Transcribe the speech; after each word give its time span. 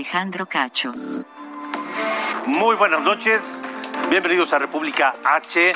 Alejandro 0.00 0.46
Cacho. 0.46 0.92
Muy 2.46 2.74
buenas 2.76 3.02
noches, 3.02 3.60
bienvenidos 4.08 4.54
a 4.54 4.58
República 4.58 5.12
H, 5.22 5.74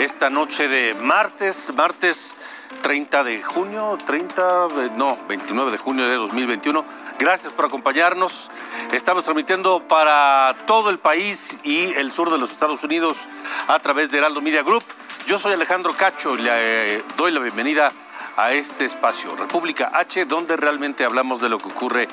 esta 0.00 0.30
noche 0.30 0.66
de 0.66 0.94
martes, 0.94 1.70
martes 1.74 2.36
30 2.80 3.22
de 3.22 3.42
junio, 3.42 3.98
30, 4.06 4.68
eh, 4.80 4.90
no, 4.96 5.18
29 5.28 5.72
de 5.72 5.76
junio 5.76 6.06
de 6.06 6.14
2021. 6.14 6.86
Gracias 7.18 7.52
por 7.52 7.66
acompañarnos. 7.66 8.50
Estamos 8.92 9.24
transmitiendo 9.24 9.86
para 9.86 10.56
todo 10.66 10.88
el 10.88 10.96
país 10.96 11.58
y 11.62 11.92
el 11.96 12.12
sur 12.12 12.30
de 12.32 12.38
los 12.38 12.52
Estados 12.52 12.82
Unidos 12.82 13.28
a 13.68 13.78
través 13.78 14.10
de 14.10 14.16
Heraldo 14.16 14.40
Media 14.40 14.62
Group. 14.62 14.84
Yo 15.26 15.38
soy 15.38 15.52
Alejandro 15.52 15.92
Cacho 15.92 16.34
y 16.34 16.38
le 16.38 16.96
eh, 16.96 17.02
doy 17.18 17.30
la 17.30 17.40
bienvenida 17.40 17.88
a 17.88 17.92
este 18.36 18.84
espacio, 18.84 19.34
República 19.34 19.90
H, 19.92 20.26
donde 20.26 20.56
realmente 20.56 21.04
hablamos 21.04 21.40
de 21.40 21.48
lo 21.48 21.58
que 21.58 21.68
ocurre 21.68 22.08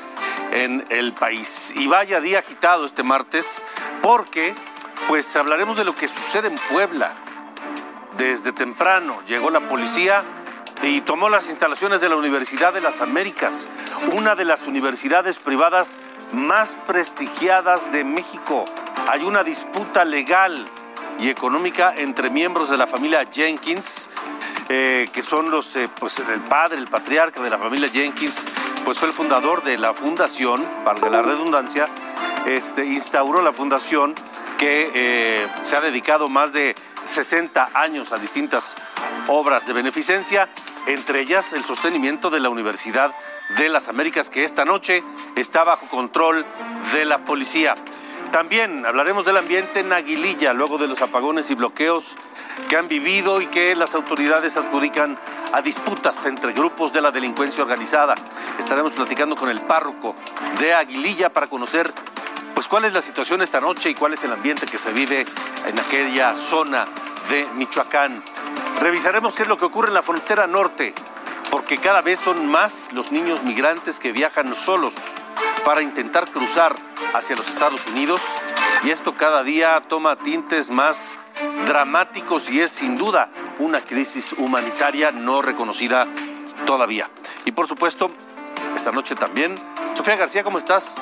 en 0.51 0.83
el 0.89 1.13
país. 1.13 1.73
Y 1.75 1.87
vaya 1.87 2.21
día 2.21 2.39
agitado 2.39 2.85
este 2.85 3.03
martes, 3.03 3.61
porque 4.01 4.55
pues 5.07 5.35
hablaremos 5.35 5.77
de 5.77 5.83
lo 5.83 5.95
que 5.95 6.07
sucede 6.07 6.47
en 6.47 6.55
Puebla. 6.71 7.13
Desde 8.17 8.53
temprano 8.53 9.21
llegó 9.27 9.49
la 9.49 9.67
policía 9.67 10.23
y 10.81 11.01
tomó 11.01 11.29
las 11.29 11.49
instalaciones 11.49 12.01
de 12.01 12.09
la 12.09 12.15
Universidad 12.15 12.73
de 12.73 12.81
las 12.81 13.01
Américas, 13.01 13.67
una 14.13 14.35
de 14.35 14.45
las 14.45 14.65
universidades 14.65 15.39
privadas 15.39 15.97
más 16.31 16.77
prestigiadas 16.85 17.91
de 17.91 18.03
México. 18.03 18.65
Hay 19.09 19.23
una 19.23 19.43
disputa 19.43 20.05
legal 20.05 20.65
y 21.19 21.29
económica 21.29 21.93
entre 21.95 22.29
miembros 22.29 22.69
de 22.69 22.77
la 22.77 22.87
familia 22.87 23.23
Jenkins, 23.31 24.09
eh, 24.69 25.07
que 25.13 25.23
son 25.23 25.51
los, 25.51 25.75
eh, 25.75 25.87
pues 25.99 26.19
el 26.19 26.41
padre, 26.43 26.77
el 26.77 26.87
patriarca 26.87 27.41
de 27.41 27.49
la 27.49 27.57
familia 27.57 27.89
Jenkins, 27.89 28.41
pues 28.85 28.97
fue 28.97 29.09
el 29.09 29.13
fundador 29.13 29.63
de 29.63 29.77
la 29.77 29.93
fundación, 29.93 30.63
para 30.83 31.09
la 31.09 31.21
redundancia, 31.21 31.87
este, 32.45 32.85
instauró 32.85 33.41
la 33.41 33.53
fundación 33.53 34.15
que 34.57 34.91
eh, 34.93 35.47
se 35.63 35.75
ha 35.75 35.81
dedicado 35.81 36.29
más 36.29 36.53
de 36.53 36.75
60 37.05 37.71
años 37.73 38.11
a 38.11 38.17
distintas 38.17 38.75
obras 39.27 39.67
de 39.67 39.73
beneficencia, 39.73 40.49
entre 40.87 41.21
ellas 41.21 41.53
el 41.53 41.65
sostenimiento 41.65 42.29
de 42.29 42.39
la 42.39 42.49
Universidad 42.49 43.13
de 43.57 43.69
las 43.69 43.87
Américas, 43.87 44.29
que 44.29 44.43
esta 44.43 44.65
noche 44.65 45.03
está 45.35 45.63
bajo 45.63 45.87
control 45.87 46.45
de 46.93 47.05
la 47.05 47.19
policía. 47.19 47.75
También 48.33 48.83
hablaremos 48.87 49.25
del 49.25 49.37
ambiente 49.37 49.81
en 49.81 49.93
Aguililla, 49.93 50.53
luego 50.53 50.79
de 50.79 50.87
los 50.87 50.99
apagones 51.03 51.51
y 51.51 51.53
bloqueos 51.53 52.15
que 52.67 52.75
han 52.75 52.87
vivido 52.87 53.39
y 53.39 53.45
que 53.45 53.75
las 53.75 53.93
autoridades 53.93 54.57
adjudican 54.57 55.19
a 55.51 55.61
disputas 55.61 56.25
entre 56.25 56.51
grupos 56.51 56.91
de 56.91 56.99
la 56.99 57.11
delincuencia 57.11 57.61
organizada. 57.61 58.15
Estaremos 58.57 58.93
platicando 58.93 59.35
con 59.35 59.51
el 59.51 59.61
párroco 59.61 60.15
de 60.59 60.73
Aguililla 60.73 61.29
para 61.31 61.45
conocer 61.45 61.93
pues 62.55 62.67
cuál 62.67 62.85
es 62.85 62.93
la 62.93 63.03
situación 63.03 63.43
esta 63.43 63.61
noche 63.61 63.91
y 63.91 63.93
cuál 63.93 64.13
es 64.13 64.23
el 64.23 64.33
ambiente 64.33 64.65
que 64.65 64.79
se 64.79 64.91
vive 64.93 65.27
en 65.67 65.79
aquella 65.79 66.35
zona 66.35 66.85
de 67.29 67.45
Michoacán. 67.53 68.23
Revisaremos 68.81 69.35
qué 69.35 69.43
es 69.43 69.47
lo 69.47 69.59
que 69.59 69.65
ocurre 69.65 69.89
en 69.89 69.93
la 69.93 70.01
frontera 70.01 70.47
norte, 70.47 70.95
porque 71.51 71.77
cada 71.77 72.01
vez 72.01 72.19
son 72.19 72.47
más 72.47 72.91
los 72.93 73.11
niños 73.11 73.43
migrantes 73.43 73.99
que 73.99 74.11
viajan 74.11 74.55
solos 74.55 74.95
para 75.65 75.81
intentar 75.81 76.29
cruzar 76.29 76.75
hacia 77.13 77.35
los 77.35 77.47
Estados 77.47 77.85
Unidos 77.87 78.21
y 78.83 78.91
esto 78.91 79.15
cada 79.15 79.43
día 79.43 79.81
toma 79.87 80.17
tintes 80.17 80.69
más 80.69 81.15
dramáticos 81.65 82.49
y 82.49 82.61
es 82.61 82.71
sin 82.71 82.95
duda 82.95 83.29
una 83.59 83.81
crisis 83.81 84.33
humanitaria 84.33 85.11
no 85.11 85.41
reconocida 85.41 86.07
todavía. 86.65 87.09
Y 87.45 87.51
por 87.51 87.67
supuesto, 87.67 88.11
esta 88.75 88.91
noche 88.91 89.15
también. 89.15 89.55
Sofía 89.95 90.15
García, 90.15 90.43
¿cómo 90.43 90.57
estás? 90.57 90.95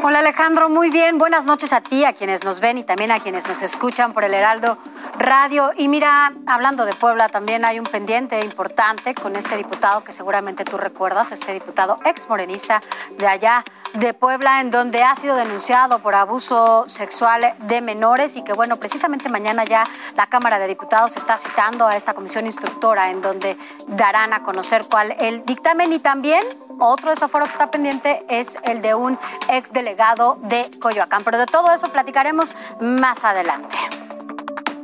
Hola 0.00 0.20
Alejandro, 0.20 0.68
muy 0.68 0.90
bien. 0.90 1.18
Buenas 1.18 1.44
noches 1.44 1.72
a 1.72 1.80
ti, 1.80 2.04
a 2.04 2.12
quienes 2.12 2.44
nos 2.44 2.60
ven 2.60 2.78
y 2.78 2.84
también 2.84 3.10
a 3.10 3.18
quienes 3.18 3.48
nos 3.48 3.62
escuchan 3.62 4.12
por 4.12 4.22
el 4.22 4.32
Heraldo 4.32 4.78
Radio. 5.18 5.72
Y 5.76 5.88
mira, 5.88 6.32
hablando 6.46 6.84
de 6.84 6.94
Puebla, 6.94 7.28
también 7.28 7.64
hay 7.64 7.80
un 7.80 7.84
pendiente 7.84 8.40
importante 8.44 9.12
con 9.16 9.34
este 9.34 9.56
diputado 9.56 10.04
que 10.04 10.12
seguramente 10.12 10.64
tú 10.64 10.78
recuerdas, 10.78 11.32
este 11.32 11.52
diputado 11.52 11.96
ex 12.04 12.28
morenista 12.28 12.80
de 13.18 13.26
allá 13.26 13.64
de 13.94 14.14
Puebla, 14.14 14.60
en 14.60 14.70
donde 14.70 15.02
ha 15.02 15.16
sido 15.16 15.34
denunciado 15.34 15.98
por 15.98 16.14
abuso 16.14 16.88
sexual 16.88 17.56
de 17.58 17.80
menores 17.80 18.36
y 18.36 18.42
que 18.42 18.52
bueno, 18.52 18.76
precisamente 18.76 19.28
mañana 19.28 19.64
ya 19.64 19.84
la 20.14 20.28
Cámara 20.28 20.60
de 20.60 20.68
Diputados 20.68 21.16
está 21.16 21.36
citando 21.36 21.88
a 21.88 21.96
esta 21.96 22.14
comisión 22.14 22.46
instructora 22.46 23.10
en 23.10 23.20
donde 23.20 23.58
darán 23.88 24.32
a 24.32 24.44
conocer 24.44 24.86
cuál 24.88 25.16
el 25.18 25.44
dictamen 25.44 25.92
y 25.92 25.98
también 25.98 26.44
otro 26.78 27.10
desafuero 27.10 27.46
que 27.46 27.52
está 27.52 27.70
pendiente 27.70 28.24
es 28.28 28.56
el 28.64 28.82
de 28.82 28.94
un 28.94 29.18
ex 29.50 29.72
delegado 29.72 30.38
de 30.42 30.70
Coyoacán. 30.80 31.24
Pero 31.24 31.38
de 31.38 31.46
todo 31.46 31.72
eso 31.72 31.90
platicaremos 31.92 32.54
más 32.80 33.24
adelante. 33.24 33.76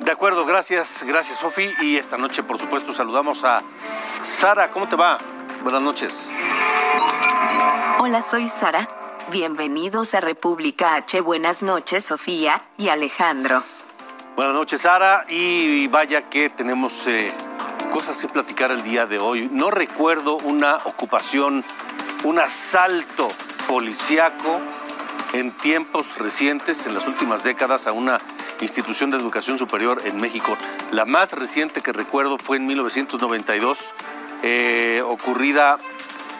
De 0.04 0.10
acuerdo, 0.10 0.44
gracias, 0.44 1.02
gracias 1.04 1.38
Sofi. 1.38 1.70
Y 1.80 1.96
esta 1.96 2.18
noche, 2.18 2.42
por 2.42 2.60
supuesto, 2.60 2.92
saludamos 2.92 3.44
a 3.44 3.62
Sara. 4.22 4.70
¿Cómo 4.70 4.88
te 4.88 4.96
va? 4.96 5.18
Buenas 5.62 5.82
noches. 5.82 6.32
Hola, 7.98 8.20
soy 8.22 8.48
Sara. 8.48 8.86
Bienvenidos 9.30 10.14
a 10.14 10.20
República 10.20 10.96
H. 10.96 11.22
Buenas 11.22 11.62
noches, 11.62 12.04
Sofía 12.04 12.60
y 12.76 12.90
Alejandro. 12.90 13.62
Buenas 14.36 14.54
noches, 14.54 14.82
Sara. 14.82 15.24
Y 15.28 15.86
vaya 15.86 16.28
que 16.28 16.50
tenemos 16.50 17.06
eh, 17.06 17.32
cosas 17.94 18.18
que 18.18 18.26
platicar 18.26 18.72
el 18.72 18.82
día 18.82 19.06
de 19.06 19.20
hoy. 19.20 19.48
No 19.52 19.70
recuerdo 19.70 20.36
una 20.38 20.78
ocupación, 20.78 21.64
un 22.24 22.40
asalto 22.40 23.28
policíaco 23.68 24.60
en 25.32 25.52
tiempos 25.52 26.18
recientes, 26.18 26.86
en 26.86 26.94
las 26.94 27.06
últimas 27.06 27.44
décadas, 27.44 27.86
a 27.86 27.92
una 27.92 28.18
institución 28.60 29.12
de 29.12 29.18
educación 29.18 29.58
superior 29.58 30.02
en 30.04 30.16
México. 30.16 30.56
La 30.90 31.04
más 31.04 31.34
reciente 31.34 31.82
que 31.82 31.92
recuerdo 31.92 32.36
fue 32.36 32.56
en 32.56 32.66
1992, 32.66 33.78
eh, 34.42 35.00
ocurrida 35.06 35.78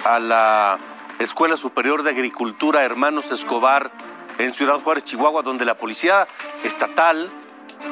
a 0.06 0.18
la 0.18 0.76
Escuela 1.20 1.56
Superior 1.56 2.02
de 2.02 2.10
Agricultura 2.10 2.82
Hermanos 2.82 3.30
Escobar 3.30 3.92
en 4.38 4.52
Ciudad 4.52 4.80
Juárez, 4.80 5.04
Chihuahua, 5.04 5.42
donde 5.42 5.64
la 5.64 5.78
policía 5.78 6.26
estatal, 6.64 7.32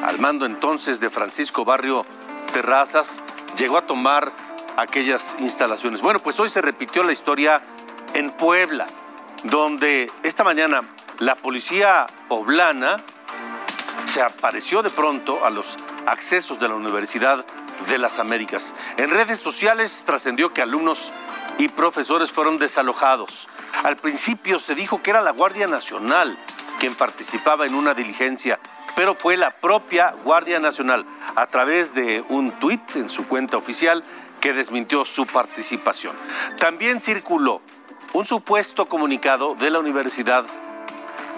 al 0.03 0.19
mando 0.19 0.45
entonces 0.45 0.99
de 0.99 1.09
Francisco 1.09 1.63
Barrio 1.63 2.05
Terrazas, 2.51 3.23
llegó 3.57 3.77
a 3.77 3.85
tomar 3.85 4.31
aquellas 4.77 5.35
instalaciones. 5.39 6.01
Bueno, 6.01 6.19
pues 6.19 6.39
hoy 6.39 6.49
se 6.49 6.61
repitió 6.61 7.03
la 7.03 7.11
historia 7.11 7.61
en 8.13 8.29
Puebla, 8.29 8.85
donde 9.43 10.11
esta 10.23 10.43
mañana 10.43 10.81
la 11.19 11.35
policía 11.35 12.05
poblana 12.27 12.97
se 14.05 14.21
apareció 14.21 14.81
de 14.81 14.89
pronto 14.89 15.45
a 15.45 15.49
los 15.49 15.75
accesos 16.05 16.59
de 16.59 16.67
la 16.67 16.75
Universidad 16.75 17.45
de 17.87 17.97
las 17.97 18.19
Américas. 18.19 18.73
En 18.97 19.09
redes 19.09 19.39
sociales 19.39 20.03
trascendió 20.05 20.53
que 20.53 20.61
alumnos 20.61 21.11
y 21.57 21.67
profesores 21.67 22.31
fueron 22.31 22.57
desalojados. 22.57 23.47
Al 23.83 23.97
principio 23.97 24.59
se 24.59 24.75
dijo 24.75 25.01
que 25.01 25.11
era 25.11 25.21
la 25.21 25.31
Guardia 25.31 25.67
Nacional 25.67 26.37
quien 26.79 26.95
participaba 26.95 27.65
en 27.65 27.75
una 27.75 27.93
diligencia, 27.93 28.59
pero 28.95 29.15
fue 29.15 29.37
la 29.37 29.51
propia 29.51 30.13
Guardia 30.23 30.59
Nacional 30.59 31.05
a 31.35 31.47
través 31.47 31.93
de 31.93 32.23
un 32.29 32.51
tuit 32.51 32.81
en 32.95 33.09
su 33.09 33.27
cuenta 33.27 33.57
oficial 33.57 34.03
que 34.39 34.53
desmintió 34.53 35.05
su 35.05 35.25
participación. 35.25 36.15
También 36.57 37.01
circuló 37.01 37.61
un 38.13 38.25
supuesto 38.25 38.85
comunicado 38.85 39.55
de 39.55 39.69
la 39.69 39.79
Universidad 39.79 40.45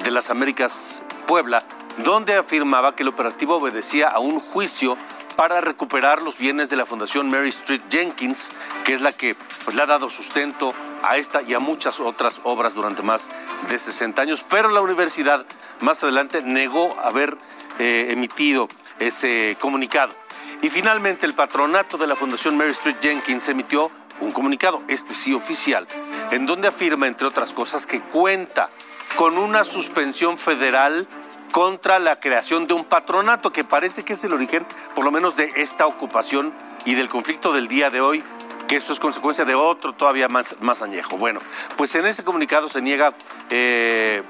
de 0.03 0.11
las 0.11 0.29
Américas 0.29 1.03
Puebla, 1.25 1.63
donde 1.99 2.35
afirmaba 2.35 2.95
que 2.95 3.03
el 3.03 3.09
operativo 3.09 3.55
obedecía 3.55 4.09
a 4.09 4.19
un 4.19 4.39
juicio 4.39 4.97
para 5.35 5.61
recuperar 5.61 6.21
los 6.21 6.37
bienes 6.37 6.69
de 6.69 6.75
la 6.75 6.85
Fundación 6.85 7.27
Mary 7.29 7.49
Street 7.49 7.81
Jenkins, 7.89 8.51
que 8.83 8.93
es 8.93 9.01
la 9.01 9.11
que 9.11 9.35
pues, 9.63 9.75
le 9.75 9.83
ha 9.83 9.85
dado 9.85 10.09
sustento 10.09 10.73
a 11.07 11.17
esta 11.17 11.41
y 11.41 11.53
a 11.53 11.59
muchas 11.59 11.99
otras 11.99 12.39
obras 12.43 12.73
durante 12.73 13.01
más 13.01 13.29
de 13.69 13.79
60 13.79 14.21
años, 14.21 14.45
pero 14.49 14.69
la 14.69 14.81
universidad 14.81 15.45
más 15.81 16.03
adelante 16.03 16.41
negó 16.41 16.97
haber 17.01 17.37
eh, 17.79 18.07
emitido 18.09 18.67
ese 18.99 19.57
comunicado. 19.59 20.13
Y 20.61 20.69
finalmente 20.69 21.25
el 21.25 21.33
patronato 21.33 21.97
de 21.97 22.07
la 22.07 22.15
Fundación 22.15 22.57
Mary 22.57 22.71
Street 22.71 22.97
Jenkins 23.01 23.47
emitió 23.49 23.91
un 24.21 24.31
comunicado, 24.31 24.81
este 24.87 25.13
sí 25.13 25.33
oficial, 25.33 25.87
en 26.31 26.45
donde 26.45 26.69
afirma, 26.69 27.07
entre 27.07 27.27
otras 27.27 27.53
cosas, 27.53 27.85
que 27.85 27.99
cuenta 27.99 28.69
con 29.17 29.37
una 29.37 29.63
suspensión 29.63 30.37
federal 30.37 31.07
contra 31.51 31.99
la 31.99 32.19
creación 32.19 32.67
de 32.67 32.73
un 32.73 32.85
patronato, 32.85 33.51
que 33.51 33.63
parece 33.63 34.03
que 34.03 34.13
es 34.13 34.23
el 34.23 34.33
origen, 34.33 34.65
por 34.93 35.05
lo 35.05 35.11
menos, 35.11 35.35
de 35.35 35.51
esta 35.55 35.85
ocupación 35.85 36.53
y 36.85 36.95
del 36.95 37.07
conflicto 37.07 37.53
del 37.53 37.67
día 37.67 37.89
de 37.89 38.01
hoy, 38.01 38.23
que 38.67 38.77
eso 38.77 38.93
es 38.93 38.99
consecuencia 38.99 39.45
de 39.45 39.55
otro 39.55 39.93
todavía 39.93 40.27
más, 40.27 40.61
más 40.61 40.81
añejo. 40.81 41.17
Bueno, 41.17 41.39
pues 41.77 41.93
en 41.95 42.05
ese 42.05 42.23
comunicado 42.23 42.69
se 42.69 42.81
niega, 42.81 43.13
eh, 43.49 44.23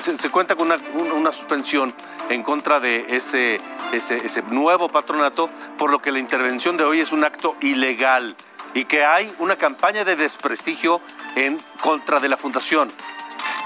se, 0.00 0.30
cuenta 0.30 0.56
con 0.56 0.70
una, 0.70 1.32
suspensión 1.32 1.92
en 2.28 2.42
contra 2.42 2.80
de 2.80 3.06
ese, 3.08 3.58
ese, 3.92 4.16
ese 4.16 4.42
nuevo 4.50 4.88
patronato, 4.88 5.48
por 5.76 5.90
lo 5.90 5.98
que 5.98 6.12
la 6.12 6.18
intervención 6.18 6.76
de 6.76 6.84
hoy 6.84 7.00
es 7.00 7.12
un 7.12 7.24
acto 7.24 7.56
ilegal 7.60 8.34
y 8.74 8.84
que 8.84 9.04
hay 9.04 9.32
una 9.38 9.56
campaña 9.56 10.04
de 10.04 10.16
desprestigio 10.16 11.00
en 11.36 11.58
contra 11.80 12.20
de 12.20 12.28
la 12.28 12.36
fundación, 12.36 12.90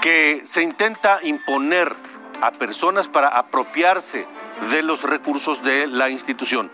que 0.01 0.43
se 0.45 0.61
intenta 0.63 1.19
imponer 1.23 1.95
a 2.41 2.51
personas 2.51 3.07
para 3.07 3.27
apropiarse 3.27 4.27
de 4.71 4.81
los 4.81 5.03
recursos 5.03 5.61
de 5.63 5.87
la 5.87 6.09
institución, 6.09 6.71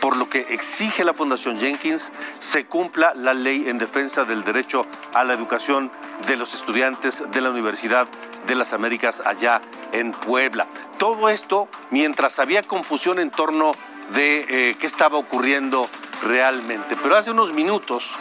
por 0.00 0.16
lo 0.16 0.28
que 0.28 0.46
exige 0.50 1.04
la 1.04 1.14
Fundación 1.14 1.58
Jenkins 1.58 2.10
se 2.38 2.66
cumpla 2.66 3.12
la 3.14 3.34
ley 3.34 3.68
en 3.68 3.78
defensa 3.78 4.24
del 4.24 4.42
derecho 4.42 4.86
a 5.14 5.24
la 5.24 5.34
educación 5.34 5.90
de 6.26 6.36
los 6.36 6.54
estudiantes 6.54 7.24
de 7.30 7.40
la 7.40 7.50
Universidad 7.50 8.06
de 8.46 8.54
las 8.54 8.72
Américas 8.72 9.22
allá 9.24 9.60
en 9.92 10.12
Puebla. 10.12 10.66
Todo 10.98 11.28
esto 11.28 11.68
mientras 11.90 12.38
había 12.38 12.62
confusión 12.62 13.18
en 13.18 13.30
torno 13.30 13.72
de 14.14 14.46
eh, 14.48 14.74
qué 14.78 14.86
estaba 14.86 15.18
ocurriendo 15.18 15.88
realmente. 16.24 16.96
Pero 17.02 17.16
hace 17.16 17.30
unos 17.30 17.52
minutos, 17.52 18.16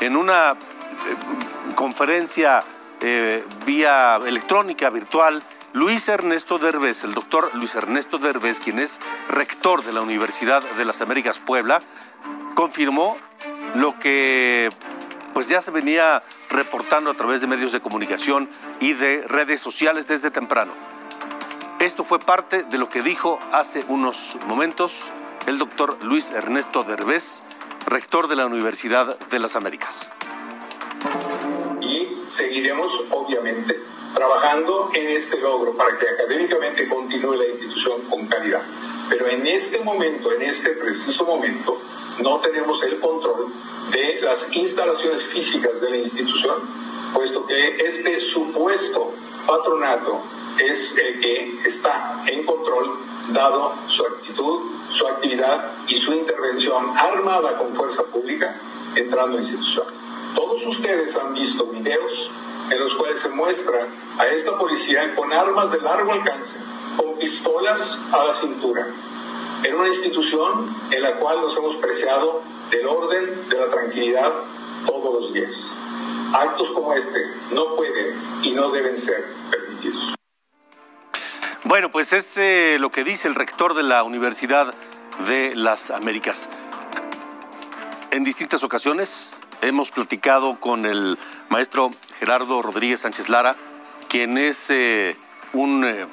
en 0.00 0.16
una 0.16 0.52
eh, 0.52 0.56
conferencia 1.74 2.64
eh, 3.00 3.44
vía 3.64 4.16
electrónica, 4.24 4.90
virtual, 4.90 5.42
Luis 5.76 6.08
Ernesto 6.08 6.58
Derbez, 6.58 7.04
el 7.04 7.12
doctor 7.12 7.54
Luis 7.54 7.74
Ernesto 7.74 8.16
Derbez, 8.16 8.60
quien 8.60 8.78
es 8.78 8.98
rector 9.28 9.84
de 9.84 9.92
la 9.92 10.00
Universidad 10.00 10.62
de 10.62 10.86
las 10.86 11.02
Américas 11.02 11.38
Puebla, 11.38 11.80
confirmó 12.54 13.18
lo 13.74 13.98
que 13.98 14.70
pues 15.34 15.48
ya 15.48 15.60
se 15.60 15.70
venía 15.70 16.22
reportando 16.48 17.10
a 17.10 17.14
través 17.14 17.42
de 17.42 17.46
medios 17.46 17.72
de 17.72 17.80
comunicación 17.80 18.48
y 18.80 18.94
de 18.94 19.20
redes 19.28 19.60
sociales 19.60 20.08
desde 20.08 20.30
temprano. 20.30 20.72
Esto 21.78 22.04
fue 22.04 22.20
parte 22.20 22.62
de 22.62 22.78
lo 22.78 22.88
que 22.88 23.02
dijo 23.02 23.38
hace 23.52 23.84
unos 23.88 24.38
momentos 24.46 25.04
el 25.46 25.58
doctor 25.58 26.02
Luis 26.02 26.30
Ernesto 26.30 26.84
Derbez, 26.84 27.42
rector 27.86 28.28
de 28.28 28.36
la 28.36 28.46
Universidad 28.46 29.18
de 29.28 29.38
las 29.38 29.56
Américas. 29.56 30.08
Y 31.82 32.22
seguiremos, 32.28 33.08
obviamente, 33.10 33.76
trabajando 34.16 34.90
en 34.92 35.10
este 35.10 35.38
logro 35.38 35.76
para 35.76 35.96
que 35.96 36.08
académicamente 36.08 36.88
continúe 36.88 37.36
la 37.36 37.46
institución 37.46 38.00
con 38.08 38.26
calidad. 38.26 38.62
Pero 39.08 39.28
en 39.28 39.46
este 39.46 39.84
momento, 39.84 40.32
en 40.32 40.42
este 40.42 40.70
preciso 40.70 41.24
momento, 41.24 41.78
no 42.18 42.40
tenemos 42.40 42.82
el 42.82 42.98
control 42.98 43.52
de 43.92 44.20
las 44.22 44.56
instalaciones 44.56 45.22
físicas 45.22 45.80
de 45.80 45.90
la 45.90 45.98
institución, 45.98 46.54
puesto 47.14 47.46
que 47.46 47.76
este 47.86 48.18
supuesto 48.18 49.12
patronato 49.46 50.22
es 50.58 50.98
el 50.98 51.20
que 51.20 51.60
está 51.64 52.24
en 52.26 52.44
control 52.44 52.98
dado 53.28 53.74
su 53.86 54.04
actitud 54.04 54.76
su 54.90 55.06
actividad 55.06 55.72
y 55.88 55.96
su 55.96 56.14
intervención 56.14 56.96
armada 56.96 57.58
con 57.58 57.74
fuerza 57.74 58.04
pública 58.04 58.60
entrando 58.94 59.36
la 59.36 59.42
institución. 59.42 59.86
Todos 60.34 60.64
ustedes 60.66 61.16
han 61.16 61.34
visto 61.34 61.66
videos 61.66 62.30
en 62.70 62.80
los 62.80 62.94
cuales 62.94 63.20
se 63.20 63.28
muestra 63.28 63.86
a 64.18 64.26
esta 64.26 64.56
policía 64.58 65.14
con 65.14 65.32
armas 65.32 65.70
de 65.70 65.80
largo 65.80 66.12
alcance, 66.12 66.56
con 66.96 67.18
pistolas 67.18 68.06
a 68.12 68.24
la 68.24 68.34
cintura, 68.34 68.88
en 69.62 69.74
una 69.74 69.88
institución 69.88 70.76
en 70.90 71.02
la 71.02 71.16
cual 71.18 71.40
nos 71.40 71.56
hemos 71.56 71.76
preciado 71.76 72.42
del 72.70 72.86
orden, 72.86 73.48
de 73.48 73.58
la 73.58 73.68
tranquilidad 73.68 74.32
todos 74.86 75.14
los 75.14 75.32
días. 75.32 75.72
Actos 76.32 76.70
como 76.72 76.92
este 76.94 77.18
no 77.52 77.76
pueden 77.76 78.20
y 78.42 78.52
no 78.52 78.70
deben 78.70 78.96
ser 78.96 79.24
permitidos. 79.50 80.14
Bueno, 81.64 81.90
pues 81.90 82.12
es 82.12 82.36
eh, 82.36 82.76
lo 82.78 82.90
que 82.90 83.04
dice 83.04 83.28
el 83.28 83.34
rector 83.34 83.74
de 83.74 83.82
la 83.82 84.02
Universidad 84.02 84.72
de 85.26 85.54
las 85.54 85.90
Américas. 85.90 86.48
En 88.10 88.24
distintas 88.24 88.62
ocasiones 88.62 89.35
hemos 89.62 89.90
platicado 89.90 90.58
con 90.60 90.86
el 90.86 91.18
maestro 91.48 91.90
Gerardo 92.18 92.62
Rodríguez 92.62 93.00
Sánchez 93.00 93.28
Lara, 93.28 93.56
quien 94.08 94.38
es 94.38 94.70
eh, 94.70 95.16
un 95.52 95.84
eh, 95.84 96.06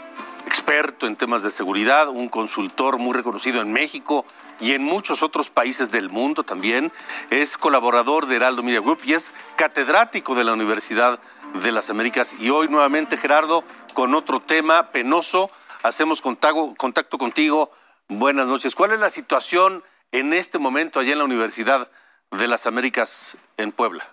experto 0.45 1.07
en 1.07 1.15
temas 1.15 1.43
de 1.43 1.51
seguridad, 1.51 2.09
un 2.09 2.29
consultor 2.29 2.97
muy 2.99 3.13
reconocido 3.13 3.61
en 3.61 3.71
México 3.71 4.25
y 4.59 4.73
en 4.73 4.83
muchos 4.83 5.23
otros 5.23 5.49
países 5.49 5.91
del 5.91 6.09
mundo 6.09 6.43
también. 6.43 6.91
Es 7.29 7.57
colaborador 7.57 8.27
de 8.27 8.35
Heraldo 8.35 8.63
Media 8.63 8.81
Group 8.81 8.99
y 9.05 9.13
es 9.13 9.33
catedrático 9.55 10.35
de 10.35 10.43
la 10.43 10.53
Universidad 10.53 11.19
de 11.61 11.71
las 11.71 11.89
Américas. 11.89 12.35
Y 12.39 12.49
hoy 12.49 12.67
nuevamente, 12.67 13.17
Gerardo, 13.17 13.63
con 13.93 14.15
otro 14.15 14.39
tema 14.39 14.91
penoso. 14.91 15.49
Hacemos 15.83 16.21
contacto, 16.21 16.73
contacto 16.77 17.17
contigo. 17.17 17.71
Buenas 18.07 18.47
noches. 18.47 18.75
¿Cuál 18.75 18.93
es 18.93 18.99
la 18.99 19.09
situación 19.09 19.83
en 20.11 20.33
este 20.33 20.59
momento 20.59 20.99
allá 20.99 21.13
en 21.13 21.19
la 21.19 21.25
Universidad 21.25 21.89
de 22.37 22.47
las 22.47 22.65
Américas 22.65 23.37
en 23.57 23.71
Puebla? 23.71 24.07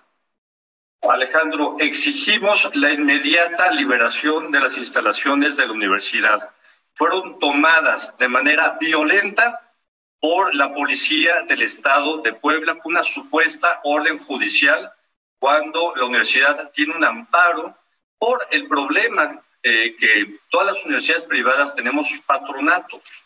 Alejandro, 1.09 1.77
exigimos 1.79 2.71
la 2.75 2.93
inmediata 2.93 3.73
liberación 3.73 4.51
de 4.53 4.61
las 4.61 4.77
instalaciones 4.77 5.57
de 5.57 5.67
la 5.67 5.73
universidad. 5.73 6.51
Fueron 6.95 7.39
tomadas 7.39 8.17
de 8.19 8.29
manera 8.29 8.77
violenta 8.79 9.73
por 10.21 10.55
la 10.55 10.73
policía 10.75 11.43
del 11.49 11.63
estado 11.63 12.19
de 12.19 12.35
Puebla 12.35 12.79
con 12.79 12.93
una 12.93 13.03
supuesta 13.03 13.81
orden 13.85 14.19
judicial 14.19 14.93
cuando 15.39 15.95
la 15.97 16.05
universidad 16.05 16.71
tiene 16.73 16.95
un 16.95 17.05
amparo 17.05 17.75
por 18.19 18.47
el 18.51 18.69
problema 18.69 19.43
eh, 19.63 19.97
que 19.97 20.39
todas 20.51 20.67
las 20.67 20.85
universidades 20.85 21.25
privadas 21.25 21.75
tenemos 21.75 22.13
patronatos. 22.27 23.25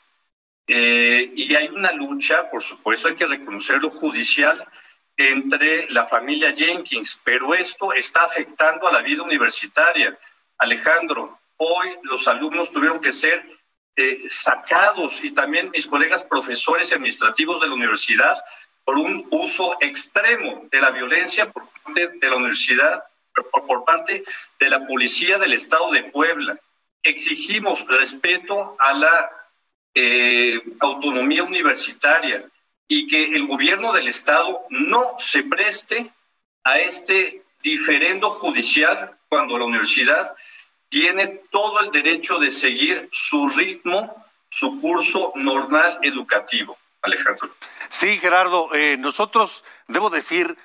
Eh, 0.68 1.32
y 1.34 1.54
hay 1.56 1.68
una 1.68 1.92
lucha, 1.92 2.48
por 2.48 2.62
supuesto, 2.62 3.08
hay 3.08 3.16
que 3.16 3.26
reconocerlo 3.26 3.90
judicial 3.90 4.64
entre 5.16 5.88
la 5.90 6.06
familia 6.06 6.54
Jenkins, 6.54 7.20
pero 7.24 7.54
esto 7.54 7.92
está 7.92 8.24
afectando 8.24 8.88
a 8.88 8.92
la 8.92 9.02
vida 9.02 9.22
universitaria. 9.22 10.18
Alejandro, 10.58 11.38
hoy 11.56 11.96
los 12.02 12.26
alumnos 12.26 12.70
tuvieron 12.70 13.00
que 13.00 13.12
ser 13.12 13.44
eh, 13.96 14.24
sacados 14.28 15.22
y 15.22 15.30
también 15.32 15.70
mis 15.70 15.86
colegas 15.86 16.22
profesores 16.22 16.92
administrativos 16.92 17.60
de 17.60 17.68
la 17.68 17.74
universidad 17.74 18.36
por 18.84 18.98
un 18.98 19.26
uso 19.30 19.76
extremo 19.80 20.66
de 20.70 20.80
la 20.80 20.90
violencia 20.90 21.50
por 21.50 21.68
parte 21.68 22.08
de 22.18 22.28
la 22.28 22.36
universidad 22.36 23.04
por, 23.52 23.84
parte 23.84 24.24
de 24.58 24.68
la 24.68 24.86
Policía 24.86 25.38
del 25.38 25.52
Estado 25.52 25.90
de 25.90 26.04
Puebla. 26.04 26.58
Exigimos 27.02 27.86
respeto 27.86 28.76
a 28.78 28.92
la 28.92 29.30
eh, 29.94 30.60
autonomía 30.80 31.42
universitaria 31.42 32.44
y 32.88 33.06
que 33.08 33.34
el 33.34 33.46
gobierno 33.46 33.92
del 33.92 34.08
Estado 34.08 34.62
no 34.70 35.14
se 35.18 35.42
preste 35.44 36.10
a 36.64 36.78
este 36.78 37.42
diferendo 37.62 38.30
judicial 38.30 39.16
cuando 39.28 39.58
la 39.58 39.64
universidad 39.64 40.34
tiene 40.88 41.42
todo 41.50 41.80
el 41.80 41.90
derecho 41.90 42.38
de 42.38 42.50
seguir 42.50 43.08
su 43.10 43.48
ritmo, 43.48 44.24
su 44.48 44.80
curso 44.80 45.32
normal 45.34 45.98
educativo. 46.02 46.76
Alejandro. 47.02 47.50
Sí, 47.88 48.18
Gerardo, 48.18 48.74
eh, 48.74 48.96
nosotros, 48.98 49.64
debo 49.88 50.08
decir, 50.08 50.56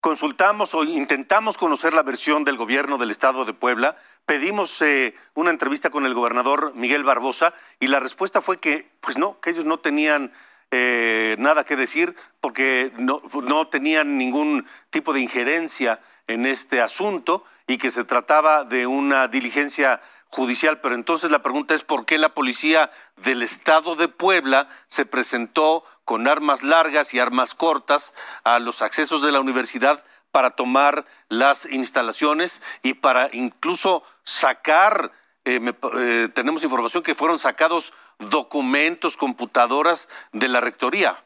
consultamos 0.00 0.74
o 0.74 0.84
intentamos 0.84 1.56
conocer 1.56 1.94
la 1.94 2.02
versión 2.02 2.44
del 2.44 2.56
gobierno 2.56 2.98
del 2.98 3.10
estado 3.10 3.44
de 3.44 3.52
Puebla, 3.52 3.96
pedimos 4.26 4.82
eh, 4.82 5.14
una 5.34 5.50
entrevista 5.50 5.90
con 5.90 6.04
el 6.04 6.14
gobernador 6.14 6.72
Miguel 6.74 7.04
Barbosa 7.04 7.54
y 7.78 7.86
la 7.86 8.00
respuesta 8.00 8.40
fue 8.40 8.58
que, 8.58 8.90
pues 9.00 9.18
no, 9.18 9.40
que 9.40 9.50
ellos 9.50 9.64
no 9.64 9.78
tenían 9.78 10.32
eh, 10.76 11.36
nada 11.38 11.62
que 11.62 11.76
decir 11.76 12.16
porque 12.40 12.90
no, 12.98 13.22
no 13.44 13.68
tenían 13.68 14.18
ningún 14.18 14.66
tipo 14.90 15.12
de 15.12 15.20
injerencia 15.20 16.00
en 16.26 16.46
este 16.46 16.80
asunto 16.80 17.44
y 17.68 17.78
que 17.78 17.92
se 17.92 18.02
trataba 18.02 18.64
de 18.64 18.88
una 18.88 19.28
diligencia 19.28 20.02
judicial. 20.30 20.80
Pero 20.80 20.96
entonces 20.96 21.30
la 21.30 21.44
pregunta 21.44 21.74
es 21.74 21.84
por 21.84 22.06
qué 22.06 22.18
la 22.18 22.34
policía 22.34 22.90
del 23.16 23.42
estado 23.44 23.94
de 23.94 24.08
Puebla 24.08 24.68
se 24.88 25.06
presentó 25.06 25.84
con 26.04 26.26
armas 26.26 26.64
largas 26.64 27.14
y 27.14 27.20
armas 27.20 27.54
cortas 27.54 28.12
a 28.42 28.58
los 28.58 28.82
accesos 28.82 29.22
de 29.22 29.30
la 29.30 29.38
universidad 29.38 30.02
para 30.32 30.50
tomar 30.50 31.04
las 31.28 31.66
instalaciones 31.66 32.62
y 32.82 32.94
para 32.94 33.30
incluso 33.32 34.02
sacar, 34.24 35.12
eh, 35.44 35.60
eh, 35.98 36.28
tenemos 36.34 36.64
información 36.64 37.04
que 37.04 37.14
fueron 37.14 37.38
sacados 37.38 37.92
documentos, 38.18 39.16
computadoras 39.16 40.08
de 40.32 40.48
la 40.48 40.60
rectoría. 40.60 41.22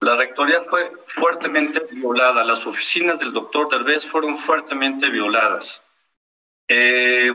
La 0.00 0.14
rectoría 0.14 0.62
fue 0.62 0.92
fuertemente 1.08 1.80
violada, 1.90 2.44
las 2.44 2.66
oficinas 2.66 3.18
del 3.18 3.32
doctor 3.32 3.68
Derbez 3.68 4.06
fueron 4.06 4.36
fuertemente 4.36 5.10
violadas. 5.10 5.82
Eh, 6.68 7.34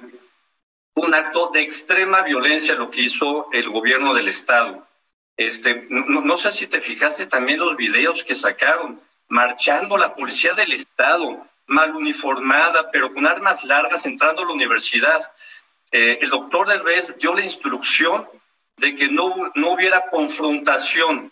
un 0.96 1.14
acto 1.14 1.50
de 1.52 1.62
extrema 1.62 2.22
violencia 2.22 2.76
lo 2.76 2.92
que 2.92 3.02
hizo 3.02 3.50
el 3.52 3.70
gobierno 3.70 4.14
del 4.14 4.28
Estado. 4.28 4.88
Este, 5.36 5.88
no, 5.90 6.38
sé 6.38 6.52
si 6.52 6.68
te 6.68 6.80
fijaste 6.80 7.26
también 7.26 7.60
los 7.60 7.76
videos 7.76 8.24
que 8.24 8.36
sacaron, 8.36 9.02
marchando 9.28 9.98
la 9.98 10.14
policía 10.14 10.54
del 10.54 10.74
Estado, 10.74 11.48
mal 11.66 11.96
uniformada, 11.96 12.92
pero 12.92 13.12
con 13.12 13.26
armas 13.26 13.64
largas 13.64 14.06
entrando 14.06 14.44
a 14.44 14.46
la 14.46 14.54
universidad. 14.54 15.32
Eh, 15.94 16.18
el 16.22 16.30
doctor 16.32 16.68
Derbez 16.68 17.16
dio 17.20 17.36
la 17.36 17.44
instrucción 17.44 18.28
de 18.78 18.96
que 18.96 19.08
no, 19.10 19.52
no 19.54 19.74
hubiera 19.74 20.10
confrontación 20.10 21.32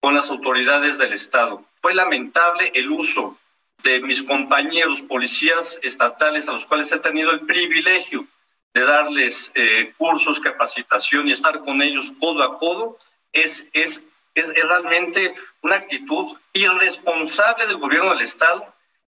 con 0.00 0.12
las 0.12 0.28
autoridades 0.28 0.98
del 0.98 1.12
Estado. 1.12 1.64
Fue 1.80 1.94
lamentable 1.94 2.72
el 2.74 2.90
uso 2.90 3.38
de 3.84 4.00
mis 4.00 4.24
compañeros 4.24 5.02
policías 5.02 5.78
estatales 5.84 6.48
a 6.48 6.52
los 6.52 6.66
cuales 6.66 6.90
he 6.90 6.98
tenido 6.98 7.30
el 7.30 7.42
privilegio 7.46 8.26
de 8.74 8.80
darles 8.80 9.52
eh, 9.54 9.94
cursos, 9.96 10.40
capacitación 10.40 11.28
y 11.28 11.32
estar 11.32 11.60
con 11.60 11.80
ellos 11.80 12.12
codo 12.18 12.42
a 12.42 12.58
codo, 12.58 12.98
es, 13.32 13.70
es, 13.72 14.04
es, 14.34 14.46
realmente 14.48 15.32
una 15.62 15.76
actitud 15.76 16.36
irresponsable 16.52 17.68
del 17.68 17.76
gobierno 17.76 18.10
del 18.10 18.22
Estado 18.22 18.66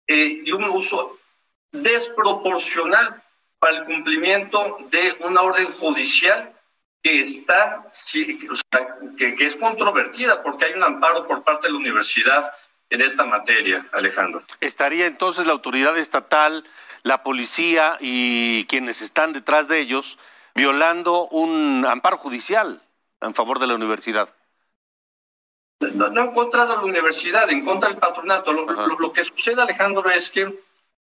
eh, 0.05 0.43
y 0.45 0.51
un 0.51 0.65
uso 0.65 1.17
desproporcional 1.71 3.23
para 3.59 3.77
el 3.77 3.83
cumplimiento 3.83 4.77
de 4.89 5.17
una 5.19 5.41
orden 5.41 5.67
judicial 5.67 6.53
que 7.03 7.21
está, 7.21 7.91
que, 9.17 9.35
es 9.39 9.55
controvertida 9.55 10.41
porque 10.41 10.65
hay 10.65 10.73
un 10.73 10.83
amparo 10.83 11.27
por 11.27 11.43
parte 11.43 11.67
de 11.67 11.73
la 11.73 11.79
universidad 11.79 12.51
en 12.89 13.01
esta 13.01 13.25
materia, 13.25 13.85
Alejandro. 13.91 14.43
¿Estaría 14.59 15.05
entonces 15.05 15.45
la 15.45 15.53
autoridad 15.53 15.97
estatal, 15.97 16.65
la 17.03 17.23
policía 17.23 17.97
y 17.99 18.65
quienes 18.65 19.01
están 19.01 19.33
detrás 19.33 19.67
de 19.67 19.79
ellos 19.79 20.17
violando 20.55 21.27
un 21.27 21.85
amparo 21.87 22.17
judicial 22.17 22.81
en 23.21 23.33
favor 23.33 23.59
de 23.59 23.67
la 23.67 23.75
universidad? 23.75 24.29
No, 25.79 26.07
en 26.07 26.31
contra 26.33 26.65
de 26.65 26.75
la 26.75 26.81
universidad, 26.81 27.49
en 27.49 27.63
contra 27.63 27.89
del 27.89 27.99
patronato. 27.99 28.51
Lo, 28.51 29.13
que 29.13 29.23
sucede, 29.23 29.61
Alejandro, 29.61 30.09
es 30.09 30.29
que 30.29 30.59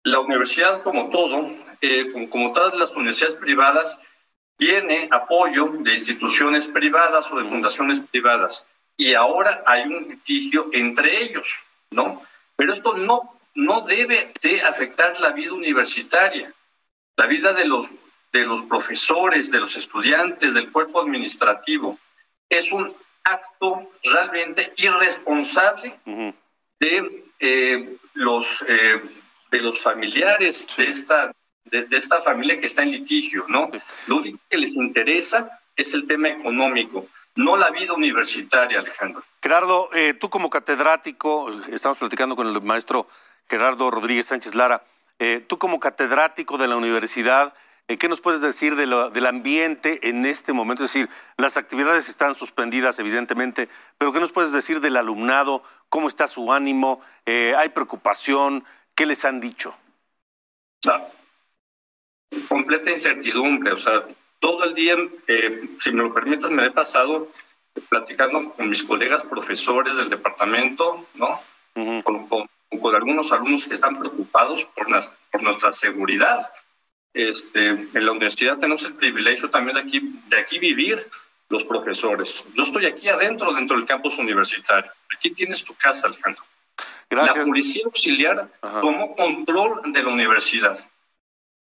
la 0.05 0.21
universidad, 0.21 0.83
como 0.83 1.11
todo, 1.11 1.51
eh, 1.81 2.11
como, 2.13 2.29
como 2.31 2.53
todas 2.53 2.75
las 2.75 2.95
universidades 2.97 3.37
privadas, 3.37 3.99
tiene 4.57 5.09
apoyo 5.11 5.67
de 5.81 5.95
instituciones 5.95 6.67
privadas 6.67 7.31
o 7.33 7.39
de 7.39 7.45
fundaciones 7.45 8.01
privadas. 8.01 8.65
Y 8.97 9.15
ahora 9.15 9.63
hay 9.67 9.85
un 9.85 10.09
litigio 10.09 10.69
entre 10.73 11.23
ellos, 11.23 11.57
¿no? 11.91 12.23
Pero 12.57 12.73
esto 12.73 12.97
no, 12.97 13.39
no 13.55 13.81
debe 13.83 14.33
de 14.41 14.63
afectar 14.63 15.19
la 15.21 15.31
vida 15.31 15.53
universitaria, 15.53 16.53
la 17.17 17.27
vida 17.27 17.53
de 17.53 17.65
los, 17.65 17.95
de 18.33 18.45
los 18.45 18.63
profesores, 18.67 19.51
de 19.51 19.61
los 19.61 19.77
estudiantes, 19.77 20.55
del 20.55 20.71
cuerpo 20.71 21.01
administrativo. 21.01 21.99
Es 22.49 22.71
un 22.73 22.95
acto 23.25 23.91
realmente 24.03 24.73
irresponsable 24.77 25.95
de, 26.79 27.25
eh, 27.41 27.97
los, 28.15 28.65
eh, 28.69 29.01
de 29.53 29.61
los 29.61 29.81
familiares 29.81 30.67
de 30.77 30.89
esta 30.89 31.31
de, 31.65 31.87
esta 31.91 32.21
familia 32.23 32.59
que 32.59 32.67
está 32.67 32.83
en 32.83 32.91
litigio, 32.91 33.45
¿no? 33.49 33.71
Lo 34.09 34.17
único 34.17 34.39
que 34.51 34.57
les 34.57 34.73
interesa 34.73 35.61
es 35.77 35.95
el 35.95 36.07
tema 36.07 36.29
económico, 36.29 37.07
no 37.37 37.57
la 37.57 37.71
vida 37.71 37.93
universitaria, 37.95 38.81
Alejandro. 38.81 39.23
Gerardo, 39.41 39.89
eh, 39.95 40.15
tú 40.15 40.29
como 40.29 40.51
catedrático, 40.51 41.51
estamos 41.71 41.99
platicando 41.99 42.35
con 42.35 42.49
el 42.49 42.61
maestro 42.63 43.07
Gerardo 43.49 43.91
Rodríguez 43.91 44.27
Sánchez 44.27 44.55
Lara, 44.55 44.83
eh, 45.19 45.45
tú 45.47 45.57
como 45.57 45.79
catedrático 45.79 46.59
de 46.59 46.69
la 46.69 46.77
universidad, 46.77 47.55
eh, 47.89 47.97
¿qué 47.97 48.09
nos 48.09 48.21
puedes 48.21 48.41
decir 48.41 48.77
de 48.77 48.87
del 49.13 49.27
ambiente 49.27 50.09
en 50.09 50.27
este 50.27 50.53
momento? 50.53 50.85
Es 50.85 50.93
decir, 50.93 51.09
las 51.37 51.57
actividades 51.57 52.09
están 52.09 52.35
suspendidas, 52.35 52.99
evidentemente, 52.99 53.69
pero 53.99 54.13
¿qué 54.13 54.21
nos 54.21 54.33
puedes 54.33 54.53
decir 54.53 54.81
del 54.81 54.97
alumnado? 54.97 55.63
¿Cómo 55.89 56.09
está 56.09 56.27
su 56.27 56.53
ánimo? 56.53 57.01
¿Hay 57.27 57.69
preocupación? 57.71 58.65
¿Qué 58.95 59.07
les 59.07 59.25
han 59.25 59.41
dicho? 59.41 59.75
Ah, 60.87 61.07
completa 62.49 62.91
incertidumbre, 62.91 63.73
o 63.73 63.77
sea, 63.77 64.05
todo 64.39 64.65
el 64.65 64.75
día, 64.75 64.97
eh, 65.29 65.69
si 65.81 65.93
me 65.93 66.03
lo 66.03 66.13
permitas, 66.13 66.51
me 66.51 66.67
he 66.67 66.71
pasado 66.71 67.29
platicando 67.89 68.53
con 68.53 68.69
mis 68.69 68.83
colegas 68.83 69.23
profesores 69.23 69.97
del 69.97 70.11
departamento, 70.11 71.07
¿no? 71.15 71.41
con, 72.03 72.27
con, 72.29 72.49
algunos 72.95 73.33
alumnos 73.33 73.67
que 73.67 73.75
están 73.75 73.99
preocupados 73.99 74.65
por, 74.65 74.87
por 75.31 75.43
nuestra 75.43 75.73
seguridad. 75.73 76.51
Este, 77.15 77.69
en 77.69 78.07
la 78.07 78.13
universidad 78.13 78.59
tenemos 78.59 78.85
el 78.85 78.95
privilegio 78.95 79.51
también 79.51 79.77
de 79.77 79.83
aquí, 79.83 80.01
de 80.29 80.39
aquí 80.39 80.59
vivir 80.59 81.07
los 81.49 81.65
profesores. 81.65 82.45
Yo 82.55 82.63
estoy 82.63 82.87
aquí 82.87 83.09
adentro, 83.09 83.53
dentro 83.53 83.77
del 83.77 83.87
campus 83.87 84.19
universitario. 84.19 84.91
Aquí 85.15 85.31
tienes 85.31 85.63
tu 85.63 85.75
casa, 85.75 86.09
Alejandro. 86.09 86.43
Gracias. 87.15 87.37
La 87.37 87.45
policía 87.45 87.83
auxiliar 87.85 88.49
tomó 88.81 89.15
control 89.15 89.93
de 89.93 90.03
la 90.03 90.09
universidad 90.09 90.79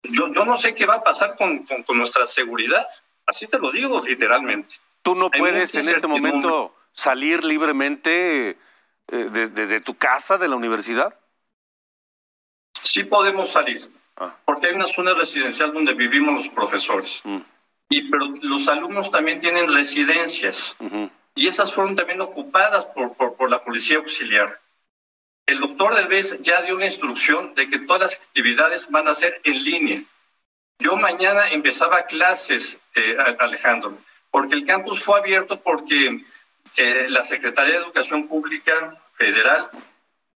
yo, 0.03 0.33
yo 0.33 0.45
no 0.45 0.57
sé 0.57 0.75
qué 0.75 0.87
va 0.87 0.97
a 0.97 1.03
pasar 1.03 1.37
con, 1.37 1.65
con, 1.65 1.99
nuestra 1.99 2.27
seguridad. 2.27 2.87
Así 3.27 3.47
te 3.47 3.59
lo 3.59 3.71
digo 3.73 4.01
literalmente. 4.03 4.77
Tú 5.03 5.15
no 5.15 5.31
puedes 5.31 5.75
en 5.75 5.89
este 5.89 6.07
momento 6.07 6.75
salir 6.93 7.45
libremente 7.45 8.51
eh, 8.51 8.57
de, 9.07 9.49
de, 9.49 9.81
tu 9.81 9.97
casa, 9.97 10.39
de 10.39 10.49
la 10.49 10.57
universidad. 10.57 11.19
Sí 12.83 13.05
podemos 13.05 13.49
salir, 13.49 13.81
ah. 14.17 14.35
porque 14.45 14.69
hay 14.69 14.75
una 14.75 14.87
zona 14.87 15.15
residencial 15.15 15.73
donde 15.73 15.95
vivimos 15.95 16.35
los 16.35 16.49
profesores. 16.49 17.21
Mm. 17.25 17.39
Y 17.91 18.11
pero 18.11 18.27
los 18.43 18.69
alumnos 18.69 19.11
también 19.11 19.41
tienen 19.41 19.73
residencias 19.73 20.77
y 21.35 21.47
esas 21.47 21.73
fueron 21.73 21.97
también 21.97 22.21
ocupadas 22.21 22.85
por, 22.85 23.15
por, 23.15 23.35
por 23.35 23.51
la 23.51 23.65
policía 23.65 23.97
auxiliar. 23.97 24.61
El 25.49 25.61
doctor 25.61 25.95
Derbez 25.95 26.43
ya 26.43 26.61
dio 26.61 26.77
una 26.77 26.85
instrucción 26.85 27.55
de 27.55 27.71
que 27.71 27.79
todas 27.79 28.03
las 28.03 28.15
actividades 28.21 28.91
van 28.91 29.09
a 29.09 29.15
ser 29.15 29.41
en 29.45 29.65
línea. 29.65 30.03
Yo 30.79 30.95
mañana 30.95 31.49
empezaba 31.49 32.05
clases, 32.05 32.79
eh, 32.95 33.17
Alejandro, 33.39 33.97
porque 34.31 34.55
el 34.55 34.67
campus 34.67 35.03
fue 35.03 35.19
abierto 35.19 35.59
porque 35.59 36.23
eh, 36.77 37.07
la 37.09 37.23
Secretaría 37.23 37.73
de 37.73 37.85
Educación 37.87 38.29
Pública 38.29 39.03
Federal 39.15 39.71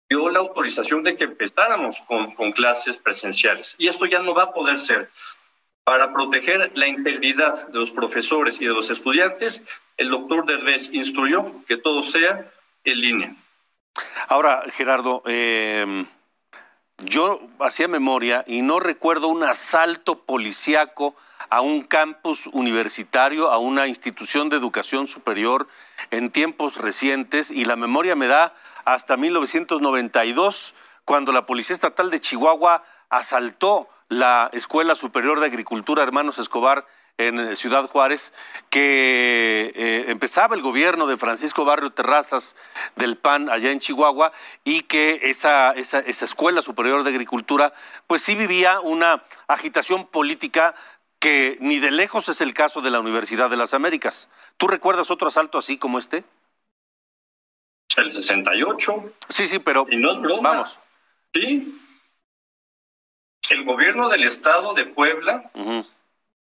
dio 0.09 0.29
la 0.29 0.39
autorización 0.39 1.03
de 1.03 1.17
que 1.17 1.25
empezáramos 1.25 2.03
con, 2.03 2.33
con 2.33 2.53
clases 2.53 2.97
presenciales. 2.97 3.75
Y 3.79 3.89
esto 3.89 4.07
ya 4.07 4.21
no 4.21 4.33
va 4.33 4.45
a 4.45 4.53
poder 4.53 4.79
ser. 4.79 5.11
Para 5.83 6.13
proteger 6.13 6.71
la 6.77 6.87
integridad 6.87 7.67
de 7.67 7.81
los 7.81 7.91
profesores 7.91 8.61
y 8.61 8.67
de 8.67 8.75
los 8.75 8.91
estudiantes, 8.91 9.67
el 9.97 10.09
doctor 10.09 10.47
Derbez 10.47 10.95
instruyó 10.95 11.65
que 11.67 11.79
todo 11.79 12.01
sea 12.01 12.49
en 12.85 13.01
línea. 13.01 13.37
Ahora, 14.29 14.63
Gerardo, 14.73 15.23
em, 15.27 16.07
yo 16.99 17.41
hacía 17.61 17.89
memoria 17.89 18.45
y 18.47 18.63
no 18.63 18.79
recuerdo 18.79 19.29
un 19.29 19.43
asalto 19.43 20.21
policíaco 20.21 21.17
a 21.49 21.63
un 21.63 21.83
campus 21.83 22.47
universitario, 22.53 23.51
a 23.51 23.59
una 23.59 23.87
institución 23.89 24.49
de 24.49 24.57
educación 24.57 25.09
superior 25.09 25.67
en 26.11 26.31
tiempos 26.31 26.77
recientes 26.77 27.51
y 27.51 27.65
la 27.65 27.77
memoria 27.77 28.15
me 28.15 28.29
da 28.29 28.55
hasta 28.85 29.17
1992, 29.17 30.75
cuando 31.05 31.33
la 31.33 31.47
Policía 31.47 31.75
Estatal 31.75 32.11
de 32.11 32.21
Chihuahua 32.21 32.85
asaltó 33.09 33.89
la 34.09 34.51
Escuela 34.53 34.95
Superior 34.95 35.41
de 35.41 35.47
Agricultura 35.47 36.03
Hermanos 36.03 36.39
Escobar 36.39 36.87
en 37.19 37.55
Ciudad 37.57 37.89
Juárez, 37.89 38.33
que 38.71 39.73
eh, 39.75 40.05
empezaba 40.09 40.57
el 40.57 40.63
gobierno 40.63 41.07
de 41.07 41.17
Francisco 41.17 41.65
Barrio 41.65 41.91
Terrazas 41.91 42.57
del 42.97 43.17
PAN 43.17 43.51
allá 43.51 43.71
en 43.71 43.81
Chihuahua 43.81 44.33
y 44.65 44.83
que 44.83 45.21
esa, 45.25 45.73
esa, 45.73 46.01
esa 46.01 46.25
Escuela 46.25 46.63
Superior 46.63 47.03
de 47.03 47.11
Agricultura 47.11 47.75
pues 48.07 48.23
sí 48.23 48.35
vivía 48.35 48.81
una 48.81 49.23
agitación 49.49 50.07
política 50.07 50.75
que 51.19 51.59
ni 51.61 51.79
de 51.79 51.91
lejos 51.91 52.29
es 52.29 52.41
el 52.41 52.55
caso 52.55 52.81
de 52.81 52.91
la 52.91 52.99
Universidad 52.99 53.51
de 53.51 53.57
las 53.57 53.75
Américas. 53.75 54.29
¿Tú 54.57 54.67
recuerdas 54.67 55.11
otro 55.11 55.29
asalto 55.29 55.59
así 55.59 55.77
como 55.77 55.99
este? 55.99 56.25
El 57.97 58.11
68. 58.11 59.13
Sí, 59.29 59.47
sí, 59.47 59.59
pero 59.59 59.87
y 59.91 59.97
no 59.97 60.13
es 60.13 60.21
broma. 60.21 60.51
vamos. 60.51 60.79
Sí. 61.35 61.79
El 63.51 63.65
gobierno 63.65 64.09
del 64.09 64.25
estado 64.25 64.73
de 64.75 64.87
Puebla 64.87 65.51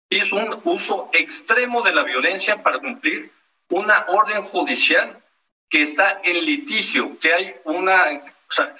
hizo 0.09 0.37
un 0.37 0.61
uso 0.63 1.09
extremo 1.13 1.81
de 1.81 1.93
la 1.93 2.03
violencia 2.03 2.61
para 2.63 2.79
cumplir 2.79 3.31
una 3.69 4.05
orden 4.07 4.41
judicial 4.41 5.21
que 5.69 5.81
está 5.81 6.21
en 6.23 6.45
litigio, 6.45 7.17
que 7.19 7.33
hay 7.33 7.55
una, 7.65 8.21
O 8.49 8.51
sea, 8.51 8.75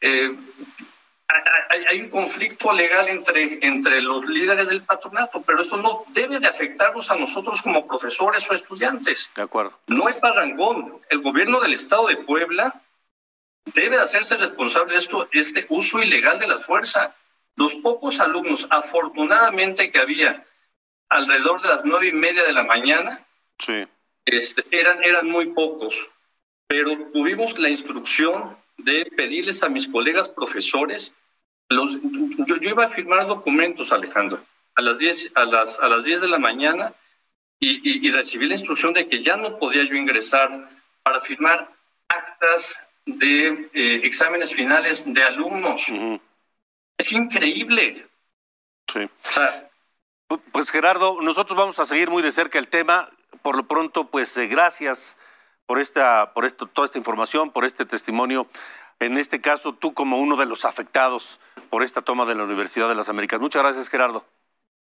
eh, 0.00 0.34
hay, 1.88 2.00
un 2.00 2.10
conflicto 2.10 2.72
legal 2.72 3.08
entre, 3.08 3.64
entre 3.64 4.00
los 4.00 4.26
líderes 4.26 4.68
del 4.68 4.82
patronato, 4.82 5.42
pero 5.42 5.62
esto 5.62 5.76
no 5.76 6.04
debe 6.08 6.40
de 6.40 6.48
afectarnos 6.48 7.10
a 7.10 7.16
nosotros 7.16 7.62
como 7.62 7.86
profesores 7.86 8.48
o 8.50 8.54
estudiantes. 8.54 9.30
De 9.34 9.42
acuerdo. 9.42 9.78
No 9.86 10.06
hay 10.06 10.14
parangón. 10.14 11.00
El 11.08 11.22
gobierno 11.22 11.60
del 11.60 11.72
estado 11.72 12.08
de 12.08 12.16
Puebla 12.16 12.74
debe 13.66 13.98
hacerse 13.98 14.36
responsable 14.36 14.92
de 14.92 14.98
esto, 14.98 15.28
este 15.32 15.66
uso 15.68 16.02
ilegal 16.02 16.38
de 16.38 16.48
la 16.48 16.58
fuerza. 16.58 17.14
Los 17.56 17.74
pocos 17.76 18.20
alumnos, 18.20 18.66
afortunadamente 18.70 19.90
que 19.90 20.00
había 20.00 20.44
alrededor 21.12 21.60
de 21.62 21.68
las 21.68 21.84
nueve 21.84 22.08
y 22.08 22.12
media 22.12 22.42
de 22.44 22.52
la 22.52 22.64
mañana, 22.64 23.24
sí. 23.58 23.86
este, 24.24 24.64
eran, 24.70 25.02
eran 25.02 25.28
muy 25.28 25.46
pocos, 25.46 26.08
pero 26.66 26.96
tuvimos 27.12 27.58
la 27.58 27.68
instrucción 27.68 28.56
de 28.78 29.04
pedirles 29.16 29.62
a 29.62 29.68
mis 29.68 29.88
colegas 29.88 30.28
profesores 30.28 31.12
yo, 32.46 32.56
iba 32.60 32.84
a 32.84 32.88
firmar 32.88 33.26
documentos, 33.26 33.92
Alejandro, 33.92 34.42
a 34.74 34.82
las 34.82 34.98
10, 34.98 35.32
a 35.34 35.44
las, 35.44 35.80
a 35.80 35.88
las 35.88 36.04
10 36.04 36.22
de 36.22 36.28
la 36.28 36.38
mañana 36.38 36.92
y, 37.58 38.10
recibí 38.10 38.48
la 38.48 38.54
instrucción 38.54 38.92
de 38.92 39.06
que 39.06 39.22
ya 39.22 39.36
no 39.36 39.58
podía 39.58 39.84
yo 39.84 39.94
ingresar 39.94 40.68
para 41.04 41.20
firmar 41.20 41.70
actas 42.08 42.80
de 43.06 43.70
eh, 43.72 44.00
exámenes 44.02 44.52
finales 44.52 45.04
de 45.12 45.22
alumnos. 45.22 45.86
Es 46.98 47.12
increíble. 47.12 48.04
Sí. 48.92 49.08
Pues 50.38 50.70
Gerardo, 50.70 51.18
nosotros 51.20 51.58
vamos 51.58 51.78
a 51.78 51.86
seguir 51.86 52.10
muy 52.10 52.22
de 52.22 52.32
cerca 52.32 52.58
el 52.58 52.68
tema. 52.68 53.10
Por 53.42 53.56
lo 53.56 53.66
pronto, 53.66 54.04
pues 54.04 54.36
eh, 54.36 54.46
gracias 54.46 55.16
por 55.66 55.80
esta, 55.80 56.32
por 56.34 56.44
esto, 56.44 56.66
toda 56.66 56.86
esta 56.86 56.98
información, 56.98 57.50
por 57.50 57.64
este 57.64 57.84
testimonio 57.84 58.46
en 59.02 59.18
este 59.18 59.40
caso 59.40 59.72
tú 59.72 59.94
como 59.94 60.18
uno 60.18 60.36
de 60.36 60.46
los 60.46 60.64
afectados 60.64 61.40
por 61.70 61.82
esta 61.82 62.02
toma 62.02 62.24
de 62.24 62.34
la 62.34 62.44
Universidad 62.44 62.88
de 62.88 62.94
las 62.94 63.08
Américas. 63.08 63.40
Muchas 63.40 63.62
gracias, 63.62 63.88
Gerardo. 63.88 64.24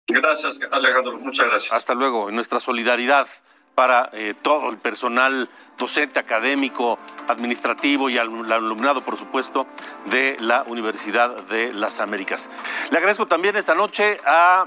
Gracias, 0.08 0.58
Alejandro. 0.70 1.18
Muchas 1.18 1.46
gracias. 1.46 1.72
Hasta 1.72 1.94
luego. 1.94 2.28
En 2.28 2.34
nuestra 2.34 2.58
solidaridad 2.58 3.28
para 3.76 4.10
eh, 4.12 4.34
todo 4.42 4.70
el 4.70 4.78
personal 4.78 5.48
docente, 5.78 6.18
académico, 6.18 6.98
administrativo 7.28 8.10
y 8.10 8.18
al, 8.18 8.50
alumnado, 8.50 9.00
por 9.02 9.16
supuesto, 9.16 9.66
de 10.06 10.36
la 10.40 10.64
Universidad 10.64 11.36
de 11.46 11.72
las 11.72 12.00
Américas. 12.00 12.50
Le 12.90 12.98
agradezco 12.98 13.26
también 13.26 13.56
esta 13.56 13.74
noche 13.74 14.18
a 14.26 14.66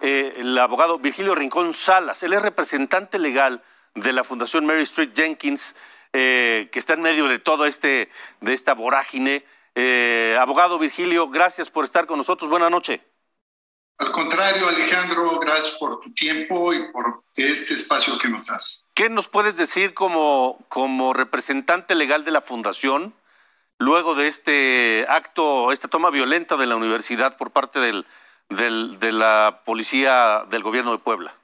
eh, 0.00 0.34
el 0.36 0.56
abogado 0.58 0.98
Virgilio 0.98 1.34
Rincón 1.34 1.74
Salas. 1.74 2.22
Él 2.22 2.32
es 2.32 2.42
representante 2.42 3.18
legal 3.18 3.62
de 3.94 4.12
la 4.12 4.24
Fundación 4.24 4.66
Mary 4.66 4.82
Street 4.82 5.12
Jenkins 5.14 5.74
eh, 6.12 6.70
que 6.72 6.78
está 6.78 6.94
en 6.94 7.02
medio 7.02 7.28
de 7.28 7.38
todo 7.38 7.66
este, 7.66 8.10
de 8.40 8.54
esta 8.54 8.72
vorágine. 8.72 9.44
Eh, 9.74 10.34
abogado 10.40 10.78
Virgilio, 10.78 11.28
gracias 11.28 11.68
por 11.68 11.84
estar 11.84 12.06
con 12.06 12.16
nosotros. 12.16 12.48
Buenas 12.48 12.70
noches. 12.70 13.00
Al 13.98 14.12
contrario, 14.12 14.68
Alejandro, 14.68 15.38
gracias 15.38 15.76
por 15.78 16.00
tu 16.00 16.12
tiempo 16.12 16.72
y 16.72 16.90
por 16.90 17.22
este 17.34 17.74
espacio 17.74 18.18
que 18.18 18.28
nos 18.28 18.46
das. 18.46 18.90
¿Qué 18.94 19.10
nos 19.10 19.28
puedes 19.28 19.56
decir 19.58 19.92
como, 19.92 20.58
como 20.68 21.12
representante 21.12 21.94
legal 21.94 22.24
de 22.24 22.30
la 22.30 22.40
Fundación 22.40 23.14
luego 23.78 24.14
de 24.14 24.28
este 24.28 25.06
acto, 25.08 25.72
esta 25.72 25.88
toma 25.88 26.10
violenta 26.10 26.56
de 26.56 26.66
la 26.66 26.76
universidad 26.76 27.36
por 27.36 27.50
parte 27.50 27.78
del, 27.78 28.06
del, 28.48 28.98
de 29.00 29.12
la 29.12 29.62
policía 29.64 30.44
del 30.50 30.62
gobierno 30.62 30.92
de 30.92 30.98
Puebla? 30.98 31.34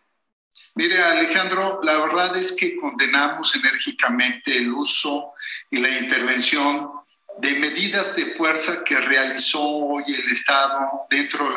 Mire, 0.75 1.03
Alejandro, 1.03 1.81
la 1.83 1.99
verdad 1.99 2.37
es 2.37 2.53
que 2.53 2.77
condenamos 2.77 3.55
enérgicamente 3.57 4.57
el 4.57 4.73
uso 4.73 5.33
y 5.71 5.79
la 5.79 5.91
intervención 5.91 6.91
de 7.39 7.53
medidas 7.59 8.15
de 8.17 8.27
fuerza 8.27 8.83
que 8.85 8.99
realizó 8.99 9.63
hoy 9.63 10.05
el 10.07 10.31
Estado 10.31 11.07
dentro 11.11 11.49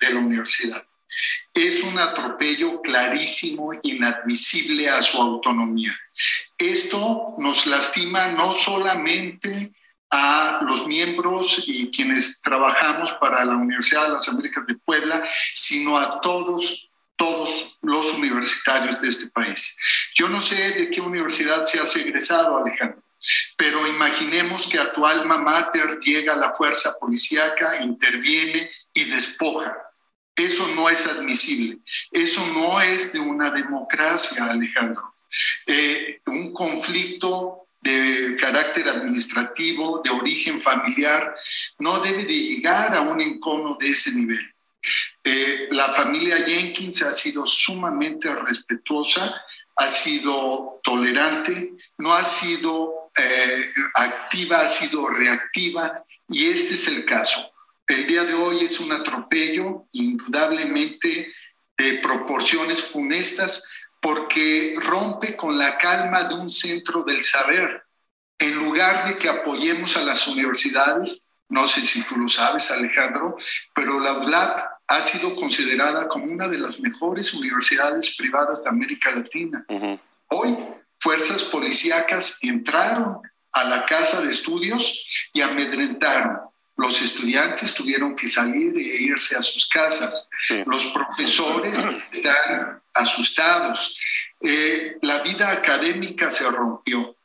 de 0.00 0.12
la, 0.12 0.18
universidad. 0.18 0.84
Es 1.54 1.82
un 1.82 1.98
atropello 1.98 2.80
clarísimo, 2.80 3.70
inadmisible 3.82 4.88
a 4.88 5.02
su 5.02 5.20
autonomía. 5.20 5.96
Esto 6.58 7.34
nos 7.38 7.66
lastima 7.66 8.28
no 8.28 8.52
solamente 8.54 9.72
a 10.10 10.60
los 10.62 10.86
miembros 10.86 11.64
y 11.66 11.90
quienes 11.90 12.40
trabajamos 12.40 13.12
para 13.14 13.44
la 13.44 13.56
Universidad 13.56 14.06
de 14.06 14.12
las 14.14 14.28
Américas 14.28 14.66
de 14.66 14.76
Puebla, 14.76 15.22
sino 15.54 15.98
a 15.98 16.20
todos 16.20 16.86
todos 17.16 17.76
los 17.80 18.12
universitarios 18.12 19.00
de 19.00 19.08
este 19.08 19.28
país. 19.28 19.76
Yo 20.14 20.28
no 20.28 20.40
sé 20.40 20.72
de 20.72 20.90
qué 20.90 21.00
universidad 21.00 21.62
se 21.62 21.80
has 21.80 21.96
egresado, 21.96 22.58
Alejandro, 22.58 23.02
pero 23.56 23.86
imaginemos 23.86 24.66
que 24.66 24.78
a 24.78 24.92
tu 24.92 25.06
alma 25.06 25.38
mater 25.38 25.98
llega 26.00 26.36
la 26.36 26.52
fuerza 26.52 26.92
policíaca, 27.00 27.82
interviene 27.82 28.70
y 28.92 29.04
despoja. 29.04 29.76
Eso 30.36 30.68
no 30.74 30.90
es 30.90 31.06
admisible. 31.06 31.78
Eso 32.10 32.46
no 32.48 32.80
es 32.80 33.12
de 33.14 33.20
una 33.20 33.50
democracia, 33.50 34.44
Alejandro. 34.50 35.14
Eh, 35.66 36.20
un 36.26 36.52
conflicto 36.52 37.55
de 37.86 38.36
carácter 38.36 38.88
administrativo, 38.88 40.00
de 40.02 40.10
origen 40.10 40.60
familiar, 40.60 41.36
no 41.78 42.00
debe 42.00 42.24
de 42.24 42.34
llegar 42.34 42.94
a 42.96 43.00
un 43.00 43.20
encono 43.20 43.76
de 43.80 43.90
ese 43.90 44.12
nivel. 44.12 44.54
Eh, 45.22 45.68
la 45.70 45.92
familia 45.92 46.44
Jenkins 46.44 47.02
ha 47.02 47.14
sido 47.14 47.46
sumamente 47.46 48.34
respetuosa, 48.34 49.40
ha 49.76 49.88
sido 49.88 50.80
tolerante, 50.82 51.74
no 51.98 52.12
ha 52.14 52.24
sido 52.24 53.10
eh, 53.16 53.70
activa, 53.94 54.60
ha 54.60 54.68
sido 54.68 55.08
reactiva 55.08 56.04
y 56.28 56.46
este 56.46 56.74
es 56.74 56.88
el 56.88 57.04
caso. 57.04 57.52
El 57.86 58.06
día 58.06 58.24
de 58.24 58.34
hoy 58.34 58.64
es 58.64 58.80
un 58.80 58.90
atropello 58.90 59.86
indudablemente 59.92 61.32
de 61.78 61.92
proporciones 61.98 62.82
funestas 62.82 63.70
porque 64.00 64.74
rompe 64.78 65.36
con 65.36 65.58
la 65.58 65.76
calma 65.78 66.24
de 66.24 66.34
un 66.34 66.50
centro 66.50 67.02
del 67.02 67.22
saber. 67.22 67.84
En 68.38 68.56
lugar 68.56 69.08
de 69.08 69.16
que 69.16 69.28
apoyemos 69.28 69.96
a 69.96 70.02
las 70.02 70.28
universidades, 70.28 71.30
no 71.48 71.66
sé 71.68 71.80
si 71.82 72.02
tú 72.02 72.16
lo 72.16 72.28
sabes, 72.28 72.70
Alejandro, 72.70 73.36
pero 73.74 74.00
la 74.00 74.14
ULAP 74.14 74.66
ha 74.88 75.00
sido 75.00 75.34
considerada 75.36 76.08
como 76.08 76.26
una 76.26 76.48
de 76.48 76.58
las 76.58 76.80
mejores 76.80 77.32
universidades 77.34 78.16
privadas 78.16 78.62
de 78.62 78.68
América 78.68 79.10
Latina. 79.12 79.64
Hoy, 80.28 80.56
fuerzas 80.98 81.44
policíacas 81.44 82.38
entraron 82.42 83.20
a 83.52 83.64
la 83.64 83.86
casa 83.86 84.20
de 84.20 84.30
estudios 84.30 85.06
y 85.32 85.40
amedrentaron. 85.40 86.40
Los 86.76 87.00
estudiantes 87.00 87.74
tuvieron 87.74 88.14
que 88.14 88.28
salir 88.28 88.76
e 88.76 89.02
irse 89.02 89.34
a 89.36 89.42
sus 89.42 89.66
casas. 89.66 90.28
Los 90.66 90.86
profesores 90.86 91.78
están 92.12 92.82
asustados. 92.94 93.96
Eh, 94.40 94.98
la 95.00 95.20
vida 95.20 95.50
académica 95.50 96.30
se 96.30 96.48
rompió. 96.50 97.16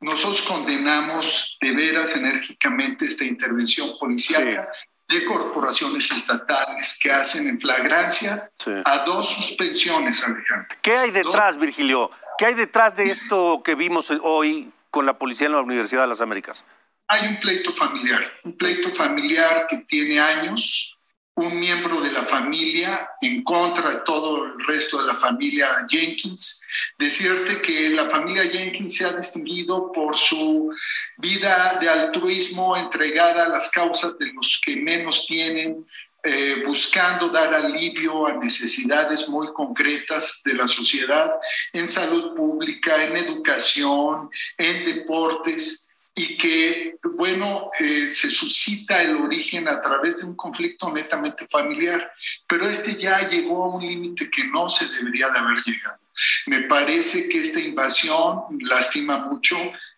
Nosotros 0.00 0.42
condenamos 0.42 1.56
de 1.60 1.72
veras 1.72 2.16
enérgicamente 2.16 3.06
esta 3.06 3.24
intervención 3.24 3.96
policial 3.98 4.68
de 5.08 5.24
corporaciones 5.24 6.10
estatales 6.10 6.98
que 7.00 7.12
hacen 7.12 7.46
en 7.46 7.60
flagrancia 7.60 8.50
a 8.84 8.98
dos 9.04 9.28
suspensiones, 9.28 10.24
Alejandro. 10.24 10.76
¿Qué 10.82 10.96
hay 10.96 11.10
detrás, 11.10 11.56
Virgilio? 11.56 12.10
¿Qué 12.36 12.46
hay 12.46 12.54
detrás 12.54 12.96
de 12.96 13.10
esto 13.10 13.62
que 13.64 13.76
vimos 13.76 14.10
hoy 14.22 14.72
con 14.90 15.06
la 15.06 15.18
policía 15.18 15.46
en 15.46 15.52
la 15.52 15.60
Universidad 15.60 16.02
de 16.02 16.08
las 16.08 16.20
Américas? 16.20 16.64
Hay 17.08 17.28
un 17.28 17.36
pleito 17.36 17.72
familiar, 17.72 18.22
un 18.44 18.56
pleito 18.56 18.88
familiar 18.90 19.66
que 19.68 19.78
tiene 19.86 20.18
años, 20.18 20.94
un 21.36 21.58
miembro 21.58 22.00
de 22.00 22.12
la 22.12 22.24
familia 22.24 23.10
en 23.20 23.42
contra 23.42 23.90
de 23.90 23.96
todo 24.04 24.44
el 24.44 24.66
resto 24.66 25.00
de 25.00 25.12
la 25.12 25.16
familia 25.16 25.68
Jenkins. 25.88 26.66
Decirte 26.98 27.60
que 27.60 27.90
la 27.90 28.08
familia 28.08 28.44
Jenkins 28.44 28.96
se 28.96 29.04
ha 29.04 29.12
distinguido 29.12 29.90
por 29.92 30.16
su 30.16 30.72
vida 31.18 31.76
de 31.80 31.88
altruismo 31.88 32.76
entregada 32.76 33.44
a 33.44 33.48
las 33.48 33.70
causas 33.70 34.16
de 34.18 34.32
los 34.32 34.60
que 34.64 34.76
menos 34.76 35.26
tienen, 35.26 35.84
eh, 36.22 36.62
buscando 36.64 37.28
dar 37.28 37.52
alivio 37.52 38.26
a 38.26 38.36
necesidades 38.36 39.28
muy 39.28 39.52
concretas 39.52 40.40
de 40.42 40.54
la 40.54 40.66
sociedad 40.66 41.30
en 41.72 41.86
salud 41.86 42.34
pública, 42.34 43.04
en 43.04 43.16
educación, 43.18 44.30
en 44.56 44.84
deportes 44.86 45.93
y 46.16 46.36
que, 46.36 46.96
bueno, 47.14 47.68
eh, 47.80 48.08
se 48.10 48.30
suscita 48.30 49.02
el 49.02 49.16
origen 49.16 49.68
a 49.68 49.80
través 49.80 50.18
de 50.18 50.24
un 50.24 50.36
conflicto 50.36 50.92
netamente 50.92 51.46
familiar, 51.50 52.12
pero 52.46 52.68
este 52.68 52.94
ya 52.96 53.28
llegó 53.28 53.64
a 53.64 53.76
un 53.76 53.84
límite 53.84 54.30
que 54.30 54.46
no 54.46 54.68
se 54.68 54.86
debería 54.88 55.28
de 55.30 55.38
haber 55.40 55.58
llegado. 55.64 55.98
Me 56.46 56.62
parece 56.62 57.28
que 57.28 57.40
esta 57.40 57.58
invasión 57.58 58.44
lastima 58.60 59.18
mucho, 59.26 59.56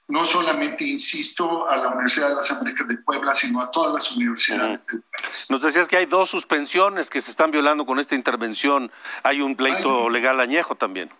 no 0.09 0.25
solamente, 0.25 0.85
insisto, 0.85 1.69
a 1.69 1.77
la 1.77 1.89
Universidad 1.89 2.31
de 2.31 2.37
las 2.37 2.51
Américas 2.51 2.89
de 2.89 2.97
Puebla, 2.97 3.35
sino 3.35 3.61
a 3.61 3.71
todas 3.71 3.93
las 3.93 4.11
universidades 4.13 4.87
del 4.87 5.03
país. 5.03 5.47
Nos 5.51 5.61
decías 5.61 5.87
que 5.87 5.99
hay 5.99 6.07
dos 6.07 6.31
suspensiones 6.31 7.11
que 7.11 7.21
se 7.21 7.31
están 7.31 7.51
violando 7.51 7.85
con 7.85 7.99
esta 7.99 8.15
intervención. 8.15 8.91
Hay 9.23 9.43
un 9.43 9.55
pleito 9.55 10.09
legal 10.09 10.41
añejo 10.41 10.77
también. 10.77 11.11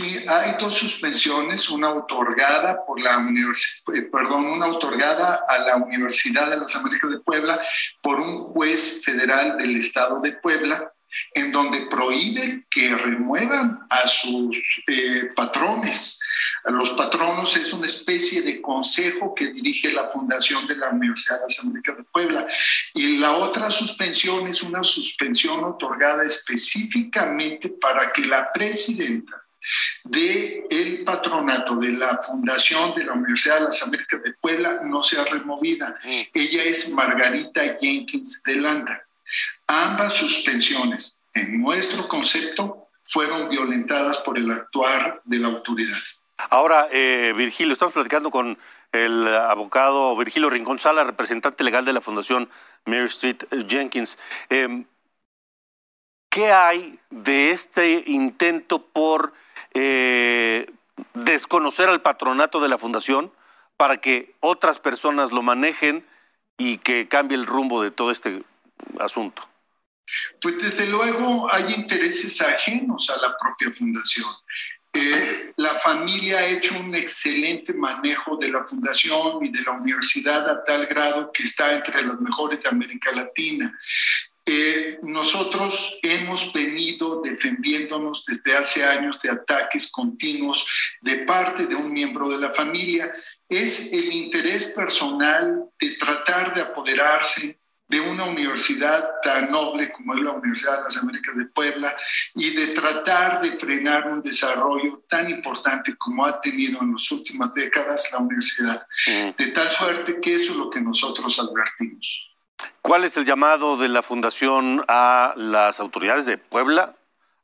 Sí, 0.00 0.24
hay 0.26 0.54
dos 0.58 0.76
suspensiones, 0.76 1.68
una 1.68 1.90
otorgada 1.90 2.86
por 2.86 2.98
la 2.98 3.18
eh, 3.18 4.02
perdón, 4.10 4.46
una 4.46 4.68
otorgada 4.68 5.44
a 5.46 5.58
la 5.58 5.76
Universidad 5.76 6.48
de 6.48 6.56
las 6.56 6.74
Américas 6.74 7.10
de 7.10 7.18
Puebla 7.18 7.60
por 8.00 8.18
un 8.18 8.38
juez 8.38 9.02
federal 9.04 9.58
del 9.58 9.76
estado 9.76 10.22
de 10.22 10.32
Puebla, 10.32 10.90
en 11.34 11.52
donde 11.52 11.82
prohíbe 11.82 12.66
que 12.70 12.94
remuevan 12.94 13.80
a 13.90 14.08
sus 14.08 14.56
eh, 14.86 15.28
patrones. 15.36 16.18
Los 16.64 16.90
patronos 16.90 17.54
es 17.58 17.70
una 17.74 17.86
especie 17.86 18.40
de 18.40 18.62
consejo 18.62 19.34
que 19.34 19.48
dirige 19.48 19.92
la 19.92 20.08
Fundación 20.08 20.66
de 20.66 20.76
la 20.76 20.88
Universidad 20.88 21.36
de 21.36 21.42
las 21.42 21.60
Américas 21.60 21.96
de 21.98 22.04
Puebla. 22.04 22.46
Y 22.94 23.18
la 23.18 23.32
otra 23.32 23.70
suspensión 23.70 24.46
es 24.46 24.62
una 24.62 24.82
suspensión 24.82 25.62
otorgada 25.62 26.24
específicamente 26.24 27.68
para 27.78 28.10
que 28.12 28.24
la 28.24 28.50
presidenta 28.50 29.44
de 30.04 30.66
el 30.70 31.04
patronato 31.04 31.76
de 31.76 31.92
la 31.92 32.18
Fundación 32.22 32.94
de 32.94 33.04
la 33.04 33.12
Universidad 33.12 33.58
de 33.58 33.64
las 33.64 33.82
Américas 33.82 34.22
de 34.22 34.32
Puebla 34.34 34.80
no 34.84 35.02
sea 35.02 35.24
removida. 35.24 35.96
Mm. 36.04 36.22
Ella 36.34 36.64
es 36.64 36.92
Margarita 36.94 37.76
Jenkins 37.80 38.42
de 38.42 38.56
Landa. 38.56 39.04
Ambas 39.66 40.14
suspensiones, 40.14 41.22
en 41.34 41.60
nuestro 41.60 42.08
concepto, 42.08 42.88
fueron 43.04 43.48
violentadas 43.48 44.18
por 44.18 44.38
el 44.38 44.50
actuar 44.50 45.20
de 45.24 45.38
la 45.38 45.48
autoridad. 45.48 45.98
Ahora, 46.48 46.88
eh, 46.90 47.34
Virgilio, 47.36 47.72
estamos 47.72 47.92
platicando 47.92 48.30
con 48.30 48.58
el 48.92 49.28
abogado 49.28 50.16
Virgilio 50.16 50.50
Rincón 50.50 50.78
Sala, 50.78 51.04
representante 51.04 51.64
legal 51.64 51.84
de 51.84 51.92
la 51.92 52.00
Fundación 52.00 52.48
Mary 52.86 53.06
Street 53.06 53.44
Jenkins. 53.68 54.18
Em, 54.48 54.84
¿Qué 56.28 56.52
hay 56.52 56.98
de 57.10 57.50
este 57.50 58.04
intento 58.06 58.86
por 58.86 59.32
eh, 59.74 60.70
desconocer 61.14 61.88
al 61.88 62.02
patronato 62.02 62.60
de 62.60 62.68
la 62.68 62.78
fundación 62.78 63.32
para 63.76 63.98
que 63.98 64.34
otras 64.40 64.78
personas 64.78 65.32
lo 65.32 65.42
manejen 65.42 66.06
y 66.58 66.78
que 66.78 67.08
cambie 67.08 67.36
el 67.36 67.46
rumbo 67.46 67.82
de 67.82 67.90
todo 67.90 68.10
este 68.10 68.42
asunto? 68.98 69.48
Pues 70.40 70.60
desde 70.60 70.86
luego 70.88 71.52
hay 71.52 71.72
intereses 71.74 72.40
ajenos 72.42 73.08
a 73.10 73.16
la 73.20 73.36
propia 73.38 73.70
fundación. 73.70 74.26
Eh, 74.92 75.52
la 75.56 75.78
familia 75.78 76.38
ha 76.38 76.46
hecho 76.46 76.76
un 76.78 76.94
excelente 76.96 77.72
manejo 77.72 78.36
de 78.36 78.48
la 78.48 78.64
fundación 78.64 79.44
y 79.44 79.50
de 79.50 79.62
la 79.62 79.72
universidad 79.72 80.48
a 80.50 80.64
tal 80.64 80.86
grado 80.86 81.30
que 81.30 81.44
está 81.44 81.74
entre 81.74 82.02
las 82.02 82.20
mejores 82.20 82.60
de 82.62 82.68
América 82.68 83.12
Latina. 83.12 83.78
Eh, 84.52 84.98
nosotros 85.04 86.00
hemos 86.02 86.52
venido 86.52 87.20
defendiéndonos 87.22 88.24
desde 88.26 88.56
hace 88.56 88.84
años 88.84 89.20
de 89.22 89.30
ataques 89.30 89.92
continuos 89.92 90.66
de 91.00 91.18
parte 91.18 91.68
de 91.68 91.76
un 91.76 91.92
miembro 91.92 92.28
de 92.28 92.38
la 92.38 92.52
familia. 92.52 93.14
Es 93.48 93.92
el 93.92 94.12
interés 94.12 94.72
personal 94.72 95.66
de 95.78 95.90
tratar 95.90 96.52
de 96.52 96.62
apoderarse 96.62 97.60
de 97.86 98.00
una 98.00 98.24
universidad 98.24 99.20
tan 99.22 99.52
noble 99.52 99.92
como 99.92 100.14
es 100.14 100.20
la 100.20 100.32
Universidad 100.32 100.78
de 100.78 100.82
las 100.84 100.96
Américas 100.96 101.36
de 101.36 101.46
Puebla 101.46 101.96
y 102.34 102.50
de 102.50 102.68
tratar 102.68 103.40
de 103.42 103.52
frenar 103.52 104.08
un 104.08 104.20
desarrollo 104.20 105.04
tan 105.08 105.30
importante 105.30 105.94
como 105.96 106.26
ha 106.26 106.40
tenido 106.40 106.82
en 106.82 106.92
las 106.94 107.08
últimas 107.12 107.54
décadas 107.54 108.10
la 108.10 108.18
universidad. 108.18 108.84
Mm. 109.06 109.30
De 109.38 109.46
tal 109.52 109.70
suerte 109.70 110.20
que 110.20 110.34
eso 110.34 110.50
es 110.50 110.58
lo 110.58 110.70
que 110.70 110.80
nosotros 110.80 111.38
advertimos. 111.38 112.29
¿Cuál 112.82 113.04
es 113.04 113.16
el 113.16 113.24
llamado 113.24 113.76
de 113.76 113.88
la 113.88 114.02
Fundación 114.02 114.84
a 114.88 115.32
las 115.36 115.80
autoridades 115.80 116.26
de 116.26 116.38
Puebla, 116.38 116.96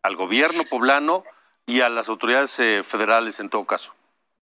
al 0.02 0.16
gobierno 0.16 0.64
poblano 0.64 1.24
y 1.66 1.80
a 1.80 1.88
las 1.88 2.08
autoridades 2.08 2.58
eh, 2.58 2.82
federales 2.82 3.40
en 3.40 3.50
todo 3.50 3.64
caso? 3.64 3.92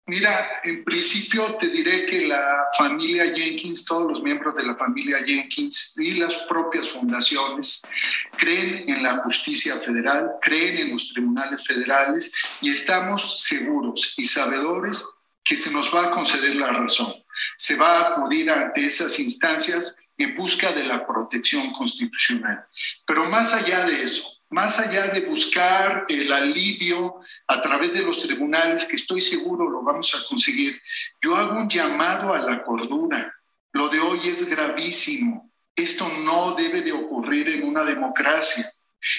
Mira, 0.06 0.60
en 0.64 0.84
principio 0.84 1.54
te 1.54 1.68
diré 1.68 2.04
que 2.04 2.26
la 2.26 2.66
familia 2.76 3.24
Jenkins, 3.34 3.86
todos 3.86 4.12
los 4.12 4.22
miembros 4.22 4.54
de 4.54 4.62
la 4.62 4.76
familia 4.76 5.16
Jenkins 5.24 5.96
y 5.96 6.12
las 6.14 6.34
propias 6.46 6.90
fundaciones 6.90 7.88
creen 8.36 8.84
en 8.86 9.02
la 9.02 9.16
justicia 9.16 9.78
federal, 9.78 10.32
creen 10.42 10.76
en 10.76 10.90
los 10.90 11.10
tribunales 11.10 11.66
federales 11.66 12.34
y 12.60 12.70
estamos 12.70 13.40
seguros 13.44 14.12
y 14.18 14.26
sabedores 14.26 15.20
que 15.42 15.56
se 15.56 15.70
nos 15.70 15.94
va 15.94 16.04
a 16.04 16.10
conceder 16.10 16.56
la 16.56 16.72
razón. 16.72 17.14
Se 17.56 17.76
va 17.76 17.98
a 17.98 18.08
acudir 18.10 18.50
ante 18.50 18.84
esas 18.84 19.18
instancias 19.18 19.96
en 20.16 20.34
busca 20.34 20.72
de 20.72 20.84
la 20.84 21.06
protección 21.06 21.72
constitucional. 21.72 22.66
Pero 23.06 23.24
más 23.26 23.52
allá 23.52 23.84
de 23.84 24.02
eso, 24.02 24.40
más 24.50 24.78
allá 24.78 25.08
de 25.08 25.22
buscar 25.22 26.06
el 26.08 26.32
alivio 26.32 27.16
a 27.48 27.60
través 27.60 27.92
de 27.92 28.02
los 28.02 28.20
tribunales, 28.20 28.84
que 28.84 28.96
estoy 28.96 29.20
seguro 29.20 29.68
lo 29.68 29.82
vamos 29.82 30.14
a 30.14 30.28
conseguir, 30.28 30.80
yo 31.20 31.36
hago 31.36 31.58
un 31.58 31.68
llamado 31.68 32.32
a 32.32 32.38
la 32.38 32.62
cordura. 32.62 33.34
Lo 33.72 33.88
de 33.88 33.98
hoy 33.98 34.20
es 34.28 34.48
gravísimo. 34.48 35.50
Esto 35.74 36.08
no 36.08 36.54
debe 36.54 36.82
de 36.82 36.92
ocurrir 36.92 37.48
en 37.48 37.64
una 37.64 37.82
democracia. 37.82 38.64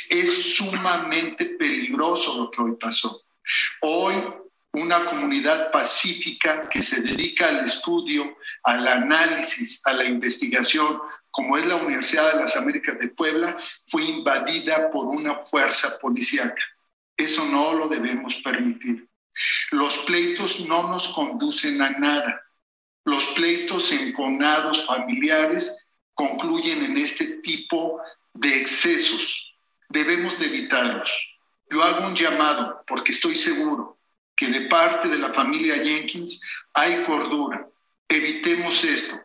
Es 0.09 0.55
sumamente 0.55 1.45
peligroso 1.45 2.37
lo 2.37 2.49
que 2.49 2.61
hoy 2.61 2.75
pasó. 2.79 3.25
Hoy 3.81 4.15
una 4.75 5.05
comunidad 5.05 5.71
pacífica 5.71 6.67
que 6.69 6.81
se 6.81 7.01
dedica 7.01 7.47
al 7.47 7.59
estudio, 7.59 8.37
al 8.63 8.87
análisis, 8.87 9.85
a 9.85 9.93
la 9.93 10.05
investigación, 10.05 10.99
como 11.31 11.57
es 11.57 11.65
la 11.65 11.75
Universidad 11.75 12.33
de 12.33 12.41
las 12.41 12.55
Américas 12.57 12.99
de 12.99 13.09
Puebla, 13.09 13.57
fue 13.87 14.03
invadida 14.03 14.89
por 14.91 15.07
una 15.07 15.35
fuerza 15.35 15.97
policíaca. 15.99 16.61
Eso 17.15 17.45
no 17.45 17.73
lo 17.73 17.87
debemos 17.87 18.35
permitir. 18.35 19.07
Los 19.71 19.97
pleitos 19.99 20.61
no 20.61 20.89
nos 20.89 21.09
conducen 21.09 21.81
a 21.81 21.91
nada. 21.91 22.41
Los 23.05 23.25
pleitos 23.27 23.91
enconados 23.91 24.85
familiares 24.85 25.91
concluyen 26.13 26.83
en 26.83 26.97
este 26.97 27.25
tipo 27.41 28.01
de 28.33 28.61
excesos. 28.61 29.55
Debemos 29.89 30.37
de 30.39 30.47
evitarlos. 30.47 31.11
Yo 31.69 31.83
hago 31.83 32.07
un 32.07 32.15
llamado 32.15 32.83
porque 32.87 33.11
estoy 33.11 33.35
seguro 33.35 33.94
que 34.35 34.47
de 34.47 34.61
parte 34.61 35.07
de 35.07 35.17
la 35.17 35.31
familia 35.31 35.75
Jenkins 35.75 36.41
hay 36.73 37.03
cordura. 37.03 37.67
Evitemos 38.07 38.83
esto 38.83 39.19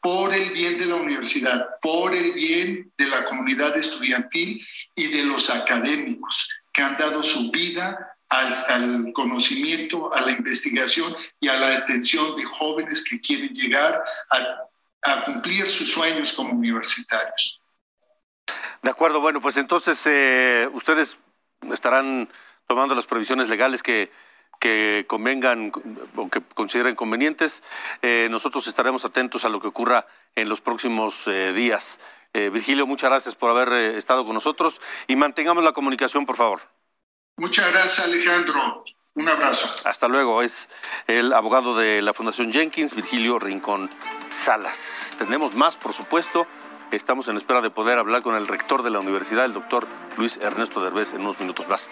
por 0.00 0.32
el 0.34 0.50
bien 0.50 0.78
de 0.78 0.86
la 0.86 0.96
universidad, 0.96 1.66
por 1.80 2.14
el 2.14 2.32
bien 2.32 2.92
de 2.96 3.06
la 3.06 3.24
comunidad 3.24 3.76
estudiantil 3.76 4.66
y 4.94 5.06
de 5.08 5.24
los 5.24 5.50
académicos 5.50 6.48
que 6.72 6.82
han 6.82 6.96
dado 6.96 7.22
su 7.22 7.50
vida 7.50 8.16
al, 8.28 9.12
conocimiento, 9.12 10.12
a 10.14 10.20
la 10.20 10.32
investigación 10.32 11.14
y 11.40 11.48
a 11.48 11.56
la 11.56 11.68
detención 11.68 12.36
de 12.36 12.44
jóvenes 12.44 13.04
que 13.08 13.20
quieren 13.20 13.54
llegar 13.54 14.02
a, 14.30 14.62
cumplir 15.24 15.68
sus 15.68 15.92
sueños 15.92 16.32
como 16.32 16.52
universitarios. 16.52 17.60
De 18.82 18.90
acuerdo, 18.90 19.20
bueno, 19.20 19.40
pues 19.40 19.56
entonces 19.56 20.04
eh, 20.06 20.68
ustedes 20.72 21.16
estarán 21.72 22.28
tomando 22.66 22.92
las 22.92 23.06
previsiones 23.06 23.48
legales 23.48 23.84
que 23.84 24.10
que 24.66 25.04
convengan 25.06 25.70
o 26.16 26.28
que 26.28 26.42
consideren 26.54 26.96
convenientes. 26.96 27.62
Eh, 28.02 28.26
nosotros 28.30 28.66
estaremos 28.66 29.04
atentos 29.04 29.44
a 29.44 29.48
lo 29.48 29.60
que 29.60 29.68
ocurra 29.68 30.06
en 30.34 30.48
los 30.48 30.60
próximos 30.60 31.28
eh, 31.28 31.52
días. 31.52 32.00
Eh, 32.34 32.50
Virgilio, 32.50 32.84
muchas 32.84 33.10
gracias 33.10 33.36
por 33.36 33.50
haber 33.50 33.94
estado 33.94 34.24
con 34.24 34.34
nosotros 34.34 34.80
y 35.06 35.14
mantengamos 35.14 35.62
la 35.62 35.72
comunicación, 35.72 36.26
por 36.26 36.36
favor. 36.36 36.62
Muchas 37.36 37.70
gracias, 37.70 38.08
Alejandro. 38.08 38.84
Un 39.14 39.28
abrazo. 39.28 39.68
Hasta 39.84 40.08
luego. 40.08 40.42
Es 40.42 40.68
el 41.06 41.32
abogado 41.32 41.76
de 41.76 42.02
la 42.02 42.12
Fundación 42.12 42.52
Jenkins, 42.52 42.94
Virgilio 42.94 43.38
Rincón 43.38 43.88
Salas. 44.28 45.14
Tenemos 45.16 45.54
más, 45.54 45.76
por 45.76 45.92
supuesto. 45.92 46.44
Estamos 46.92 47.26
en 47.28 47.36
espera 47.36 47.60
de 47.60 47.70
poder 47.70 47.98
hablar 47.98 48.22
con 48.22 48.36
el 48.36 48.46
rector 48.46 48.82
de 48.82 48.90
la 48.90 49.00
universidad, 49.00 49.44
el 49.44 49.52
doctor 49.52 49.86
Luis 50.16 50.38
Ernesto 50.38 50.80
Derbez, 50.80 51.14
en 51.14 51.22
unos 51.22 51.38
minutos 51.40 51.66
más. 51.68 51.88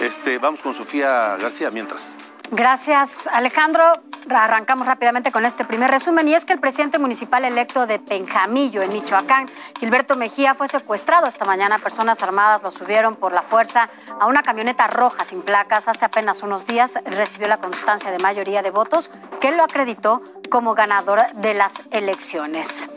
Este, 0.00 0.38
vamos 0.38 0.60
con 0.60 0.74
Sofía 0.74 1.36
García 1.40 1.70
mientras. 1.70 2.12
Gracias, 2.50 3.26
Alejandro. 3.32 3.82
Arrancamos 4.30 4.86
rápidamente 4.86 5.32
con 5.32 5.44
este 5.44 5.64
primer 5.64 5.90
resumen 5.90 6.28
y 6.28 6.34
es 6.34 6.44
que 6.44 6.52
el 6.52 6.60
presidente 6.60 6.98
municipal 6.98 7.44
electo 7.44 7.86
de 7.86 7.98
Penjamillo, 7.98 8.80
en 8.82 8.92
Michoacán, 8.92 9.48
Gilberto 9.78 10.16
Mejía, 10.16 10.54
fue 10.54 10.68
secuestrado 10.68 11.26
esta 11.26 11.44
mañana. 11.44 11.78
Personas 11.78 12.22
armadas 12.22 12.62
lo 12.62 12.70
subieron 12.70 13.16
por 13.16 13.32
la 13.32 13.42
fuerza 13.42 13.88
a 14.20 14.26
una 14.26 14.42
camioneta 14.42 14.86
roja 14.86 15.24
sin 15.24 15.42
placas. 15.42 15.88
Hace 15.88 16.04
apenas 16.04 16.42
unos 16.42 16.64
días 16.64 16.98
recibió 17.04 17.48
la 17.48 17.58
constancia 17.58 18.10
de 18.10 18.18
mayoría 18.18 18.62
de 18.62 18.70
votos 18.70 19.10
que 19.40 19.52
lo 19.52 19.62
acreditó 19.62 20.22
como 20.54 20.76
ganador 20.76 21.20
de 21.34 21.52
las 21.52 21.82
elecciones. 21.90 22.88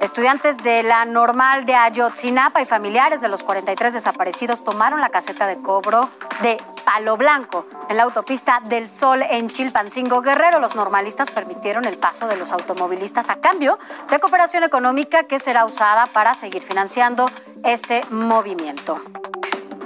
Estudiantes 0.00 0.56
de 0.64 0.82
la 0.82 1.04
normal 1.04 1.66
de 1.66 1.74
Ayotzinapa 1.74 2.62
y 2.62 2.64
familiares 2.64 3.20
de 3.20 3.28
los 3.28 3.44
43 3.44 3.92
desaparecidos 3.92 4.64
tomaron 4.64 5.02
la 5.02 5.10
caseta 5.10 5.46
de 5.46 5.60
cobro 5.60 6.08
de 6.40 6.56
Palo 6.86 7.18
Blanco 7.18 7.66
en 7.90 7.98
la 7.98 8.04
autopista 8.04 8.62
del 8.64 8.88
Sol 8.88 9.22
en 9.28 9.50
Chilpancingo 9.50 10.22
Guerrero. 10.22 10.58
Los 10.58 10.74
normalistas 10.74 11.30
permitieron 11.30 11.84
el 11.84 11.98
paso 11.98 12.28
de 12.28 12.36
los 12.36 12.50
automovilistas 12.50 13.28
a 13.28 13.42
cambio 13.42 13.78
de 14.08 14.18
cooperación 14.18 14.64
económica 14.64 15.24
que 15.24 15.38
será 15.38 15.66
usada 15.66 16.06
para 16.06 16.32
seguir 16.32 16.62
financiando 16.62 17.28
este 17.62 18.06
movimiento. 18.08 18.98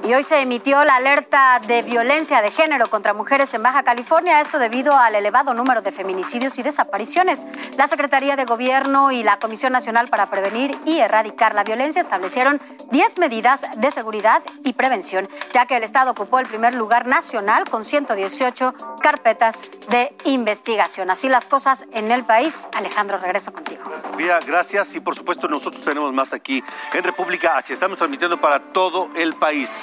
Y 0.06 0.14
hoy 0.14 0.22
se 0.22 0.40
emitió 0.40 0.84
la 0.84 0.96
alerta 0.96 1.60
de 1.66 1.82
violencia 1.82 2.40
de 2.40 2.52
género 2.52 2.88
contra 2.88 3.12
mujeres 3.12 3.52
en 3.54 3.64
Baja 3.64 3.82
California, 3.82 4.40
esto 4.40 4.60
debido 4.60 4.96
al 4.96 5.16
elevado 5.16 5.52
número 5.52 5.82
de 5.82 5.90
feminicidios 5.90 6.56
y 6.60 6.62
desapariciones. 6.62 7.44
La 7.76 7.88
Secretaría 7.88 8.36
de 8.36 8.44
Gobierno 8.44 9.10
y 9.10 9.24
la 9.24 9.40
Comisión 9.40 9.72
Nacional 9.72 10.06
para 10.06 10.30
Prevenir 10.30 10.78
y 10.84 10.98
Erradicar 10.98 11.56
la 11.56 11.64
Violencia 11.64 12.00
establecieron 12.00 12.60
10 12.92 13.18
medidas 13.18 13.66
de 13.76 13.90
seguridad 13.90 14.44
y 14.62 14.74
prevención, 14.74 15.28
ya 15.52 15.66
que 15.66 15.76
el 15.76 15.82
Estado 15.82 16.12
ocupó 16.12 16.38
el 16.38 16.46
primer 16.46 16.76
lugar 16.76 17.08
nacional 17.08 17.64
con 17.68 17.82
118 17.82 18.74
carpetas 19.02 19.62
de 19.88 20.14
investigación. 20.24 21.10
Así 21.10 21.28
las 21.28 21.48
cosas 21.48 21.84
en 21.90 22.12
el 22.12 22.24
país. 22.24 22.68
Alejandro, 22.76 23.18
regreso 23.18 23.52
contigo. 23.52 23.82
Gracias 24.16 24.94
y 24.94 25.00
por 25.00 25.16
supuesto 25.16 25.48
nosotros 25.48 25.84
tenemos 25.84 26.12
más 26.12 26.32
aquí 26.32 26.62
en 26.94 27.02
República 27.02 27.56
H. 27.56 27.74
Estamos 27.74 27.98
transmitiendo 27.98 28.40
para 28.40 28.60
todo 28.60 29.08
el 29.16 29.34
país. 29.34 29.82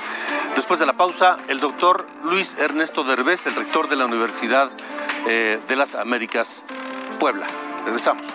Después 0.55 0.79
de 0.79 0.85
la 0.85 0.93
pausa, 0.93 1.35
el 1.47 1.59
doctor 1.59 2.05
Luis 2.25 2.55
Ernesto 2.59 3.03
Derbez, 3.03 3.47
el 3.47 3.55
rector 3.55 3.89
de 3.89 3.95
la 3.95 4.05
Universidad 4.05 4.71
eh, 5.27 5.59
de 5.67 5.75
las 5.75 5.95
Américas, 5.95 6.63
Puebla. 7.19 7.47
Regresamos. 7.85 8.27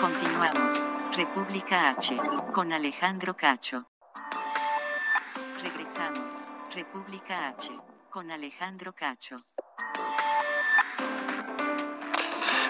Continuamos. 0.00 0.88
República 1.16 1.90
H, 1.90 2.16
con 2.52 2.72
Alejandro 2.72 3.34
Cacho. 3.36 3.86
Regresamos. 5.60 6.46
República 6.72 7.48
H, 7.48 7.68
con 8.10 8.30
Alejandro 8.30 8.94
Cacho. 8.94 9.36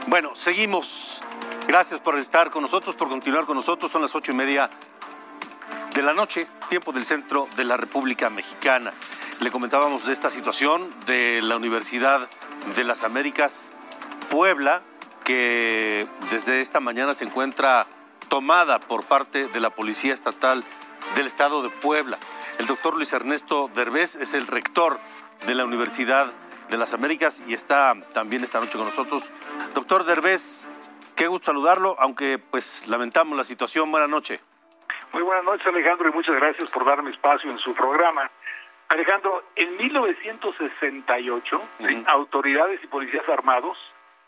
Bueno, 0.08 0.34
seguimos. 0.34 1.20
Gracias 1.66 2.00
por 2.00 2.18
estar 2.18 2.48
con 2.48 2.62
nosotros, 2.62 2.96
por 2.96 3.10
continuar 3.10 3.44
con 3.44 3.56
nosotros. 3.56 3.92
Son 3.92 4.00
las 4.00 4.14
ocho 4.14 4.32
y 4.32 4.34
media 4.34 4.70
de 5.94 6.02
la 6.02 6.14
noche, 6.14 6.48
tiempo 6.70 6.92
del 6.92 7.04
centro 7.04 7.46
de 7.56 7.64
la 7.64 7.76
República 7.76 8.30
Mexicana. 8.30 8.90
Le 9.40 9.50
comentábamos 9.50 10.06
de 10.06 10.14
esta 10.14 10.30
situación 10.30 10.88
de 11.04 11.42
la 11.42 11.56
Universidad 11.56 12.26
de 12.74 12.84
las 12.84 13.02
Américas 13.02 13.68
Puebla, 14.30 14.80
que 15.24 16.06
desde 16.30 16.62
esta 16.62 16.80
mañana 16.80 17.12
se 17.12 17.24
encuentra 17.24 17.86
tomada 18.30 18.80
por 18.80 19.04
parte 19.04 19.48
de 19.48 19.60
la 19.60 19.68
Policía 19.68 20.14
Estatal 20.14 20.64
del 21.16 21.26
Estado 21.26 21.62
de 21.62 21.68
Puebla. 21.68 22.16
El 22.58 22.66
doctor 22.66 22.94
Luis 22.96 23.12
Ernesto 23.12 23.70
Derbez 23.74 24.16
es 24.16 24.32
el 24.32 24.46
rector 24.46 24.98
de 25.46 25.54
la 25.54 25.66
Universidad 25.66 26.32
de 26.70 26.76
las 26.76 26.92
Américas 26.94 27.42
y 27.46 27.54
está 27.54 27.94
también 28.12 28.44
esta 28.44 28.60
noche 28.60 28.76
con 28.78 28.86
nosotros. 28.86 29.22
Doctor 29.74 30.04
Derbez, 30.04 30.66
qué 31.16 31.26
gusto 31.26 31.46
saludarlo, 31.46 31.96
aunque 31.98 32.38
pues 32.38 32.86
lamentamos 32.86 33.36
la 33.36 33.44
situación. 33.44 33.90
Buenas 33.90 34.10
noches. 34.10 34.40
Muy 35.12 35.22
buenas 35.22 35.44
noches 35.44 35.66
Alejandro 35.66 36.08
y 36.08 36.12
muchas 36.12 36.36
gracias 36.36 36.70
por 36.70 36.84
darme 36.84 37.10
espacio 37.10 37.50
en 37.50 37.58
su 37.58 37.74
programa. 37.74 38.30
Alejandro, 38.88 39.44
en 39.54 39.76
1968, 39.76 41.62
autoridades 42.06 42.82
y 42.82 42.86
policías 42.86 43.28
armados 43.28 43.76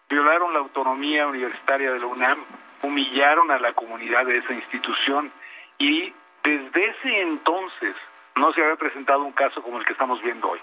violaron 0.08 0.52
la 0.52 0.58
autonomía 0.58 1.26
universitaria 1.26 1.92
de 1.92 2.00
la 2.00 2.06
UNAM, 2.06 2.44
humillaron 2.82 3.50
a 3.50 3.58
la 3.58 3.72
comunidad 3.72 4.26
de 4.26 4.38
esa 4.38 4.52
institución 4.52 5.32
y 5.78 6.12
desde 6.42 6.90
ese 6.90 7.20
entonces 7.22 7.94
no 8.36 8.52
se 8.52 8.62
había 8.62 8.76
presentado 8.76 9.22
un 9.22 9.32
caso 9.32 9.62
como 9.62 9.78
el 9.78 9.86
que 9.86 9.92
estamos 9.92 10.20
viendo 10.22 10.50
hoy 10.50 10.60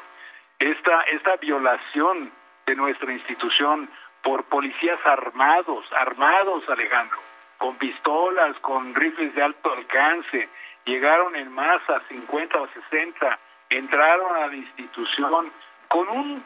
esta, 0.60 1.02
esta 1.04 1.36
violación 1.38 2.32
de 2.66 2.76
nuestra 2.76 3.12
institución 3.12 3.90
por 4.22 4.44
policías 4.46 5.00
armados, 5.06 5.86
armados, 5.94 6.68
Alejandro, 6.70 7.20
con 7.58 7.78
pistolas, 7.78 8.58
con 8.60 8.94
rifles 8.94 9.34
de 9.36 9.44
alto 9.44 9.72
alcance, 9.72 10.50
llegaron 10.86 11.36
en 11.36 11.52
masa, 11.52 12.02
50 12.10 12.60
o 12.60 12.68
60, 12.68 13.40
entraron 13.70 14.36
a 14.36 14.48
la 14.48 14.56
institución 14.56 15.52
con 15.88 16.10
un, 16.10 16.44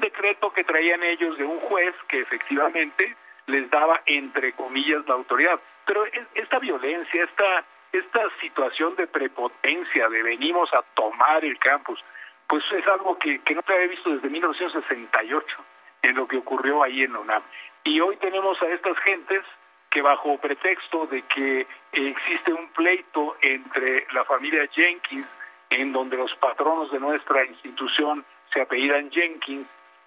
decreto 0.00 0.52
que 0.52 0.64
traían 0.64 1.02
ellos 1.02 1.38
de 1.38 1.44
un 1.44 1.58
juez 1.60 1.94
que 2.08 2.20
efectivamente 2.20 3.16
les 3.46 3.70
daba, 3.70 4.02
entre 4.04 4.52
comillas, 4.52 5.06
la 5.06 5.14
autoridad. 5.14 5.58
Pero 5.86 6.04
esta 6.34 6.58
violencia, 6.58 7.24
esta, 7.24 7.64
esta 7.92 8.20
situación 8.40 8.94
de 8.96 9.06
prepotencia, 9.06 10.10
de 10.10 10.22
venimos 10.22 10.72
a 10.74 10.82
tomar 10.94 11.42
el 11.44 11.58
campus, 11.58 12.04
pues 12.48 12.64
es 12.72 12.86
algo 12.88 13.18
que, 13.18 13.40
no 13.54 13.62
se 13.62 13.72
había 13.72 13.88
visto 13.88 14.10
desde 14.10 14.28
1968 14.28 15.56
en 16.02 16.16
lo 16.16 16.26
que 16.26 16.38
ocurrió 16.38 16.82
ahí 16.82 17.02
en 17.02 17.12
la 17.12 17.20
UNAM. 17.20 17.42
Y 17.84 18.00
hoy 18.00 18.16
tenemos 18.16 18.60
a 18.62 18.68
estas 18.68 18.98
gentes 18.98 19.42
que 19.90 20.02
bajo 20.02 20.38
pretexto 20.38 21.06
de 21.06 21.22
que 21.22 21.66
existe 21.92 22.52
un 22.52 22.68
pleito 22.68 23.36
entre 23.42 24.06
la 24.12 24.24
familia 24.24 24.66
Jenkins, 24.72 25.28
en 25.70 25.92
donde 25.92 26.16
los 26.16 26.34
patronos 26.36 26.90
de 26.90 26.98
nuestra 26.98 27.44
institución 27.44 28.24
se 28.52 28.60
apellidan 28.60 29.10
Jenkins, 29.10 29.66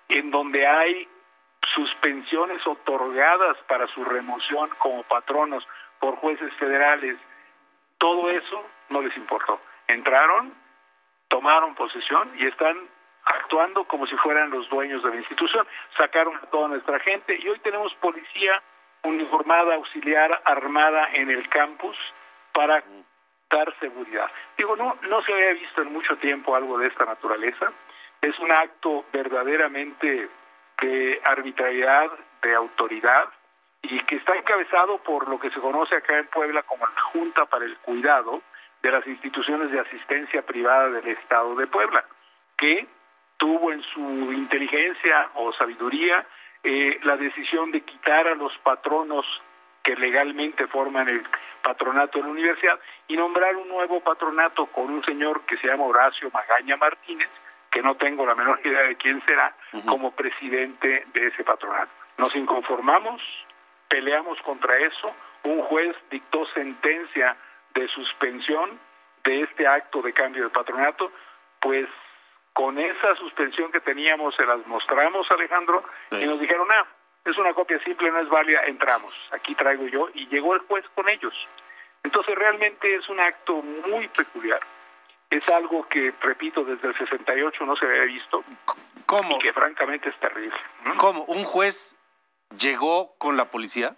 en 0.09 0.31
donde 0.31 0.65
hay 0.65 1.07
suspensiones 1.73 2.65
otorgadas 2.67 3.57
para 3.67 3.87
su 3.87 4.03
remoción 4.03 4.69
como 4.77 5.03
patronos 5.03 5.67
por 5.99 6.15
jueces 6.17 6.53
federales, 6.55 7.17
todo 7.97 8.29
eso 8.29 8.65
no 8.89 9.01
les 9.01 9.15
importó. 9.17 9.59
Entraron, 9.87 10.53
tomaron 11.27 11.75
posesión 11.75 12.31
y 12.37 12.45
están 12.45 12.77
actuando 13.25 13.85
como 13.85 14.05
si 14.07 14.15
fueran 14.17 14.51
los 14.51 14.69
dueños 14.69 15.03
de 15.03 15.09
la 15.09 15.15
institución. 15.17 15.67
Sacaron 15.97 16.35
a 16.35 16.45
toda 16.51 16.67
nuestra 16.69 16.99
gente 16.99 17.37
y 17.41 17.47
hoy 17.47 17.59
tenemos 17.59 17.93
policía 17.95 18.61
uniformada, 19.03 19.75
auxiliar, 19.75 20.41
armada 20.45 21.09
en 21.13 21.29
el 21.29 21.47
campus 21.49 21.97
para 22.53 22.83
dar 23.49 23.73
seguridad. 23.79 24.29
Digo, 24.57 24.75
no, 24.75 24.97
no 25.03 25.21
se 25.23 25.33
había 25.33 25.53
visto 25.53 25.81
en 25.81 25.93
mucho 25.93 26.17
tiempo 26.17 26.55
algo 26.55 26.77
de 26.77 26.87
esta 26.87 27.05
naturaleza. 27.05 27.71
Es 28.21 28.37
un 28.39 28.51
acto 28.51 29.05
verdaderamente 29.11 30.29
de 30.81 31.21
arbitrariedad, 31.23 32.09
de 32.41 32.55
autoridad, 32.55 33.29
y 33.81 33.99
que 34.05 34.15
está 34.15 34.35
encabezado 34.35 34.97
por 34.99 35.27
lo 35.27 35.39
que 35.39 35.51
se 35.51 35.59
conoce 35.59 35.95
acá 35.95 36.17
en 36.17 36.27
Puebla 36.27 36.63
como 36.63 36.85
la 36.87 37.01
Junta 37.01 37.45
para 37.45 37.65
el 37.65 37.77
Cuidado, 37.77 38.41
de 38.85 38.91
las 38.91 39.07
instituciones 39.07 39.71
de 39.71 39.79
asistencia 39.79 40.43
privada 40.43 40.89
del 40.89 41.07
Estado 41.07 41.55
de 41.55 41.65
Puebla, 41.65 42.05
que 42.55 42.85
tuvo 43.35 43.71
en 43.71 43.81
su 43.81 44.31
inteligencia 44.31 45.29
o 45.33 45.51
sabiduría 45.53 46.23
eh, 46.63 46.99
la 47.01 47.17
decisión 47.17 47.71
de 47.71 47.81
quitar 47.81 48.27
a 48.27 48.35
los 48.35 48.55
patronos 48.59 49.25
que 49.81 49.95
legalmente 49.95 50.67
forman 50.67 51.09
el 51.09 51.23
patronato 51.63 52.19
de 52.19 52.25
la 52.25 52.29
universidad 52.29 52.79
y 53.07 53.17
nombrar 53.17 53.55
un 53.55 53.67
nuevo 53.69 54.01
patronato 54.01 54.67
con 54.67 54.91
un 54.91 55.03
señor 55.03 55.41
que 55.47 55.57
se 55.57 55.67
llama 55.67 55.85
Horacio 55.85 56.29
Magaña 56.29 56.77
Martínez, 56.77 57.29
que 57.71 57.81
no 57.81 57.95
tengo 57.95 58.23
la 58.23 58.35
menor 58.35 58.59
idea 58.63 58.81
de 58.81 58.97
quién 58.97 59.19
será, 59.25 59.55
como 59.87 60.11
presidente 60.11 61.07
de 61.11 61.27
ese 61.27 61.43
patronato. 61.43 61.91
Nos 62.19 62.35
inconformamos, 62.35 63.19
peleamos 63.87 64.39
contra 64.43 64.77
eso, 64.77 65.11
un 65.43 65.63
juez 65.63 65.95
dictó 66.11 66.45
sentencia 66.53 67.35
de 67.75 67.87
suspensión 67.89 68.79
de 69.23 69.41
este 69.41 69.67
acto 69.67 70.01
de 70.01 70.13
cambio 70.13 70.43
de 70.43 70.49
patronato, 70.49 71.11
pues 71.59 71.87
con 72.53 72.79
esa 72.79 73.15
suspensión 73.17 73.71
que 73.71 73.81
teníamos 73.81 74.35
se 74.35 74.45
las 74.45 74.65
mostramos, 74.65 75.29
Alejandro, 75.29 75.83
y 76.11 76.25
nos 76.25 76.39
dijeron, 76.39 76.67
ah, 76.71 76.85
es 77.25 77.37
una 77.37 77.53
copia 77.53 77.77
simple, 77.83 78.09
no 78.11 78.19
es 78.19 78.29
válida, 78.29 78.63
entramos, 78.65 79.13
aquí 79.31 79.55
traigo 79.55 79.87
yo, 79.87 80.07
y 80.13 80.27
llegó 80.27 80.53
el 80.55 80.61
juez 80.61 80.85
con 80.95 81.09
ellos. 81.09 81.33
Entonces 82.03 82.35
realmente 82.35 82.95
es 82.95 83.09
un 83.09 83.19
acto 83.19 83.55
muy 83.55 84.07
peculiar. 84.09 84.61
Es 85.29 85.49
algo 85.49 85.87
que, 85.89 86.13
repito, 86.21 86.63
desde 86.63 86.87
el 86.87 86.97
68 86.97 87.65
no 87.65 87.75
se 87.75 87.85
había 87.85 88.03
visto. 88.03 88.43
¿Cómo? 89.07 89.37
Y 89.37 89.39
que 89.39 89.53
francamente 89.53 90.09
es 90.09 90.19
terrible. 90.19 90.55
¿Cómo? 90.97 91.23
¿Un 91.23 91.43
juez 91.43 91.97
llegó 92.57 93.15
con 93.17 93.37
la 93.37 93.45
policía? 93.45 93.95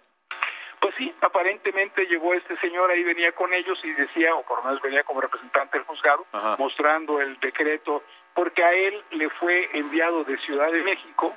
Sí, 0.98 1.14
aparentemente 1.20 2.06
llegó 2.06 2.34
este 2.34 2.56
señor, 2.56 2.90
ahí 2.90 3.04
venía 3.04 3.30
con 3.30 3.54
ellos 3.54 3.78
y 3.84 3.92
decía, 3.92 4.34
o 4.34 4.42
por 4.42 4.58
lo 4.58 4.64
menos 4.64 4.82
venía 4.82 5.04
como 5.04 5.20
representante 5.20 5.78
del 5.78 5.86
juzgado, 5.86 6.26
mostrando 6.58 7.20
el 7.20 7.38
decreto, 7.38 8.02
porque 8.34 8.64
a 8.64 8.72
él 8.72 9.00
le 9.12 9.30
fue 9.30 9.70
enviado 9.74 10.24
de 10.24 10.36
Ciudad 10.38 10.72
de 10.72 10.82
México, 10.82 11.32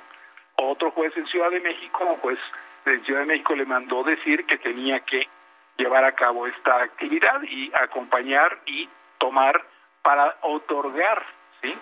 otro 0.56 0.90
juez 0.90 1.16
en 1.16 1.28
Ciudad 1.28 1.50
de 1.50 1.60
México, 1.60 2.18
pues 2.20 2.40
de 2.84 2.98
Ciudad 3.04 3.20
de 3.20 3.26
México 3.26 3.54
le 3.54 3.64
mandó 3.64 4.02
decir 4.02 4.44
que 4.46 4.58
tenía 4.58 4.98
que 5.00 5.28
llevar 5.76 6.04
a 6.04 6.12
cabo 6.16 6.48
esta 6.48 6.82
actividad 6.82 7.40
y 7.44 7.70
acompañar 7.72 8.58
y 8.66 8.88
tomar 9.18 9.64
para 10.02 10.38
otorgar, 10.40 11.24
¿sí? 11.62 11.72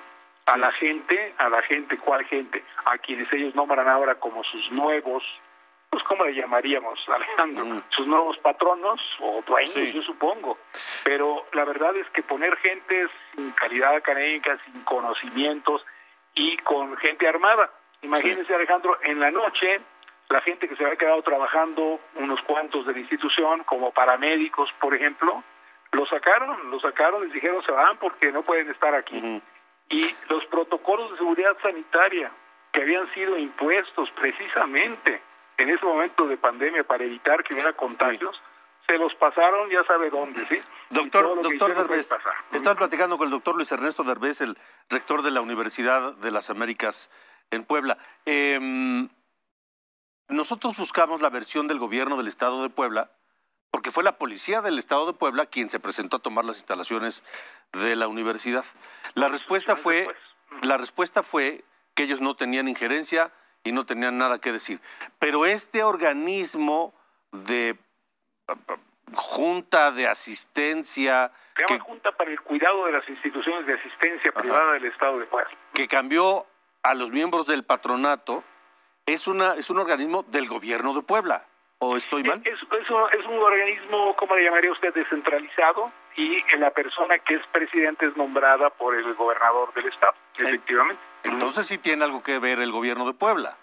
A 0.45 0.59
la 0.59 0.71
gente, 0.73 1.35
a 1.39 1.49
la 1.49 1.63
gente, 1.63 1.97
¿cuál 1.97 2.27
gente? 2.27 2.63
A 2.85 2.99
quienes 2.99 3.33
ellos 3.33 3.55
nombran 3.55 3.89
ahora 3.89 4.17
como 4.17 4.45
sus 4.45 4.71
nuevos 4.71 5.25
pues 5.91 6.05
¿cómo 6.05 6.25
le 6.25 6.35
llamaríamos, 6.35 7.01
Alejandro? 7.09 7.83
Sus 7.89 8.07
nuevos 8.07 8.39
patronos 8.39 9.01
o 9.21 9.43
dueños, 9.45 9.93
yo 9.93 10.03
supongo. 10.03 10.59
Pero 11.03 11.47
la 11.53 11.65
verdad 11.65 11.97
es 11.97 12.09
que 12.11 12.23
poner 12.23 12.57
gente 12.59 13.09
sin 13.35 13.51
calidad 13.53 13.97
académica, 13.97 14.57
sin 14.65 14.83
conocimientos 14.85 15.85
y 16.35 16.57
con 16.59 16.97
gente 16.97 17.27
armada. 17.27 17.71
Imagínense, 18.03 18.55
Alejandro, 18.55 18.99
en 19.03 19.19
la 19.19 19.33
noche 19.33 19.81
la 20.29 20.41
gente 20.43 20.69
que 20.69 20.77
se 20.77 20.85
había 20.85 20.97
quedado 20.97 21.23
trabajando, 21.23 22.01
unos 22.15 22.41
cuantos 22.43 22.87
de 22.87 22.93
la 22.93 23.01
institución, 23.01 23.65
como 23.65 23.91
paramédicos, 23.91 24.71
por 24.81 24.95
ejemplo, 24.95 25.43
lo 25.91 26.07
sacaron, 26.07 26.71
lo 26.71 26.79
sacaron, 26.79 27.25
les 27.25 27.33
dijeron 27.33 27.65
se 27.65 27.73
van 27.73 27.97
porque 27.99 28.31
no 28.31 28.43
pueden 28.43 28.71
estar 28.71 28.95
aquí. 28.95 29.43
Y 29.89 30.15
los 30.29 30.47
protocolos 30.47 31.11
de 31.11 31.19
seguridad 31.19 31.57
sanitaria 31.61 32.31
que 32.71 32.83
habían 32.83 33.13
sido 33.13 33.37
impuestos 33.37 34.09
precisamente 34.13 35.21
en 35.61 35.71
ese 35.71 35.85
momento 35.85 36.27
de 36.27 36.37
pandemia 36.37 36.85
para 36.85 37.05
evitar 37.05 37.45
que 37.45 37.55
hubiera 37.55 37.73
contagios, 37.75 38.41
se 38.87 38.97
los 38.99 39.15
pasaron 39.15 39.71
ya 39.71 39.85
sabe 39.85 40.11
dónde, 40.11 40.45
¿sí? 40.47 40.59
Doctor, 40.89 41.43
doctor 41.43 41.75
Derbez, 41.75 42.09
estaba 42.53 42.75
platicando 42.75 43.19
con 43.19 43.27
el 43.27 43.31
doctor 43.31 43.55
Luis 43.55 43.71
Ernesto 43.71 44.03
Derbez, 44.03 44.41
el 44.41 44.59
rector 44.89 45.23
de 45.23 45.31
la 45.31 45.41
Universidad 45.41 46.15
de 46.15 46.31
las 46.31 46.51
Américas 46.51 47.11
en 47.51 47.65
Puebla. 47.65 47.99
Eh, 48.27 49.09
nosotros 50.29 50.77
buscamos 50.77 51.23
la 51.23 51.29
versión 51.29 51.69
del 51.69 51.79
gobierno 51.79 52.17
del 52.17 52.29
Estado 52.29 52.63
de 52.63 52.71
Puebla, 52.71 53.11
porque 53.71 53.91
fue 53.91 54.03
la 54.03 54.17
policía 54.17 54.63
del 54.63 54.79
Estado 54.79 55.07
de 55.07 55.13
Puebla 55.13 55.47
quien 55.47 55.71
se 55.71 55.81
presentó 55.81 56.17
a 56.17 56.21
tomar 56.21 56.45
las 56.45 56.57
instalaciones 56.57 57.23
de 57.73 57.97
la 57.97 58.09
universidad. 58.09 58.65
La 59.15 59.29
respuesta 59.29 59.77
fue, 59.77 60.09
la 60.63 60.79
respuesta 60.79 61.23
fue 61.23 61.65
que 61.95 62.05
ellos 62.05 62.21
no 62.21 62.35
tenían 62.35 62.69
injerencia 62.69 63.33
y 63.65 63.73
no 63.73 63.85
tenían 63.87 64.19
nada 64.19 64.41
que 64.41 64.53
decir. 64.53 64.81
Pero 65.19 65.47
este 65.47 65.83
organismo 65.83 66.95
de 67.33 67.77
junta 69.13 69.93
de 69.93 70.09
asistencia. 70.09 71.33
Se 71.57 71.63
llama 71.63 71.85
Junta 71.85 72.13
para 72.13 72.31
el 72.31 72.41
Cuidado 72.41 72.87
de 72.87 72.93
las 72.93 73.09
Instituciones 73.09 73.67
de 73.67 73.75
Asistencia 73.75 74.33
Privada 74.33 74.73
del 74.73 74.87
Estado 74.87 75.19
de 75.19 75.27
Puebla. 75.27 75.51
Que 75.75 75.89
cambió 75.89 76.47
a 76.83 76.95
los 76.95 77.11
miembros 77.11 77.47
del 77.47 77.65
patronato 77.65 78.45
es, 79.07 79.27
una, 79.27 79.55
es 79.55 79.71
un 79.71 79.79
organismo 79.79 80.23
del 80.25 80.49
gobierno 80.49 80.95
de 80.95 81.03
Puebla. 81.03 81.45
¿O 81.79 81.97
estoy 81.97 82.23
mal? 82.23 82.43
Es, 82.45 82.59
es, 82.59 83.27
un, 83.27 83.39
organismo, 83.39 84.15
¿cómo 84.17 84.37
le 84.37 84.45
llamaría 84.45 84.71
usted? 84.71 84.93
Descentralizado 84.93 85.91
y 86.17 86.43
la 86.59 86.71
persona 86.71 87.19
que 87.19 87.35
es 87.35 87.47
presidente 87.49 88.07
es 88.07 88.17
nombrada 88.17 88.71
por 88.71 88.95
el 88.95 89.15
gobernador 89.15 89.73
del 89.75 89.87
estado, 89.87 90.15
efectivamente. 90.37 91.03
Entonces 91.25 91.67
sí 91.67 91.79
tiene 91.79 92.05
algo 92.05 92.23
que 92.23 92.39
ver 92.39 92.61
el 92.61 92.73
gobierno 92.73 93.07
de 93.07 93.15
Puebla. 93.15 93.57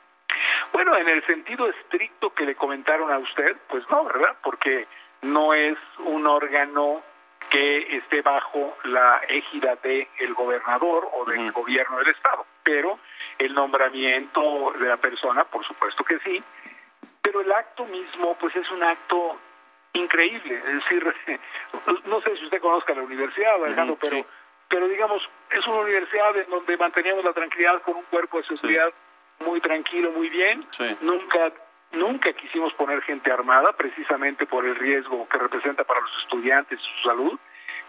Bueno, 0.74 0.98
en 0.98 1.08
el 1.08 1.26
sentido 1.26 1.68
estricto 1.68 2.34
que 2.34 2.46
le 2.46 2.56
comentaron 2.56 3.12
a 3.12 3.18
usted, 3.20 3.56
pues 3.70 3.84
no, 3.90 4.04
¿verdad? 4.06 4.36
Porque 4.44 4.88
no 5.22 5.54
es 5.54 5.78
un 6.00 6.28
órgano 6.28 7.02
que 7.50 7.98
esté 7.98 8.22
bajo 8.22 8.78
la 8.84 9.22
égida 9.28 9.76
del 9.78 10.08
el 10.20 10.34
gobernador 10.34 11.10
o 11.14 11.26
del 11.26 11.52
gobierno 11.52 11.98
del 12.00 12.10
estado, 12.10 12.46
pero 12.64 13.00
el 13.38 13.54
nombramiento 13.54 14.74
de 14.80 14.88
la 14.88 14.98
persona, 14.98 15.46
por 15.46 15.66
supuesto 15.66 16.04
que 16.04 16.20
sí, 16.20 16.44
pero 17.22 17.42
el 17.42 17.52
acto 17.52 17.86
mismo, 17.86 18.36
pues 18.40 18.56
es 18.56 18.70
un 18.72 18.84
acto 18.84 19.38
increíble, 19.98 20.62
es 20.68 20.74
decir, 20.76 21.16
no 22.06 22.22
sé 22.22 22.38
si 22.38 22.46
usted 22.46 22.62
conozca 22.62 22.94
la 22.94 23.04
universidad, 23.04 23.64
Alejandro, 23.64 23.98
pero, 24.02 24.26
pero 24.70 24.88
digamos, 24.88 25.28
es 25.52 25.66
una 25.68 25.80
universidad 25.80 26.36
en 26.38 26.50
donde 26.50 26.78
manteníamos 26.78 27.24
la 27.24 27.34
tranquilidad 27.34 27.82
con 27.82 27.98
un 27.98 28.04
cuerpo 28.04 28.38
de 28.38 28.44
seguridad 28.44 28.92
muy 29.46 29.62
tranquilo, 29.62 30.12
muy 30.12 30.30
bien, 30.30 30.66
nunca 31.02 31.52
Nunca 31.92 32.34
quisimos 32.34 32.74
poner 32.74 33.02
gente 33.04 33.32
armada 33.32 33.72
precisamente 33.74 34.46
por 34.46 34.66
el 34.66 34.76
riesgo 34.76 35.28
que 35.30 35.38
representa 35.38 35.86
para 35.86 36.02
los 36.02 36.12
estudiantes 36.24 36.80
y 36.80 36.84
su 36.84 37.08
salud. 37.08 37.40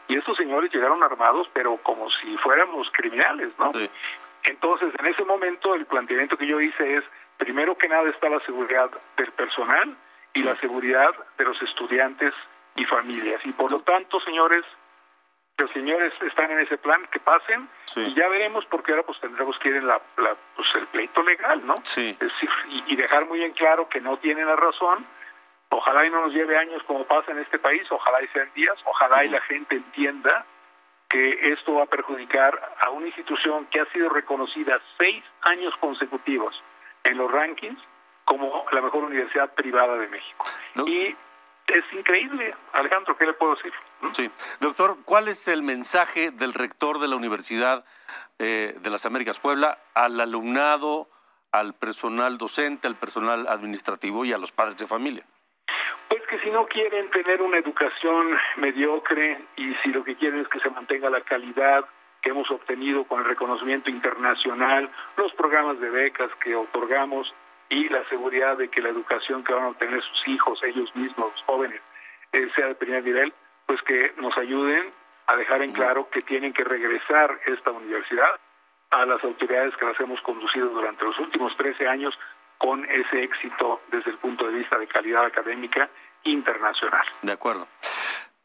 Y 0.07 0.17
estos 0.17 0.37
señores 0.37 0.73
llegaron 0.73 1.03
armados, 1.03 1.49
pero 1.53 1.77
como 1.79 2.09
si 2.11 2.37
fuéramos 2.39 2.89
criminales, 2.93 3.51
¿no? 3.59 3.73
Entonces, 4.45 4.95
en 4.99 5.07
ese 5.07 5.25
momento, 5.25 5.75
el 5.75 5.85
planteamiento 5.85 6.39
que 6.39 6.47
yo 6.47 6.61
hice 6.61 6.97
es, 6.97 7.05
primero 7.37 7.77
que 7.77 7.89
nada 7.89 8.09
está 8.09 8.29
la 8.29 8.41
seguridad 8.41 8.91
del 9.17 9.33
personal 9.33 9.97
y 10.39 10.43
la 10.43 10.57
seguridad 10.61 11.11
de 11.37 11.45
los 11.45 11.61
estudiantes 11.63 12.33
y 12.77 12.85
familias. 12.85 13.41
Y 13.45 13.53
por 13.53 13.73
lo 13.73 13.81
tanto, 13.81 14.21
señores, 14.21 14.65
los 15.59 15.71
señores 15.73 16.13
están 16.23 16.51
en 16.53 16.61
ese 16.61 16.79
plan, 16.79 17.05
que 17.11 17.19
pasen 17.19 17.69
y 17.97 18.15
ya 18.15 18.29
veremos 18.29 18.65
porque 18.67 18.93
ahora 18.93 19.05
pues 19.05 19.19
tendremos 19.21 19.59
que 19.59 19.71
ir 19.71 19.77
en 19.77 19.89
la, 19.89 20.01
pues, 20.55 20.69
el 20.77 20.87
pleito 20.87 21.23
legal, 21.23 21.67
¿no? 21.67 21.75
Sí. 21.83 22.17
y, 22.87 22.97
dejar 22.97 23.27
muy 23.27 23.43
en 23.43 23.53
claro 23.53 23.89
que 23.89 24.01
no 24.01 24.19
tienen 24.19 24.47
la 24.47 24.57
razón. 24.57 25.05
Ojalá 25.71 26.07
y 26.07 26.11
no 26.11 26.23
nos 26.25 26.33
lleve 26.33 26.57
años 26.57 26.83
como 26.85 27.05
pasa 27.05 27.33
en 27.33 27.39
este 27.39 27.59
país, 27.59 27.83
ojalá 27.91 28.23
y 28.23 28.29
sean 28.29 28.51
días, 28.55 28.77
ojalá 28.85 29.25
y 29.25 29.29
la 29.29 29.41
gente 29.43 29.75
entienda 29.75 30.47
que 31.11 31.53
esto 31.53 31.75
va 31.75 31.85
a 31.85 31.87
perjudicar 31.87 32.75
a 32.81 32.91
una 32.91 33.07
institución 33.07 33.67
que 33.67 33.81
ha 33.81 33.87
sido 33.87 34.09
reconocida 34.09 34.81
seis 34.97 35.25
años 35.43 35.75
consecutivos 35.81 36.63
en 37.05 37.19
los 37.19 37.31
rankings 37.31 37.79
como 38.29 38.67
la 38.73 38.83
mejor 38.83 39.05
universidad 39.05 39.55
privada 39.55 39.97
de 39.97 40.07
México. 40.07 40.45
Y 40.87 41.17
es 41.67 41.85
increíble, 41.93 42.55
Alejandro, 42.75 43.17
¿qué 43.17 43.25
le 43.25 43.33
puedo 43.33 43.55
decir? 43.55 43.73
¿Mm? 44.03 44.09
Sí. 44.13 44.31
Doctor, 44.61 44.99
¿cuál 45.07 45.29
es 45.29 45.49
el 45.49 45.63
mensaje 45.63 46.31
del 46.31 46.53
rector 46.53 46.99
de 46.99 47.09
la 47.09 47.17
Universidad 47.17 47.87
eh, 48.39 48.77
de 48.79 48.91
las 48.91 49.07
Américas 49.07 49.39
Puebla 49.39 49.79
al 49.95 50.21
alumnado, 50.21 51.09
al 51.53 51.73
personal 51.73 52.37
docente, 52.37 52.87
al 52.87 52.97
personal 52.97 53.49
administrativo 53.49 54.27
y 54.27 54.35
a 54.35 54.39
los 54.39 54.53
padres 54.53 54.77
de 54.77 54.87
familia? 54.87 55.25
Pues 56.11 56.23
que 56.29 56.39
si 56.41 56.51
no 56.51 56.67
quieren 56.67 57.11
tener 57.11 57.41
una 57.41 57.57
educación 57.57 58.37
mediocre 58.59 59.41
y 59.57 59.75
si 59.83 59.89
lo 59.89 60.05
que 60.05 60.17
quieren 60.17 60.41
es 60.41 60.49
que 60.49 60.61
se 60.61 60.69
mantenga 60.69 61.09
la 61.09 61.23
calidad 61.23 61.87
que 62.21 62.31
hemos 62.31 62.51
obtenido 62.51 63.05
con 63.05 63.21
el 63.21 63.25
reconocimiento 63.25 63.89
internacional, 63.89 64.91
los 65.17 65.33
programas 65.33 65.81
de 65.81 65.89
becas 65.89 66.31
que 66.43 66.55
otorgamos 66.55 67.33
y 67.69 67.89
la 67.89 68.07
seguridad 68.09 68.57
de 68.57 68.69
que 68.69 68.81
la 68.81 68.89
educación 68.89 69.45
que 69.45 69.53
van 69.53 69.65
a 69.65 69.69
obtener 69.69 70.03
sus 70.03 70.29
hijos, 70.29 70.61
ellos 70.63 70.95
mismos, 70.95 71.33
los 71.33 71.43
jóvenes, 71.43 71.81
eh, 72.33 72.49
sea 72.55 72.69
de 72.69 72.75
primer 72.75 73.05
nivel, 73.05 73.33
pues 73.67 73.81
que 73.83 74.13
nos 74.17 74.37
ayuden 74.39 74.93
a 75.27 75.37
dejar 75.37 75.63
en 75.63 75.73
claro 75.73 76.09
que 76.11 76.21
tienen 76.23 76.53
que 76.53 76.65
regresar 76.65 77.39
esta 77.47 77.71
universidad 77.71 78.41
a 78.91 79.05
las 79.05 79.23
autoridades 79.23 79.77
que 79.77 79.85
las 79.85 80.01
hemos 80.01 80.21
conducido 80.23 80.69
durante 80.71 81.05
los 81.05 81.19
últimos 81.19 81.55
13 81.57 81.87
años 81.87 82.19
con 82.57 82.85
ese 82.87 83.23
éxito 83.23 83.83
desde 83.91 84.11
el 84.11 84.19
punto 84.19 84.47
de 84.47 84.55
vista 84.55 84.79
de 84.79 84.87
calidad 84.87 85.25
académica 85.25 85.89
internacional. 86.25 87.07
De 87.23 87.33
acuerdo. 87.33 87.69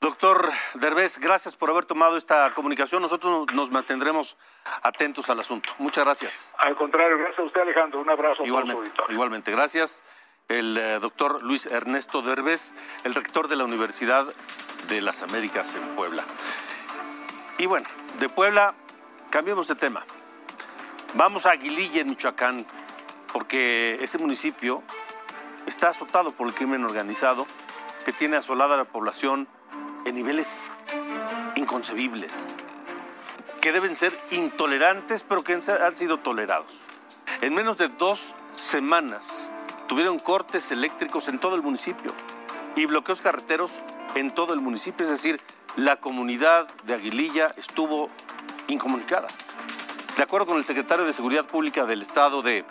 Doctor 0.03 0.51
Derbez, 0.73 1.17
gracias 1.17 1.55
por 1.55 1.69
haber 1.69 1.85
tomado 1.85 2.17
esta 2.17 2.53
comunicación. 2.53 3.01
Nosotros 3.01 3.47
nos 3.53 3.71
mantendremos 3.71 4.35
atentos 4.81 5.29
al 5.29 5.39
asunto. 5.39 5.71
Muchas 5.77 6.03
gracias. 6.03 6.51
Al 6.57 6.75
contrario, 6.75 7.17
gracias 7.17 7.39
a 7.39 7.43
usted, 7.43 7.61
Alejandro. 7.61 8.01
Un 8.01 8.09
abrazo 8.09 8.43
igualmente, 8.43 8.91
Igualmente, 9.07 9.51
gracias. 9.51 10.03
El 10.49 10.77
eh, 10.77 10.99
doctor 10.99 11.41
Luis 11.41 11.67
Ernesto 11.67 12.21
Derbez, 12.21 12.73
el 13.05 13.15
rector 13.15 13.47
de 13.47 13.55
la 13.55 13.63
Universidad 13.63 14.25
de 14.89 14.99
las 14.99 15.23
Américas 15.23 15.73
en 15.75 15.95
Puebla. 15.95 16.25
Y 17.57 17.65
bueno, 17.65 17.87
de 18.19 18.27
Puebla, 18.27 18.73
cambiemos 19.29 19.69
de 19.69 19.75
tema. 19.75 20.03
Vamos 21.13 21.45
a 21.45 21.51
Aguililla, 21.51 22.01
en 22.01 22.07
Michoacán, 22.07 22.65
porque 23.31 23.95
ese 24.01 24.17
municipio 24.17 24.83
está 25.65 25.91
azotado 25.91 26.31
por 26.31 26.45
el 26.45 26.53
crimen 26.53 26.83
organizado 26.83 27.47
que 28.03 28.11
tiene 28.11 28.35
asolada 28.35 28.73
a 28.73 28.77
la 28.77 28.83
población 28.83 29.47
en 30.05 30.15
niveles 30.15 30.59
inconcebibles, 31.55 32.33
que 33.61 33.71
deben 33.71 33.95
ser 33.95 34.17
intolerantes, 34.31 35.23
pero 35.23 35.43
que 35.43 35.53
han 35.53 35.97
sido 35.97 36.17
tolerados. 36.17 36.71
En 37.41 37.53
menos 37.53 37.77
de 37.77 37.87
dos 37.87 38.33
semanas 38.55 39.49
tuvieron 39.87 40.19
cortes 40.19 40.71
eléctricos 40.71 41.27
en 41.27 41.39
todo 41.39 41.55
el 41.55 41.61
municipio 41.61 42.11
y 42.75 42.85
bloqueos 42.85 43.21
carreteros 43.21 43.71
en 44.15 44.31
todo 44.31 44.53
el 44.53 44.59
municipio, 44.59 45.05
es 45.05 45.11
decir, 45.11 45.39
la 45.75 45.97
comunidad 45.97 46.67
de 46.83 46.93
Aguililla 46.93 47.47
estuvo 47.57 48.07
incomunicada. 48.67 49.27
De 50.17 50.23
acuerdo 50.23 50.45
con 50.45 50.57
el 50.57 50.65
secretario 50.65 51.05
de 51.05 51.13
Seguridad 51.13 51.45
Pública 51.45 51.85
del 51.85 52.01
Estado 52.01 52.41
de 52.43 52.63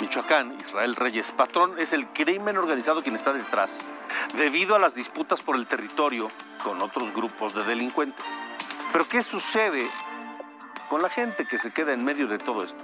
Michoacán, 0.00 0.56
Israel 0.60 0.96
Reyes 0.96 1.32
Patrón, 1.32 1.78
es 1.78 1.92
el 1.92 2.06
crimen 2.08 2.58
organizado 2.58 3.02
quien 3.02 3.14
está 3.14 3.32
detrás, 3.32 3.94
debido 4.34 4.74
a 4.74 4.78
las 4.78 4.94
disputas 4.94 5.42
por 5.42 5.56
el 5.56 5.66
territorio 5.66 6.30
con 6.62 6.80
otros 6.82 7.14
grupos 7.14 7.54
de 7.54 7.64
delincuentes. 7.64 8.24
Pero 8.92 9.06
¿qué 9.08 9.22
sucede 9.22 9.86
con 10.88 11.02
la 11.02 11.08
gente 11.08 11.46
que 11.46 11.58
se 11.58 11.72
queda 11.72 11.92
en 11.92 12.04
medio 12.04 12.26
de 12.26 12.38
todo 12.38 12.64
esto? 12.64 12.78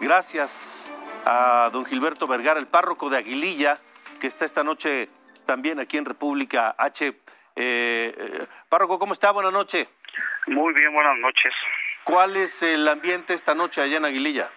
Gracias 0.00 0.90
a 1.26 1.70
don 1.72 1.84
Gilberto 1.84 2.26
Vergara, 2.26 2.60
el 2.60 2.66
párroco 2.66 3.10
de 3.10 3.18
Aguililla, 3.18 3.78
que 4.20 4.26
está 4.26 4.44
esta 4.44 4.64
noche 4.64 5.08
también 5.46 5.80
aquí 5.80 5.96
en 5.96 6.04
República 6.04 6.74
H. 6.78 7.06
Eh, 7.06 7.14
eh, 7.56 8.46
párroco, 8.68 8.98
¿cómo 8.98 9.12
está? 9.12 9.30
Buenas 9.30 9.52
noches. 9.52 9.88
Muy 10.46 10.72
bien, 10.74 10.92
buenas 10.92 11.18
noches. 11.18 11.52
¿Cuál 12.04 12.36
es 12.36 12.62
el 12.62 12.86
ambiente 12.88 13.34
esta 13.34 13.54
noche 13.54 13.82
allá 13.82 13.98
en 13.98 14.04
Aguililla? 14.04 14.50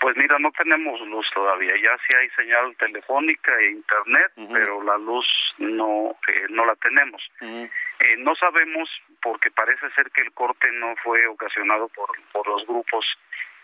Pues 0.00 0.16
mira, 0.16 0.38
no 0.38 0.50
tenemos 0.52 0.98
luz 1.02 1.26
todavía. 1.34 1.74
Ya 1.76 1.96
sí 1.98 2.16
hay 2.16 2.30
señal 2.30 2.74
telefónica 2.76 3.52
e 3.60 3.70
internet, 3.72 4.32
pero 4.52 4.82
la 4.82 4.96
luz 4.96 5.26
no 5.58 6.16
eh, 6.26 6.46
no 6.48 6.64
la 6.64 6.74
tenemos. 6.76 7.22
eh, 7.42 8.16
no 8.18 8.34
sabemos 8.34 8.88
porque 9.22 9.50
parece 9.50 9.90
ser 9.90 10.10
que 10.10 10.22
el 10.22 10.32
corte 10.32 10.72
no 10.72 10.96
fue 11.04 11.26
ocasionado 11.26 11.88
por 11.88 12.08
por 12.32 12.46
los 12.48 12.66
grupos 12.66 13.04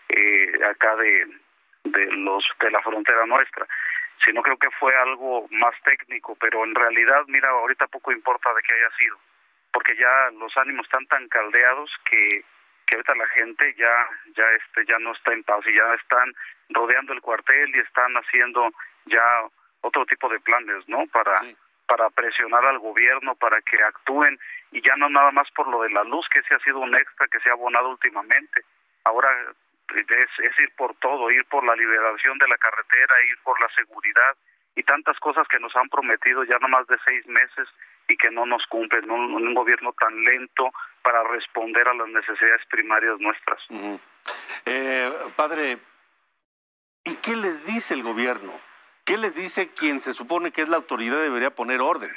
eh, 0.09 0.51
acá 0.63 0.95
de 0.97 1.25
de 1.85 2.05
los 2.17 2.45
de 2.59 2.69
la 2.71 2.81
frontera 2.81 3.25
nuestra. 3.25 3.65
sino 4.25 4.41
creo 4.41 4.57
que 4.57 4.69
fue 4.79 4.95
algo 4.95 5.47
más 5.51 5.73
técnico, 5.83 6.35
pero 6.39 6.63
en 6.63 6.75
realidad, 6.75 7.23
mira, 7.27 7.49
ahorita 7.49 7.87
poco 7.87 8.11
importa 8.11 8.53
de 8.53 8.61
qué 8.61 8.73
haya 8.73 8.91
sido, 8.97 9.17
porque 9.71 9.95
ya 9.95 10.31
los 10.39 10.55
ánimos 10.57 10.85
están 10.85 11.05
tan 11.07 11.27
caldeados 11.29 11.89
que, 12.09 12.43
que 12.87 12.95
ahorita 12.95 13.15
la 13.15 13.27
gente 13.27 13.75
ya, 13.77 14.07
ya, 14.35 14.45
este, 14.51 14.85
ya 14.85 14.97
no 14.99 15.11
está 15.11 15.33
en 15.33 15.43
paz 15.43 15.59
y 15.67 15.75
ya 15.75 15.93
están 15.93 16.33
rodeando 16.69 17.13
el 17.13 17.21
cuartel 17.21 17.75
y 17.75 17.79
están 17.79 18.13
haciendo 18.15 18.71
ya 19.05 19.21
otro 19.81 20.05
tipo 20.05 20.29
de 20.29 20.39
planes, 20.39 20.87
¿no? 20.87 21.05
Para, 21.07 21.35
para 21.85 22.09
presionar 22.09 22.65
al 22.65 22.79
gobierno, 22.79 23.35
para 23.35 23.61
que 23.61 23.81
actúen 23.83 24.39
y 24.71 24.81
ya 24.81 24.95
no 24.95 25.09
nada 25.09 25.31
más 25.31 25.49
por 25.51 25.67
lo 25.67 25.83
de 25.83 25.89
la 25.89 26.03
luz, 26.03 26.27
que 26.29 26.39
ese 26.39 26.55
ha 26.55 26.59
sido 26.59 26.79
un 26.79 26.95
extra 26.95 27.27
que 27.27 27.39
se 27.39 27.49
ha 27.49 27.53
abonado 27.53 27.89
últimamente. 27.89 28.61
Ahora 29.03 29.29
es, 29.95 30.29
es 30.39 30.59
ir 30.59 30.73
por 30.75 30.95
todo, 30.95 31.29
ir 31.31 31.45
por 31.45 31.65
la 31.65 31.75
liberación 31.75 32.37
de 32.37 32.47
la 32.47 32.57
carretera, 32.57 33.15
ir 33.29 33.37
por 33.43 33.59
la 33.59 33.69
seguridad 33.69 34.35
y 34.77 34.83
tantas 34.83 35.19
cosas 35.19 35.47
que 35.47 35.59
nos 35.59 35.75
han 35.75 35.89
prometido 35.89 36.43
ya 36.43 36.59
no 36.59 36.67
más 36.67 36.85
de 36.85 36.97
seis 37.03 37.25
meses 37.25 37.67
y 38.07 38.15
que 38.15 38.29
no 38.29 38.45
nos 38.45 38.63
cumplen, 38.67 39.09
un, 39.09 39.33
un 39.33 39.53
gobierno 39.55 39.91
tan 39.93 40.23
lento 40.23 40.71
para 41.01 41.23
responder 41.23 41.87
a 41.87 41.95
las 41.95 42.07
necesidades 42.09 42.61
primarias 42.69 43.19
nuestras. 43.19 43.59
eh, 44.65 45.11
padre, 45.35 45.79
¿y 47.03 47.15
qué 47.15 47.35
les 47.35 47.65
dice 47.65 47.95
el 47.95 48.03
gobierno? 48.03 48.53
¿Qué 49.03 49.17
les 49.17 49.35
dice 49.35 49.73
quien 49.73 49.99
se 49.99 50.13
supone 50.13 50.51
que 50.51 50.61
es 50.61 50.69
la 50.69 50.77
autoridad 50.77 51.23
debería 51.23 51.49
poner 51.49 51.81
orden? 51.81 52.15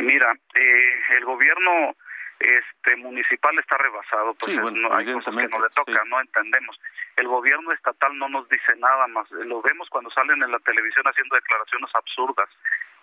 Mira, 0.00 0.34
eh, 0.54 1.00
el 1.16 1.24
gobierno 1.24 1.96
este 2.42 2.96
municipal 2.96 3.58
está 3.58 3.76
rebasado, 3.78 4.34
pues 4.34 4.52
Sí, 4.52 4.58
bueno, 4.58 4.88
no, 4.88 4.96
hay 4.96 5.12
cosas 5.12 5.34
que 5.36 5.48
no 5.48 5.60
le 5.60 5.70
toca, 5.70 5.92
sí. 5.92 6.08
no 6.08 6.20
entendemos. 6.20 6.80
El 7.16 7.28
gobierno 7.28 7.72
estatal 7.72 8.16
no 8.18 8.28
nos 8.28 8.48
dice 8.48 8.74
nada 8.78 9.06
más, 9.08 9.30
lo 9.30 9.62
vemos 9.62 9.88
cuando 9.90 10.10
salen 10.10 10.42
en 10.42 10.50
la 10.50 10.58
televisión 10.60 11.04
haciendo 11.06 11.36
declaraciones 11.36 11.90
absurdas, 11.94 12.48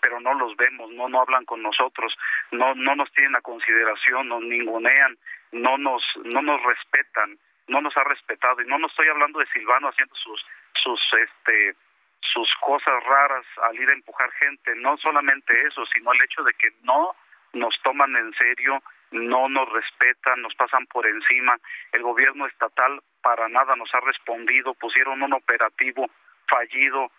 pero 0.02 0.20
no 0.20 0.34
los 0.34 0.56
vemos, 0.58 0.92
no 0.92 1.10
no 1.10 1.22
hablan 1.22 1.46
con 1.46 1.62
nosotros, 1.62 2.16
no 2.52 2.76
no 2.76 2.96
nos 2.96 3.12
tienen 3.14 3.36
a 3.36 3.42
consideración, 3.42 4.30
nos 4.30 4.42
ningunean, 4.42 5.18
no 5.52 5.78
nos 5.78 6.04
no 6.24 6.42
nos 6.42 6.62
respetan, 6.64 7.38
no 7.68 7.82
nos 7.82 7.96
ha 7.98 8.04
respetado 8.04 8.62
y 8.62 8.68
no 8.68 8.80
nos 8.80 8.92
estoy 8.92 9.08
hablando 9.08 9.40
de 9.40 9.48
Silvano 9.48 9.90
haciendo 9.90 10.16
sus 10.16 10.46
sus 10.82 11.00
este 11.14 11.76
sus 12.22 12.50
cosas 12.62 13.04
raras 13.04 13.46
al 13.64 13.76
ir 13.80 13.90
a 13.90 13.94
empujar 13.94 14.32
gente, 14.34 14.76
no 14.76 14.98
solamente 14.98 15.54
eso, 15.68 15.86
sino 15.88 16.12
el 16.14 16.22
hecho 16.24 16.44
de 16.44 16.54
que 16.54 16.70
no 16.84 17.16
nos 17.54 17.74
toman 17.82 18.16
en 18.16 18.34
serio, 18.34 18.82
no 19.12 19.50
nos 19.50 19.72
respetan, 19.72 20.42
nos 20.42 20.56
pasan 20.56 20.86
por 20.88 21.08
encima. 21.08 21.58
El 21.92 22.04
gobierno 22.04 22.46
estatal 22.46 23.02
para 23.22 23.48
nada 23.50 23.76
nos 23.76 23.94
ha 23.94 24.00
respondido, 24.00 24.74
pusieron 24.74 25.22
un 25.22 25.34
operativo 25.34 26.10
fallido 26.48 27.12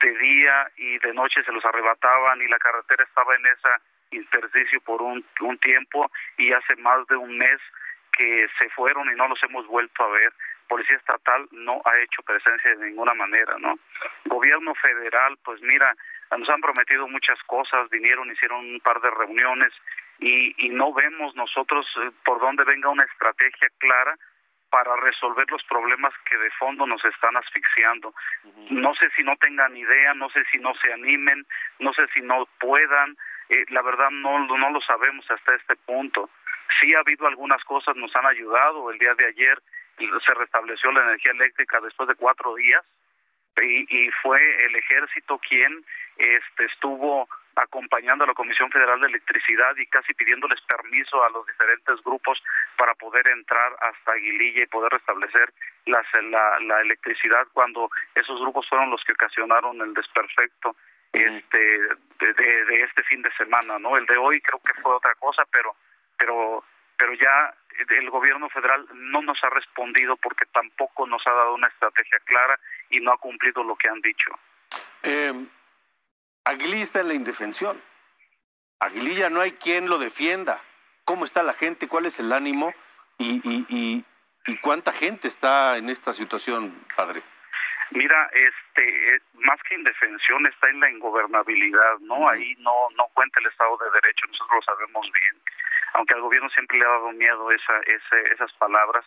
de 0.00 0.18
día 0.18 0.70
y 0.76 0.98
de 0.98 1.14
noche 1.14 1.44
se 1.44 1.52
los 1.52 1.64
arrebataban 1.64 2.40
y 2.42 2.48
la 2.48 2.58
carretera 2.58 3.04
estaba 3.04 3.34
en 3.36 3.46
esa 3.46 3.80
intersticio 4.10 4.80
por 4.82 5.00
un, 5.00 5.24
un 5.40 5.58
tiempo 5.58 6.10
y 6.36 6.52
hace 6.52 6.76
más 6.76 7.06
de 7.06 7.16
un 7.16 7.38
mes 7.38 7.60
que 8.12 8.46
se 8.58 8.68
fueron 8.70 9.10
y 9.10 9.16
no 9.16 9.28
los 9.28 9.42
hemos 9.42 9.66
vuelto 9.66 10.04
a 10.04 10.08
ver. 10.08 10.32
Policía 10.68 10.96
estatal 10.96 11.48
no 11.50 11.82
ha 11.84 11.98
hecho 12.00 12.22
presencia 12.22 12.74
de 12.76 12.86
ninguna 12.86 13.14
manera, 13.14 13.56
¿no? 13.58 13.78
Gobierno 14.26 14.74
federal, 14.74 15.36
pues 15.44 15.60
mira, 15.62 15.94
nos 16.38 16.48
han 16.48 16.60
prometido 16.60 17.08
muchas 17.08 17.38
cosas, 17.44 17.90
vinieron, 17.90 18.30
hicieron 18.30 18.60
un 18.60 18.80
par 18.80 19.00
de 19.00 19.10
reuniones 19.10 19.72
y, 20.18 20.66
y 20.66 20.68
no 20.70 20.92
vemos 20.92 21.34
nosotros 21.34 21.86
eh, 22.02 22.10
por 22.24 22.40
dónde 22.40 22.64
venga 22.64 22.88
una 22.88 23.04
estrategia 23.04 23.68
clara 23.78 24.16
para 24.70 24.96
resolver 24.96 25.44
los 25.50 25.62
problemas 25.64 26.14
que 26.24 26.38
de 26.38 26.50
fondo 26.52 26.86
nos 26.86 27.04
están 27.04 27.36
asfixiando. 27.36 28.14
No 28.70 28.94
sé 28.94 29.10
si 29.14 29.22
no 29.22 29.36
tengan 29.36 29.76
idea, 29.76 30.14
no 30.14 30.30
sé 30.30 30.44
si 30.50 30.58
no 30.58 30.72
se 30.76 30.90
animen, 30.90 31.46
no 31.78 31.92
sé 31.92 32.06
si 32.14 32.22
no 32.22 32.48
puedan, 32.58 33.14
eh, 33.50 33.66
la 33.68 33.82
verdad 33.82 34.08
no, 34.10 34.46
no 34.46 34.70
lo 34.70 34.80
sabemos 34.80 35.30
hasta 35.30 35.54
este 35.56 35.76
punto. 35.76 36.30
Sí 36.80 36.94
ha 36.94 37.00
habido 37.00 37.26
algunas 37.26 37.62
cosas, 37.64 37.96
nos 37.96 38.16
han 38.16 38.24
ayudado. 38.24 38.90
El 38.90 38.98
día 38.98 39.14
de 39.14 39.26
ayer 39.26 39.58
se 39.98 40.34
restableció 40.34 40.90
la 40.90 41.02
energía 41.02 41.32
eléctrica 41.32 41.78
después 41.82 42.08
de 42.08 42.14
cuatro 42.14 42.54
días 42.54 42.82
y, 43.60 43.86
y 43.88 44.10
fue 44.22 44.38
el 44.66 44.76
ejército 44.76 45.38
quien 45.38 45.84
este, 46.16 46.64
estuvo 46.64 47.28
acompañando 47.56 48.24
a 48.24 48.28
la 48.28 48.34
Comisión 48.34 48.70
Federal 48.70 49.00
de 49.00 49.08
Electricidad 49.08 49.76
y 49.76 49.86
casi 49.86 50.14
pidiéndoles 50.14 50.60
permiso 50.62 51.22
a 51.22 51.30
los 51.30 51.46
diferentes 51.46 52.02
grupos 52.02 52.42
para 52.78 52.94
poder 52.94 53.26
entrar 53.28 53.72
hasta 53.80 54.12
Aguililla 54.12 54.62
y 54.62 54.66
poder 54.66 54.92
restablecer 54.92 55.52
las, 55.86 56.06
la, 56.30 56.58
la 56.60 56.80
electricidad 56.80 57.46
cuando 57.52 57.90
esos 58.14 58.40
grupos 58.40 58.66
fueron 58.68 58.90
los 58.90 59.04
que 59.04 59.12
ocasionaron 59.12 59.80
el 59.82 59.92
desperfecto 59.92 60.74
este 61.12 61.58
de, 61.58 62.32
de, 62.32 62.64
de 62.64 62.82
este 62.82 63.02
fin 63.02 63.20
de 63.20 63.30
semana, 63.32 63.78
¿no? 63.78 63.96
El 63.98 64.06
de 64.06 64.16
hoy 64.16 64.40
creo 64.40 64.60
que 64.60 64.80
fue 64.80 64.94
otra 64.94 65.14
cosa, 65.16 65.44
pero 65.52 65.74
pero 66.16 66.64
pero 66.96 67.12
ya 67.14 67.52
el 67.88 68.10
gobierno 68.10 68.48
federal 68.50 68.86
no 68.94 69.22
nos 69.22 69.42
ha 69.44 69.50
respondido 69.50 70.16
porque 70.16 70.46
tampoco 70.46 71.06
nos 71.06 71.26
ha 71.26 71.32
dado 71.32 71.54
una 71.54 71.68
estrategia 71.68 72.18
clara 72.20 72.58
y 72.90 73.00
no 73.00 73.12
ha 73.12 73.18
cumplido 73.18 73.62
lo 73.62 73.76
que 73.76 73.88
han 73.88 74.00
dicho. 74.00 74.30
Eh, 75.02 75.32
Aguililla 76.44 76.82
está 76.82 77.00
en 77.00 77.08
la 77.08 77.14
indefensión. 77.14 77.80
Aguililla 78.80 79.30
no 79.30 79.40
hay 79.40 79.52
quien 79.52 79.88
lo 79.88 79.98
defienda. 79.98 80.60
¿Cómo 81.04 81.24
está 81.24 81.42
la 81.42 81.54
gente? 81.54 81.88
¿Cuál 81.88 82.06
es 82.06 82.18
el 82.18 82.32
ánimo? 82.32 82.74
¿Y, 83.18 83.40
y, 83.44 83.66
y, 83.68 84.04
y 84.46 84.56
cuánta 84.58 84.92
gente 84.92 85.28
está 85.28 85.76
en 85.76 85.88
esta 85.88 86.12
situación, 86.12 86.84
padre? 86.96 87.22
Mira, 87.94 88.30
este, 88.32 89.14
eh, 89.14 89.20
más 89.34 89.60
que 89.68 89.74
indefensión 89.74 90.46
está 90.46 90.70
en 90.70 90.80
la 90.80 90.90
ingobernabilidad, 90.90 91.98
¿no? 92.00 92.28
Ahí 92.28 92.54
no 92.58 92.72
no 92.96 93.06
cuenta 93.12 93.38
el 93.40 93.46
Estado 93.46 93.76
de 93.76 93.90
Derecho, 94.00 94.26
nosotros 94.28 94.56
lo 94.56 94.74
sabemos 94.74 95.06
bien. 95.12 95.42
Aunque 95.94 96.14
al 96.14 96.20
gobierno 96.20 96.48
siempre 96.50 96.78
le 96.78 96.84
ha 96.84 96.88
dado 96.88 97.12
miedo 97.12 97.50
esa, 97.50 97.78
ese, 97.80 98.32
esas 98.32 98.52
palabras 98.54 99.04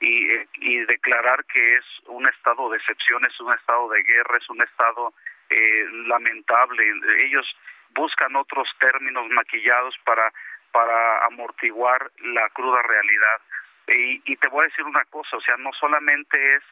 y, 0.00 0.28
y 0.54 0.84
declarar 0.84 1.44
que 1.46 1.76
es 1.76 1.84
un 2.06 2.28
estado 2.28 2.70
de 2.70 2.78
excepción, 2.78 3.24
es 3.24 3.40
un 3.40 3.52
estado 3.54 3.88
de 3.90 4.02
guerra, 4.02 4.38
es 4.38 4.50
un 4.50 4.62
estado 4.62 5.14
eh, 5.48 5.86
lamentable. 6.06 6.84
Ellos 7.24 7.46
buscan 7.94 8.36
otros 8.36 8.68
términos 8.78 9.28
maquillados 9.30 9.94
para 10.04 10.32
para 10.76 11.24
amortiguar 11.24 12.10
la 12.22 12.50
cruda 12.50 12.82
realidad. 12.82 13.40
Y, 13.88 14.20
y 14.30 14.36
te 14.36 14.48
voy 14.48 14.60
a 14.60 14.68
decir 14.68 14.84
una 14.84 15.06
cosa, 15.06 15.38
o 15.38 15.40
sea, 15.40 15.56
no 15.56 15.72
solamente 15.72 16.36
es 16.56 16.62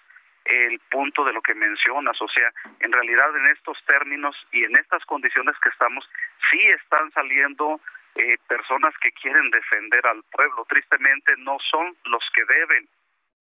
el 0.44 0.78
punto 0.90 1.24
de 1.24 1.32
lo 1.32 1.40
que 1.40 1.54
mencionas, 1.54 2.20
o 2.20 2.28
sea, 2.28 2.52
en 2.80 2.92
realidad 2.92 3.34
en 3.34 3.46
estos 3.46 3.82
términos 3.86 4.36
y 4.52 4.64
en 4.64 4.76
estas 4.76 5.02
condiciones 5.06 5.56
que 5.62 5.70
estamos, 5.70 6.06
sí 6.50 6.60
están 6.68 7.10
saliendo 7.12 7.80
eh, 8.16 8.36
personas 8.48 8.94
que 9.00 9.12
quieren 9.12 9.50
defender 9.50 10.06
al 10.06 10.22
pueblo. 10.30 10.64
Tristemente 10.68 11.34
no 11.38 11.58
son 11.70 11.96
los 12.04 12.22
que 12.34 12.44
deben, 12.44 12.88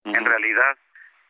uh 0.04 0.10
-huh. 0.10 0.18
en 0.18 0.24
realidad 0.24 0.78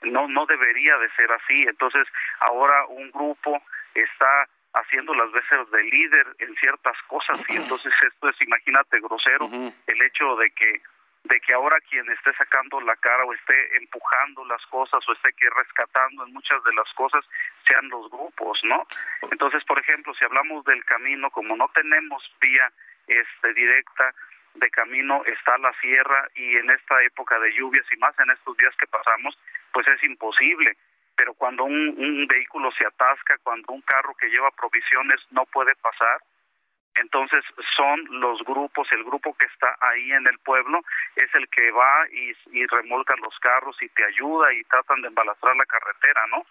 no 0.03 0.28
no 0.28 0.47
debería 0.47 0.97
de 0.99 1.11
ser 1.11 1.30
así. 1.32 1.64
Entonces 1.68 2.07
ahora 2.40 2.86
un 2.86 3.11
grupo 3.11 3.62
está 3.95 4.49
haciendo 4.74 5.14
las 5.14 5.30
veces 5.32 5.70
de 5.70 5.82
líder 5.84 6.26
en 6.38 6.55
ciertas 6.57 6.97
cosas 7.07 7.40
y 7.49 7.57
entonces 7.57 7.92
esto 8.03 8.28
es, 8.28 8.40
imagínate, 8.42 9.01
grosero, 9.01 9.47
uh 9.47 9.51
-huh. 9.51 9.74
el 9.86 10.03
hecho 10.03 10.36
de 10.36 10.51
que 10.51 10.82
de 11.24 11.40
que 11.40 11.55
ahora 11.55 11.78
quien 11.88 12.09
esté 12.11 12.34
sacando 12.34 12.80
la 12.82 12.97
cara 12.97 13.24
o 13.24 13.32
esté 13.32 13.76
empujando 13.78 14.45
las 14.45 14.64
cosas 14.66 15.03
o 15.09 15.12
esté 15.12 15.32
que 15.32 15.49
rescatando 15.57 16.26
en 16.26 16.32
muchas 16.34 16.62
de 16.64 16.74
las 16.74 16.92
cosas 16.92 17.24
sean 17.66 17.88
los 17.88 18.11
grupos, 18.11 18.61
¿no? 18.64 18.86
Entonces, 19.30 19.64
por 19.64 19.78
ejemplo, 19.80 20.12
si 20.14 20.24
hablamos 20.24 20.64
del 20.66 20.84
camino, 20.84 21.30
como 21.30 21.57
no 21.57 21.68
tenemos 21.68 22.22
vía 22.42 22.70
este 23.07 23.55
directa 23.55 24.14
de 24.55 24.70
camino 24.70 25.22
está 25.26 25.59
la 25.59 25.72
sierra 25.80 26.28
y 26.34 26.57
en 26.57 26.70
esta 26.70 27.02
época 27.02 27.38
de 27.38 27.52
lluvias 27.52 27.86
y 27.92 27.96
más 27.98 28.18
en 28.18 28.30
estos 28.30 28.57
días 28.57 28.74
que 28.76 28.86
pasamos, 28.86 29.36
pues 29.72 29.86
es 29.88 30.02
imposible. 30.05 30.76
Pero 31.16 31.34
cuando 31.34 31.64
un, 31.64 31.94
un 31.98 32.26
vehículo 32.26 32.70
se 32.72 32.86
atasca, 32.86 33.38
cuando 33.42 33.72
un 33.72 33.82
carro 33.82 34.14
que 34.14 34.28
lleva 34.28 34.50
provisiones 34.52 35.20
no 35.30 35.44
puede 35.46 35.74
pasar, 35.76 36.20
entonces 36.96 37.44
son 37.76 38.05
los 38.20 38.42
grupos, 38.44 38.86
el 38.92 39.02
grupo 39.02 39.34
que 39.34 39.46
está 39.46 39.76
ahí 39.80 40.12
en 40.12 40.26
el 40.26 40.38
pueblo 40.38 40.80
es 41.16 41.32
el 41.34 41.48
que 41.48 41.70
va 41.72 42.07
y, 42.11 42.32
y 42.52 42.66
remolca 42.66 43.14
los 43.16 43.36
carros 43.40 43.76
y 43.82 43.88
te 43.88 44.05
ayuda 44.05 44.52
y 44.52 44.62
tratan 44.64 45.02
de 45.02 45.09
embalastrar 45.09 45.57
la 45.57 45.66
carretera, 45.66 46.26
¿no? 46.30 46.46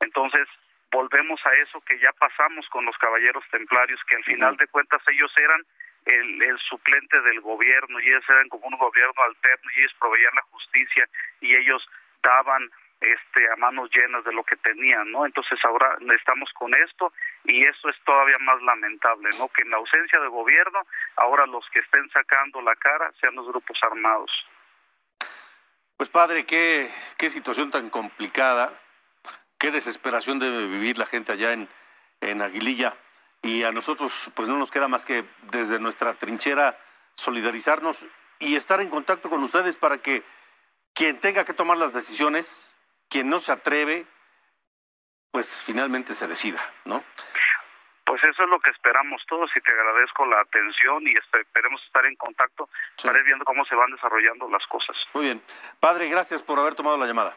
Entonces 0.00 0.48
volvemos 0.90 1.40
a 1.44 1.54
eso 1.56 1.80
que 1.82 1.98
ya 1.98 2.12
pasamos 2.12 2.66
con 2.70 2.86
los 2.86 2.96
caballeros 2.98 3.44
templarios, 3.50 4.00
que 4.04 4.16
al 4.16 4.24
final 4.24 4.56
de 4.56 4.66
cuentas 4.68 5.02
ellos 5.08 5.32
eran 5.36 5.62
el, 6.04 6.42
el 6.42 6.58
suplente 6.58 7.20
del 7.22 7.40
gobierno 7.40 8.00
y 8.00 8.08
ellos 8.08 8.24
eran 8.28 8.48
como 8.48 8.66
un 8.66 8.78
gobierno 8.78 9.22
alterno 9.22 9.70
y 9.74 9.80
ellos 9.80 9.94
proveían 9.98 10.34
la 10.34 10.42
justicia 10.42 11.08
y 11.40 11.54
ellos 11.54 11.86
daban 12.22 12.70
este 13.00 13.50
a 13.50 13.56
manos 13.56 13.90
llenas 13.92 14.24
de 14.24 14.32
lo 14.32 14.44
que 14.44 14.56
tenían, 14.56 15.10
¿no? 15.10 15.26
Entonces 15.26 15.58
ahora 15.64 15.96
estamos 16.16 16.50
con 16.54 16.72
esto 16.74 17.12
y 17.44 17.64
eso 17.64 17.88
es 17.88 17.96
todavía 18.04 18.38
más 18.38 18.62
lamentable, 18.62 19.30
¿no? 19.38 19.48
Que 19.48 19.62
en 19.62 19.70
la 19.70 19.78
ausencia 19.78 20.20
de 20.20 20.28
gobierno 20.28 20.80
ahora 21.16 21.46
los 21.46 21.68
que 21.70 21.80
estén 21.80 22.08
sacando 22.10 22.62
la 22.62 22.76
cara 22.76 23.12
sean 23.20 23.34
los 23.34 23.46
grupos 23.48 23.78
armados. 23.82 24.30
Pues 25.96 26.08
padre, 26.08 26.46
qué 26.46 26.90
qué 27.18 27.30
situación 27.30 27.70
tan 27.70 27.90
complicada, 27.90 28.72
qué 29.58 29.70
desesperación 29.70 30.38
debe 30.38 30.66
vivir 30.66 30.98
la 30.98 31.06
gente 31.06 31.32
allá 31.32 31.52
en 31.52 31.68
en 32.20 32.40
Aguililla. 32.40 32.94
Y 33.42 33.64
a 33.64 33.72
nosotros, 33.72 34.30
pues 34.34 34.48
no 34.48 34.56
nos 34.56 34.70
queda 34.70 34.88
más 34.88 35.04
que 35.04 35.24
desde 35.50 35.78
nuestra 35.78 36.14
trinchera 36.14 36.78
solidarizarnos 37.14 38.06
y 38.38 38.56
estar 38.56 38.80
en 38.80 38.88
contacto 38.88 39.28
con 39.28 39.42
ustedes 39.42 39.76
para 39.76 39.98
que 39.98 40.22
quien 40.94 41.18
tenga 41.20 41.44
que 41.44 41.54
tomar 41.54 41.76
las 41.76 41.92
decisiones, 41.92 42.76
quien 43.08 43.28
no 43.28 43.40
se 43.40 43.52
atreve, 43.52 44.06
pues 45.30 45.62
finalmente 45.64 46.14
se 46.14 46.28
decida, 46.28 46.60
¿no? 46.84 47.02
Pues 48.04 48.22
eso 48.24 48.42
es 48.42 48.48
lo 48.48 48.60
que 48.60 48.70
esperamos 48.70 49.22
todos 49.26 49.50
y 49.56 49.60
te 49.60 49.72
agradezco 49.72 50.26
la 50.26 50.40
atención 50.40 51.06
y 51.06 51.14
esperemos 51.16 51.82
estar 51.86 52.04
en 52.04 52.16
contacto 52.16 52.68
para 53.02 53.18
ir 53.18 53.24
viendo 53.24 53.44
cómo 53.44 53.64
se 53.64 53.74
van 53.74 53.90
desarrollando 53.90 54.48
las 54.50 54.66
cosas. 54.66 54.96
Muy 55.14 55.24
bien. 55.24 55.42
Padre, 55.80 56.08
gracias 56.08 56.42
por 56.42 56.58
haber 56.58 56.74
tomado 56.74 56.98
la 56.98 57.06
llamada. 57.06 57.36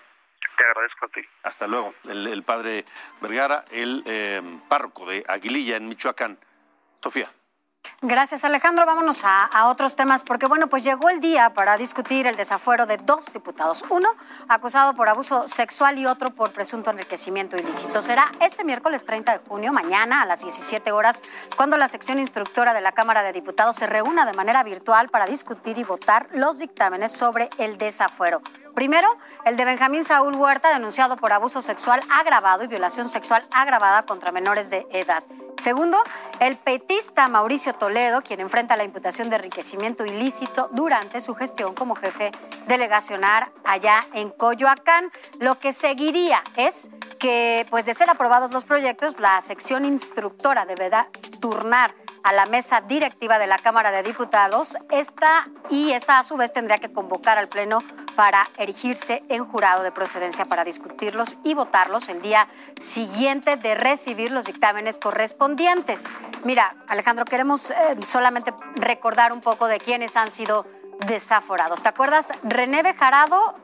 Te 0.58 0.64
agradezco 0.64 1.06
a 1.06 1.10
ti. 1.10 1.22
Hasta 1.44 1.68
luego. 1.68 1.94
El, 2.08 2.44
padre 2.44 2.86
Vergara, 3.22 3.66
el 3.72 4.04
eh, 4.06 4.42
párroco 4.70 5.06
de 5.06 5.24
Aguililla 5.28 5.78
en 5.78 5.88
Michoacán. 5.88 6.38
Sofía. 7.02 7.30
Gracias 8.02 8.44
Alejandro. 8.44 8.86
Vámonos 8.86 9.22
a, 9.24 9.68
otros 9.68 9.96
temas 9.96 10.24
porque 10.24 10.46
bueno, 10.46 10.68
pues 10.68 10.84
llegó 10.84 11.10
el 11.10 11.20
día 11.20 11.54
para 11.54 11.78
discutir 11.78 12.28
el 12.28 12.36
desafuero 12.36 12.86
de 12.86 12.98
dos 12.98 13.32
diputados. 13.34 13.84
Uno 13.90 14.08
acusado 14.48 14.94
por 14.94 15.10
abuso 15.10 15.48
sexual 15.48 15.98
y 15.98 16.06
otro 16.06 16.30
por 16.32 16.52
presunto 16.52 16.92
enriquecimiento 16.92 17.58
ilícito. 17.58 18.02
Será 18.02 18.32
este 18.42 18.64
miércoles 18.64 19.06
30 19.06 19.40
de 19.40 19.46
junio, 19.48 19.74
mañana 19.74 20.22
a 20.22 20.26
las 20.26 20.42
17 20.42 20.92
horas, 20.92 21.22
cuando 21.56 21.78
la 21.78 21.88
sección 21.88 22.20
instructora 22.20 22.74
de 22.74 22.82
la 22.82 22.92
Cámara 22.92 23.24
de 23.24 23.34
Diputados 23.34 23.76
se 23.76 23.88
reúna 23.88 24.26
de 24.26 24.34
manera 24.34 24.64
virtual 24.64 25.10
para 25.10 25.26
discutir 25.26 25.78
y 25.80 25.84
votar 25.84 26.28
los 26.32 26.60
dictámenes 26.60 27.12
sobre 27.12 27.50
el 27.58 27.78
desafuero. 27.78 28.42
Primero, 28.76 29.08
el 29.46 29.56
de 29.56 29.66
Benjamín 29.66 30.04
Saúl 30.04 30.36
Huerta, 30.36 30.74
denunciado 30.74 31.16
por 31.16 31.32
abuso 31.32 31.62
sexual 31.62 32.02
agravado 32.12 32.64
y 32.64 32.68
violación 32.68 33.08
sexual 33.08 33.48
agravada 33.54 34.06
contra 34.06 34.32
menores 34.32 34.70
de 34.70 34.86
edad. 34.92 35.24
Segundo, 35.60 35.98
el 36.40 36.58
petista 36.58 37.28
Mauricio 37.28 37.74
Toledo, 37.74 38.22
quien 38.22 38.40
enfrenta 38.40 38.76
la 38.76 38.84
imputación 38.84 39.30
de 39.30 39.38
enriquecimiento 39.38 40.06
ilícito 40.06 40.70
durante 40.72 41.22
su 41.22 41.34
gestión 41.34 41.74
como 41.74 41.96
jefe 41.96 42.32
delegacional 42.68 43.52
allá 43.64 44.02
en 44.14 44.30
Coyoacán. 44.30 45.12
Lo 45.40 45.58
que 45.58 45.74
seguiría 45.74 46.44
es 46.56 46.90
que, 47.20 47.66
pues 47.70 47.86
de 47.86 47.94
ser 47.94 48.10
aprobados 48.10 48.52
los 48.52 48.66
proyectos, 48.66 49.20
la 49.20 49.42
sección 49.42 49.86
instructora 49.86 50.66
deberá 50.66 51.10
turnar 51.40 51.96
a 52.26 52.34
la 52.34 52.48
mesa 52.48 52.82
directiva 52.82 53.38
de 53.38 53.46
la 53.46 53.60
Cámara 53.60 53.92
de 53.92 54.02
Diputados. 54.02 54.76
Esta 54.90 55.46
y 55.70 55.92
esta 55.92 56.18
a 56.18 56.24
su 56.24 56.36
vez 56.38 56.52
tendría 56.52 56.80
que 56.80 56.92
convocar 56.92 57.38
al 57.38 57.48
Pleno 57.48 57.84
para 58.16 58.48
erigirse 58.58 59.24
en 59.30 59.46
jurado 59.46 59.84
de 59.84 59.92
procedencia 59.92 60.46
para 60.46 60.64
discutirlos 60.64 61.38
y 61.44 61.54
votarlos 61.54 62.10
el 62.10 62.20
día 62.20 62.48
siguiente 62.80 63.58
de 63.58 63.76
recibir 63.76 64.32
los 64.32 64.46
dictámenes 64.46 64.98
correspondientes. 64.98 66.06
Mira, 66.44 66.76
Alejandro, 66.88 67.26
queremos 67.26 67.70
eh, 67.70 67.76
solamente 68.08 68.56
recordar 68.76 69.32
un 69.32 69.42
poco 69.42 69.68
de 69.68 69.78
quiénes 69.78 70.18
han 70.18 70.32
sido 70.32 70.66
desaforados. 71.08 71.82
¿Te 71.82 71.90
acuerdas? 71.90 72.30
René 72.44 72.84
Bejarado, 72.84 73.56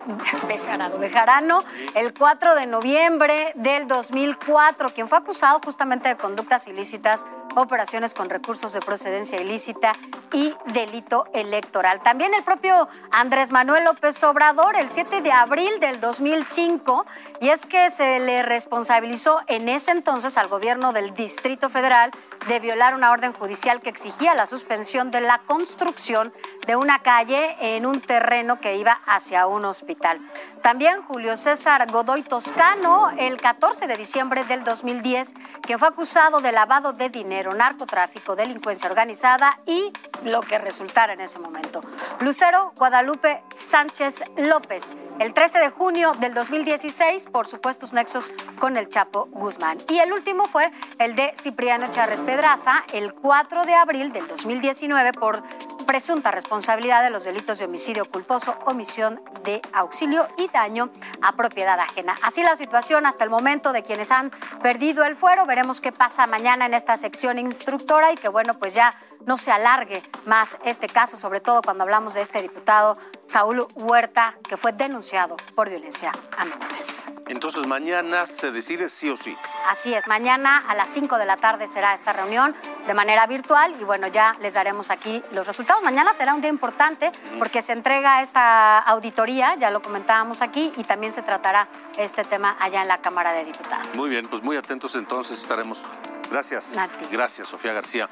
Bejarano, 1.00 1.60
el 1.96 2.14
4 2.14 2.56
de 2.56 2.66
noviembre 2.68 3.52
del 3.56 3.88
2004, 3.88 4.90
quien 4.90 5.08
fue 5.08 5.18
acusado 5.18 5.60
justamente 5.64 6.10
de 6.10 6.18
conductas 6.18 6.68
ilícitas, 6.68 7.26
operaciones 7.56 8.14
con 8.14 8.30
recursos 8.30 8.74
de 8.74 8.80
procedencia 8.80 9.42
ilícita 9.42 9.94
y 10.32 10.54
delito 10.74 11.26
electoral. 11.34 12.02
También 12.02 12.34
el 12.34 12.44
propio 12.44 12.88
Andrés 13.12 13.52
Manuel 13.52 13.84
López 13.84 14.24
Obrador, 14.24 14.76
el 14.76 14.90
7 14.90 15.22
de 15.22 15.32
abril 15.32 15.80
del 15.80 16.00
2005, 16.00 17.06
y 17.42 17.50
es 17.50 17.66
que 17.66 17.92
se 17.92 18.20
le 18.20 18.44
responsabilizó 18.44 19.42
en 19.48 19.68
ese 19.68 19.92
entonces 19.92 20.38
al 20.38 20.48
gobierno 20.48 20.94
del 20.94 21.14
Distrito 21.14 21.70
Federal 21.70 22.12
de 22.48 22.60
violar 22.60 22.96
una 22.96 23.12
orden 23.12 23.34
judicial 23.34 23.82
que 23.82 23.90
exigía 23.90 24.34
la 24.34 24.48
suspensión 24.48 25.12
de 25.12 25.22
la 25.22 25.40
construcción 25.40 26.34
de 26.66 26.76
una 26.76 27.00
calle 27.00 27.21
en 27.30 27.86
un 27.86 28.02
terreno 28.02 28.60
que 28.60 28.78
iba 28.78 29.00
hacia 29.06 29.46
un 29.46 29.66
hospital. 29.66 30.20
También 30.62 31.04
Julio 31.04 31.38
César 31.38 31.92
Godoy 31.92 32.24
Toscano, 32.24 33.12
el 33.16 33.40
14 33.40 33.86
de 33.86 33.96
diciembre 33.96 34.44
del 34.46 34.64
2010, 34.64 35.34
quien 35.62 35.78
fue 35.78 35.88
acusado 35.88 36.42
de 36.42 36.52
lavado 36.52 36.94
de 36.94 37.10
dinero, 37.10 37.54
narcotráfico, 37.54 38.36
delincuencia 38.36 38.90
organizada 38.90 39.60
y 39.68 39.92
lo 40.24 40.42
que 40.42 40.58
resultara 40.58 41.14
en 41.14 41.22
ese 41.22 41.40
momento. 41.40 41.82
Lucero 42.22 42.74
Guadalupe 42.76 43.44
Sánchez 43.56 44.24
López, 44.38 44.96
el 45.20 45.34
13 45.34 45.60
de 45.60 45.70
junio 45.70 46.14
del 46.20 46.34
2016, 46.34 47.28
por 47.28 47.46
supuestos 47.46 47.94
nexos 47.94 48.32
con 48.60 48.78
el 48.78 48.90
Chapo 48.90 49.28
Guzmán. 49.32 49.78
Y 49.90 50.00
el 50.00 50.12
último 50.12 50.46
fue 50.46 50.72
el 50.98 51.16
de 51.16 51.34
Cipriano 51.38 51.92
Chávez 51.92 52.22
Pedraza, 52.22 52.84
el 52.94 53.14
4 53.14 53.66
de 53.66 53.76
abril 53.76 54.12
del 54.12 54.28
2019, 54.28 55.14
por 55.14 55.44
presunta 55.92 56.32
responsabilidad 56.32 57.04
de 57.04 57.10
los 57.10 57.26
delitos 57.26 57.60
de 57.60 57.66
homicidio 57.66 58.06
culposo, 58.06 58.58
omisión 58.66 59.22
de 59.44 59.62
auxilio 59.74 60.26
y 60.38 60.48
daño 60.48 60.89
a 61.22 61.36
propiedad 61.36 61.78
ajena. 61.78 62.16
Así 62.22 62.42
la 62.44 62.56
situación 62.56 63.06
hasta 63.06 63.26
el 63.26 63.30
momento 63.30 63.74
de 63.74 63.84
quienes 63.84 64.10
han 64.10 64.30
perdido 64.62 65.04
el 65.04 65.18
fuero. 65.18 65.46
Veremos 65.46 65.82
qué 65.82 65.92
pasa 65.92 66.28
mañana 66.28 66.66
en 66.66 66.74
esta 66.74 66.96
sección 66.96 67.39
instructora 67.39 68.14
y 68.14 68.16
que 68.16 68.30
bueno, 68.30 68.58
pues 68.58 68.74
ya 68.74 68.96
no 69.26 69.36
se 69.36 69.52
alargue 69.52 70.02
más 70.26 70.58
este 70.64 70.88
caso, 70.88 71.18
sobre 71.18 71.42
todo 71.42 71.62
cuando 71.62 71.84
hablamos 71.84 72.14
de 72.14 72.22
este 72.22 72.42
diputado 72.42 72.98
Saúl 73.28 73.68
Huerta, 73.76 74.38
que 74.48 74.58
fue 74.58 74.72
denunciado 74.72 75.36
por 75.56 75.70
violencia 75.70 76.12
a 76.38 76.46
menores. 76.46 77.08
Entonces 77.28 77.68
mañana 77.68 78.28
se 78.28 78.52
decide 78.52 78.89
sí 78.89 79.10
o 79.10 79.16
sí. 79.16 79.38
Así 79.70 79.94
es, 79.94 80.08
mañana 80.08 80.64
a 80.68 80.76
las 80.76 80.89
5 80.89 81.18
de 81.18 81.26
la 81.26 81.38
tarde 81.38 81.68
será 81.68 81.94
esta 81.94 82.14
reunión 82.14 82.56
de 82.88 82.94
manera 82.94 83.28
virtual 83.28 83.76
y 83.80 83.84
bueno, 83.84 84.08
ya 84.08 84.36
les 84.42 84.54
daremos 84.54 84.89
aquí 84.89 85.22
los 85.34 85.46
resultados. 85.48 85.81
Mañana 85.84 86.14
será 86.14 86.36
un 86.36 86.42
día 86.42 86.50
importante 86.50 87.12
porque 87.40 87.62
se 87.62 87.74
entrega 87.74 88.22
esta 88.22 88.80
auditoría, 88.80 89.56
ya 89.56 89.72
lo 89.72 89.82
comentábamos 89.82 90.42
aquí, 90.42 90.72
y 90.78 90.84
también 90.84 91.12
se 91.12 91.22
tratará 91.22 91.68
este 91.98 92.24
tema 92.24 92.56
allá 92.60 92.84
en 92.84 92.88
la 92.88 93.00
Cámara 93.00 93.34
de 93.34 93.46
Diputados. 93.46 93.88
Muy 93.96 94.10
bien, 94.10 94.28
pues 94.28 94.44
muy 94.44 94.58
atentos 94.58 94.96
entonces 94.96 95.40
estaremos. 95.40 95.82
Gracias. 96.30 96.78
Gracias, 97.12 97.48
Sofía 97.48 97.74
García. 97.74 98.10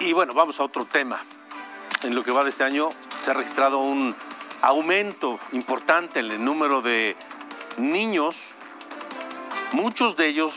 Y 0.00 0.12
bueno, 0.12 0.34
vamos 0.34 0.60
a 0.60 0.64
otro 0.64 0.84
tema. 0.84 1.18
En 2.02 2.14
lo 2.14 2.22
que 2.22 2.30
va 2.30 2.44
de 2.44 2.50
este 2.50 2.64
año 2.64 2.90
se 3.24 3.30
ha 3.30 3.34
registrado 3.34 3.78
un 3.78 4.14
aumento 4.62 5.38
importante 5.52 6.20
en 6.20 6.30
el 6.30 6.44
número 6.44 6.80
de 6.82 7.16
niños, 7.78 8.36
muchos 9.72 10.16
de 10.16 10.26
ellos 10.28 10.54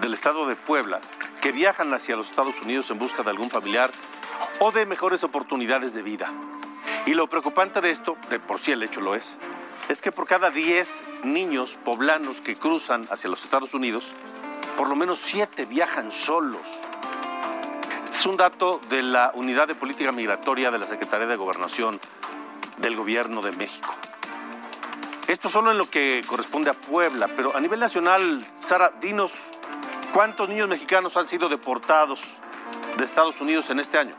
del 0.00 0.14
estado 0.14 0.46
de 0.46 0.54
Puebla, 0.54 1.00
que 1.40 1.50
viajan 1.50 1.92
hacia 1.94 2.14
los 2.14 2.30
Estados 2.30 2.54
Unidos 2.62 2.90
en 2.90 2.98
busca 2.98 3.22
de 3.22 3.30
algún 3.30 3.50
familiar 3.50 3.90
o 4.60 4.72
de 4.72 4.86
mejores 4.86 5.24
oportunidades 5.24 5.92
de 5.92 6.02
vida. 6.02 6.32
Y 7.06 7.14
lo 7.14 7.28
preocupante 7.28 7.80
de 7.80 7.90
esto, 7.90 8.16
de 8.28 8.38
por 8.38 8.58
sí 8.58 8.72
el 8.72 8.82
hecho 8.82 9.00
lo 9.00 9.14
es, 9.14 9.36
es 9.88 10.02
que 10.02 10.12
por 10.12 10.26
cada 10.26 10.50
10 10.50 11.02
niños 11.24 11.76
poblanos 11.82 12.40
que 12.40 12.54
cruzan 12.54 13.06
hacia 13.10 13.30
los 13.30 13.44
Estados 13.44 13.74
Unidos, 13.74 14.04
por 14.76 14.88
lo 14.88 14.96
menos 14.96 15.18
7 15.18 15.64
viajan 15.66 16.12
solos. 16.12 16.60
Es 18.10 18.26
un 18.26 18.36
dato 18.36 18.80
de 18.90 19.02
la 19.02 19.32
Unidad 19.34 19.66
de 19.66 19.74
Política 19.74 20.12
Migratoria 20.12 20.70
de 20.70 20.78
la 20.78 20.86
Secretaría 20.86 21.26
de 21.26 21.36
Gobernación 21.36 21.98
del 22.78 22.96
Gobierno 22.96 23.40
de 23.40 23.52
México. 23.52 23.94
Esto 25.26 25.48
solo 25.48 25.70
en 25.70 25.78
lo 25.78 25.88
que 25.88 26.22
corresponde 26.26 26.70
a 26.70 26.74
Puebla, 26.74 27.28
pero 27.36 27.56
a 27.56 27.60
nivel 27.60 27.80
nacional, 27.80 28.44
Sara, 28.58 28.92
dinos 29.00 29.48
cuántos 30.12 30.48
niños 30.48 30.68
mexicanos 30.68 31.16
han 31.16 31.28
sido 31.28 31.48
deportados 31.48 32.20
de 32.96 33.04
Estados 33.04 33.40
Unidos 33.40 33.70
en 33.70 33.80
este 33.80 33.98
año. 33.98 34.14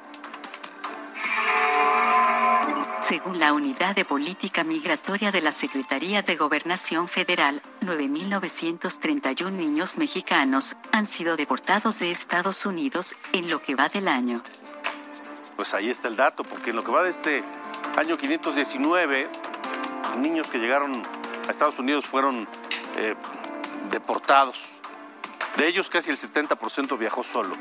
Según 3.11 3.39
la 3.39 3.51
Unidad 3.51 3.93
de 3.93 4.05
Política 4.05 4.63
Migratoria 4.63 5.33
de 5.33 5.41
la 5.41 5.51
Secretaría 5.51 6.21
de 6.21 6.37
Gobernación 6.37 7.09
Federal, 7.09 7.61
9.931 7.81 9.51
niños 9.51 9.97
mexicanos 9.97 10.77
han 10.93 11.05
sido 11.07 11.35
deportados 11.35 11.99
de 11.99 12.09
Estados 12.09 12.65
Unidos 12.65 13.17
en 13.33 13.49
lo 13.49 13.61
que 13.61 13.75
va 13.75 13.89
del 13.89 14.07
año. 14.07 14.41
Pues 15.57 15.73
ahí 15.73 15.89
está 15.89 16.07
el 16.07 16.15
dato, 16.15 16.45
porque 16.45 16.69
en 16.69 16.77
lo 16.77 16.85
que 16.85 16.91
va 16.93 17.03
de 17.03 17.09
este 17.09 17.43
año 17.97 18.17
519, 18.17 19.29
niños 20.19 20.47
que 20.47 20.59
llegaron 20.59 20.93
a 20.95 21.51
Estados 21.51 21.79
Unidos 21.79 22.05
fueron 22.05 22.47
eh, 22.95 23.15
deportados. 23.89 24.69
De 25.57 25.67
ellos 25.67 25.89
casi 25.89 26.11
el 26.11 26.17
70% 26.17 26.97
viajó 26.97 27.25
solo. 27.25 27.57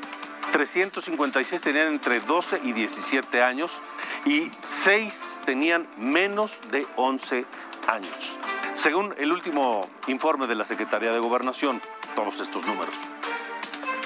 356 0.53 1.61
tenían 1.61 1.89
entre 1.89 2.21
12 2.21 2.61
y 2.63 2.73
17 2.73 3.43
años 3.43 3.81
y 4.25 4.51
6 4.63 5.41
tenían 5.45 5.89
menos 5.99 6.59
de 6.71 6.87
11 6.97 7.45
años. 7.89 8.39
Según 8.75 9.15
el 9.19 9.33
último 9.33 9.81
informe 10.07 10.47
de 10.47 10.55
la 10.55 10.65
Secretaría 10.65 11.13
de 11.13 11.19
Gobernación, 11.19 11.81
todos 12.15 12.41
estos 12.41 12.67
números. 12.67 12.95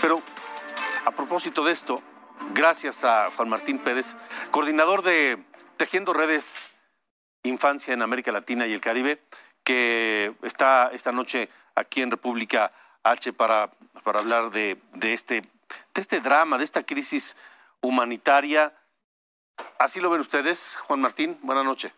Pero 0.01 0.23
a 1.05 1.11
propósito 1.11 1.65
de 1.65 1.73
esto, 1.73 2.03
gracias 2.53 3.05
a 3.05 3.31
Juan 3.37 3.49
Martín 3.49 3.79
Pérez, 3.79 4.17
coordinador 4.51 5.03
de 5.03 5.39
Tejiendo 5.77 6.13
Redes 6.13 6.69
Infancia 7.43 7.93
en 7.93 8.03
América 8.03 8.33
Latina 8.33 8.67
y 8.67 8.73
el 8.73 8.81
Caribe, 8.81 9.21
que 9.63 10.35
está 10.43 10.91
esta 10.93 11.13
noche 11.13 11.51
aquí 11.75 12.01
en 12.01 12.11
República 12.11 12.73
H 13.03 13.33
para, 13.35 13.71
para 14.03 14.21
hablar 14.21 14.51
de, 14.51 14.79
de, 14.95 15.13
este, 15.13 15.43
de 15.43 16.01
este 16.01 16.21
drama, 16.21 16.57
de 16.59 16.65
esta 16.65 16.85
crisis 16.85 17.37
humanitaria. 17.83 18.73
¿Así 19.79 20.01
lo 20.01 20.11
ven 20.11 20.21
ustedes, 20.21 20.77
Juan 20.85 21.01
Martín? 21.01 21.37
Buenas 21.43 21.65
noches. 21.65 21.93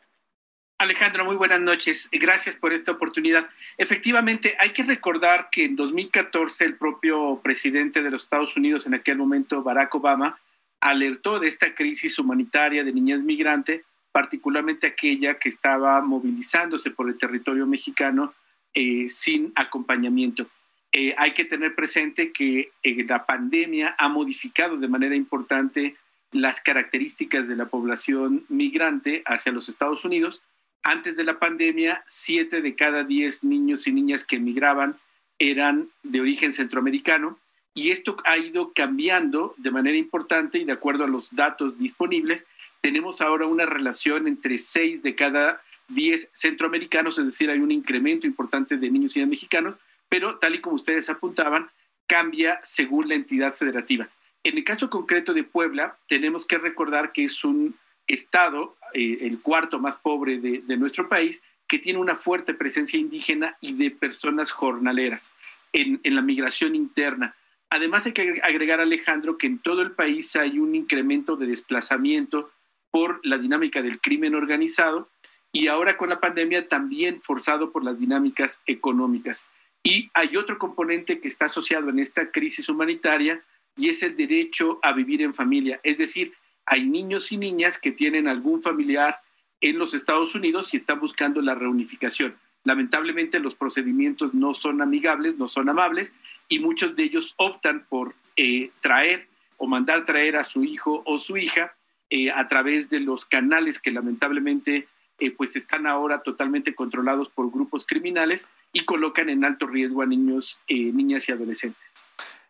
Alejandro, 0.78 1.24
muy 1.24 1.36
buenas 1.36 1.60
noches. 1.60 2.08
Gracias 2.12 2.54
por 2.54 2.74
esta 2.74 2.92
oportunidad. 2.92 3.48
Efectivamente, 3.78 4.56
hay 4.60 4.72
que 4.74 4.82
recordar 4.82 5.48
que 5.50 5.64
en 5.64 5.74
2014 5.74 6.64
el 6.64 6.76
propio 6.76 7.40
presidente 7.42 8.02
de 8.02 8.10
los 8.10 8.24
Estados 8.24 8.56
Unidos, 8.56 8.86
en 8.86 8.92
aquel 8.92 9.16
momento 9.16 9.62
Barack 9.62 9.94
Obama, 9.94 10.38
alertó 10.80 11.40
de 11.40 11.48
esta 11.48 11.74
crisis 11.74 12.18
humanitaria 12.18 12.84
de 12.84 12.92
niñez 12.92 13.20
migrante, 13.20 13.84
particularmente 14.12 14.86
aquella 14.86 15.38
que 15.38 15.48
estaba 15.48 16.00
movilizándose 16.02 16.90
por 16.90 17.08
el 17.08 17.18
territorio 17.18 17.66
mexicano 17.66 18.34
eh, 18.74 19.06
sin 19.08 19.52
acompañamiento. 19.54 20.46
Eh, 20.92 21.14
hay 21.16 21.32
que 21.32 21.46
tener 21.46 21.74
presente 21.74 22.32
que 22.32 22.70
eh, 22.82 23.04
la 23.04 23.24
pandemia 23.24 23.94
ha 23.98 24.08
modificado 24.08 24.76
de 24.76 24.88
manera 24.88 25.14
importante 25.14 25.96
las 26.32 26.60
características 26.60 27.48
de 27.48 27.56
la 27.56 27.66
población 27.66 28.44
migrante 28.48 29.22
hacia 29.26 29.52
los 29.52 29.68
Estados 29.68 30.04
Unidos 30.04 30.42
antes 30.82 31.16
de 31.16 31.24
la 31.24 31.40
pandemia, 31.40 32.04
siete 32.06 32.62
de 32.62 32.76
cada 32.76 33.02
diez 33.02 33.42
niños 33.42 33.88
y 33.88 33.92
niñas 33.92 34.24
que 34.24 34.36
emigraban 34.36 34.96
eran 35.38 35.88
de 36.04 36.20
origen 36.20 36.52
centroamericano 36.52 37.38
y 37.74 37.90
esto 37.90 38.16
ha 38.24 38.38
ido 38.38 38.72
cambiando 38.72 39.54
de 39.58 39.70
manera 39.70 39.96
importante 39.96 40.58
y 40.58 40.64
de 40.64 40.72
acuerdo 40.72 41.04
a 41.04 41.08
los 41.08 41.34
datos 41.34 41.76
disponibles, 41.76 42.46
tenemos 42.80 43.20
ahora 43.20 43.46
una 43.46 43.66
relación 43.66 44.28
entre 44.28 44.58
seis 44.58 45.02
de 45.02 45.14
cada 45.14 45.60
diez 45.88 46.28
centroamericanos, 46.32 47.18
es 47.18 47.26
decir, 47.26 47.50
hay 47.50 47.58
un 47.58 47.72
incremento 47.72 48.26
importante 48.26 48.76
de 48.76 48.90
niños 48.90 49.16
y 49.16 49.18
niñas 49.18 49.30
mexicanos, 49.30 49.74
pero 50.08 50.38
tal 50.38 50.54
y 50.54 50.60
como 50.60 50.76
ustedes 50.76 51.10
apuntaban, 51.10 51.68
cambia 52.06 52.60
según 52.62 53.08
la 53.08 53.16
entidad 53.16 53.54
federativa. 53.54 54.08
En 54.46 54.56
el 54.56 54.62
caso 54.62 54.88
concreto 54.88 55.34
de 55.34 55.42
Puebla, 55.42 55.98
tenemos 56.08 56.46
que 56.46 56.56
recordar 56.56 57.10
que 57.10 57.24
es 57.24 57.42
un 57.42 57.74
estado, 58.06 58.76
eh, 58.94 59.18
el 59.22 59.40
cuarto 59.40 59.80
más 59.80 59.96
pobre 59.96 60.38
de, 60.38 60.76
nuestro 60.76 61.08
país, 61.08 61.42
que 61.66 61.80
tiene 61.80 61.98
una 61.98 62.14
fuerte 62.14 62.54
presencia 62.54 62.96
indígena 62.96 63.56
y 63.60 63.72
de 63.72 63.90
personas 63.90 64.52
jornaleras 64.52 65.32
en, 65.72 66.00
la 66.04 66.22
migración 66.22 66.76
interna. 66.76 67.34
Además 67.70 68.06
hay 68.06 68.12
que 68.12 68.40
agregar, 68.40 68.80
Alejandro, 68.80 69.36
que 69.36 69.48
en 69.48 69.58
todo 69.58 69.82
el 69.82 69.90
país 69.90 70.36
hay 70.36 70.60
un 70.60 70.76
incremento 70.76 71.34
de 71.34 71.48
desplazamiento 71.48 72.52
por 72.92 73.18
la 73.26 73.38
dinámica 73.38 73.82
del 73.82 74.00
crimen 74.00 74.36
organizado 74.36 75.08
y 75.50 75.66
ahora 75.66 75.96
con 75.96 76.08
la 76.08 76.20
pandemia 76.20 76.68
también 76.68 77.20
forzado 77.20 77.72
por 77.72 77.82
las 77.82 77.98
dinámicas 77.98 78.62
económicas. 78.68 79.44
Y 79.82 80.08
hay 80.14 80.36
otro 80.36 80.56
componente 80.56 81.18
que 81.18 81.26
está 81.26 81.46
asociado 81.46 81.90
en 81.90 81.98
esta 81.98 82.30
crisis 82.30 82.68
humanitaria 82.68 83.42
y 83.76 83.88
es 83.88 84.02
el 84.02 84.16
derecho 84.16 84.78
a 84.82 84.92
vivir 84.92 85.22
en 85.22 85.34
familia, 85.34 85.80
es 85.82 85.98
decir, 85.98 86.32
hay 86.66 86.84
niños 86.84 87.30
y 87.30 87.36
niñas 87.36 87.78
que 87.78 87.92
tienen 87.92 88.26
algún 88.26 88.62
familiar 88.62 89.20
en 89.60 89.78
los 89.78 89.94
Estados 89.94 90.34
Unidos 90.34 90.74
y 90.74 90.78
están 90.78 91.00
buscando 91.00 91.40
la 91.40 91.54
reunificación. 91.54 92.36
Lamentablemente 92.64 93.38
los 93.38 93.54
procedimientos 93.54 94.34
no 94.34 94.52
son 94.52 94.82
amigables, 94.82 95.38
no 95.38 95.48
son 95.48 95.68
amables 95.68 96.12
y 96.48 96.58
muchos 96.58 96.96
de 96.96 97.04
ellos 97.04 97.34
optan 97.36 97.86
por 97.88 98.14
eh, 98.36 98.70
traer 98.80 99.28
o 99.56 99.68
mandar 99.68 100.04
traer 100.04 100.36
a 100.36 100.44
su 100.44 100.64
hijo 100.64 101.02
o 101.06 101.18
su 101.18 101.36
hija 101.36 101.76
eh, 102.10 102.30
a 102.32 102.48
través 102.48 102.90
de 102.90 103.00
los 103.00 103.24
canales 103.24 103.80
que 103.80 103.92
lamentablemente 103.92 104.88
eh, 105.18 105.30
pues 105.30 105.54
están 105.54 105.86
ahora 105.86 106.22
totalmente 106.22 106.74
controlados 106.74 107.28
por 107.28 107.50
grupos 107.52 107.86
criminales 107.86 108.48
y 108.72 108.84
colocan 108.84 109.28
en 109.28 109.44
alto 109.44 109.66
riesgo 109.66 110.02
a 110.02 110.06
niños, 110.06 110.60
niñas 110.68 111.28
y 111.28 111.32
adolescentes. 111.32 111.80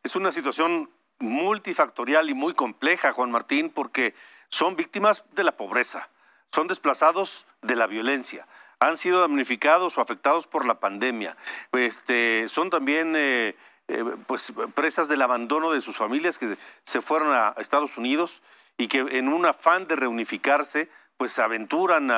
Es 0.03 0.16
una 0.16 0.33
situación 0.33 0.89
multifactorial 1.19 2.31
y 2.31 2.35
muy 2.35 2.55
compleja, 2.55 3.12
Juan 3.12 3.31
Martín, 3.31 3.71
porque 3.71 4.14
son 4.49 4.77
víctimas 4.77 5.25
de 5.33 5.45
la 5.45 5.57
pobreza, 5.57 6.09
son 6.53 6.69
desplazados 6.69 7.47
de 7.62 7.77
la 7.77 7.87
violencia, 7.87 8.47
han 8.79 8.97
sido 8.97 9.21
damnificados 9.21 9.97
o 9.97 10.01
afectados 10.01 10.47
por 10.47 10.64
la 10.64 10.79
pandemia, 10.81 11.37
este, 11.73 12.49
son 12.49 12.71
también 12.71 13.14
eh, 13.17 13.57
eh, 13.89 14.05
pues, 14.27 14.53
presas 14.75 15.09
del 15.09 15.23
abandono 15.23 15.71
de 15.71 15.81
sus 15.81 15.97
familias 15.97 16.39
que 16.39 16.57
se 16.85 17.01
fueron 17.01 17.33
a 17.33 17.55
Estados 17.59 17.97
Unidos 17.97 18.43
y 18.77 18.89
que 18.89 18.99
en 18.99 19.29
un 19.29 19.47
afán 19.47 19.87
de 19.87 19.97
reunificarse, 19.97 20.91
pues 21.17 21.33
se 21.33 21.41
aventuran 21.43 22.12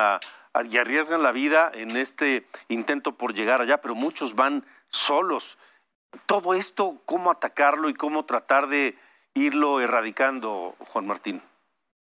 y 0.68 0.76
arriesgan 0.76 1.22
la 1.22 1.30
vida 1.30 1.70
en 1.72 1.96
este 1.96 2.46
intento 2.68 3.12
por 3.12 3.32
llegar 3.32 3.60
allá, 3.60 3.80
pero 3.80 3.94
muchos 3.94 4.34
van 4.34 4.64
solos 4.88 5.56
todo 6.26 6.54
esto, 6.54 7.00
¿cómo 7.04 7.30
atacarlo 7.30 7.88
y 7.88 7.94
cómo 7.94 8.24
tratar 8.24 8.68
de 8.68 8.96
irlo 9.34 9.80
erradicando, 9.80 10.76
Juan 10.78 11.06
Martín? 11.06 11.42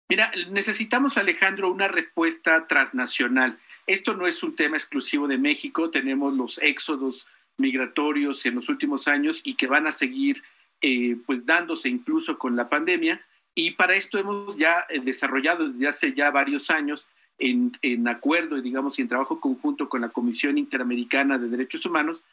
Mira, 0.09 0.31
necesitamos, 0.49 1.17
Alejandro, 1.17 1.71
una 1.71 1.87
respuesta 1.87 2.67
transnacional. 2.67 3.57
Esto 3.87 4.13
no 4.13 4.27
es 4.27 4.43
un 4.43 4.55
tema 4.55 4.75
exclusivo 4.75 5.27
de 5.27 5.37
México, 5.37 5.89
tenemos 5.89 6.33
los 6.33 6.57
éxodos 6.61 7.27
migratorios 7.57 8.45
en 8.45 8.55
los 8.55 8.69
últimos 8.69 9.07
años 9.07 9.41
y 9.43 9.55
que 9.55 9.67
van 9.67 9.87
a 9.87 9.91
seguir 9.91 10.43
eh, 10.81 11.15
pues 11.25 11.45
dándose 11.45 11.89
incluso 11.89 12.37
con 12.37 12.55
la 12.55 12.67
pandemia. 12.67 13.25
Y 13.55 13.71
para 13.71 13.95
esto 13.95 14.17
hemos 14.17 14.57
ya 14.57 14.85
eh, 14.89 14.99
desarrollado 14.99 15.69
desde 15.69 15.87
hace 15.87 16.13
ya 16.13 16.31
varios 16.31 16.69
años 16.69 17.07
en, 17.37 18.07
acuerdo, 18.07 18.61
digamos, 18.61 18.99
y 18.99 19.01
en 19.01 19.07
trabajo 19.07 19.39
conjunto 19.39 19.89
con 19.89 20.01
la 20.01 20.09
Comisión 20.09 20.57
Interamericana 20.57 21.39
de 21.39 21.49
Derechos 21.49 21.85
Humanos, 21.85 22.23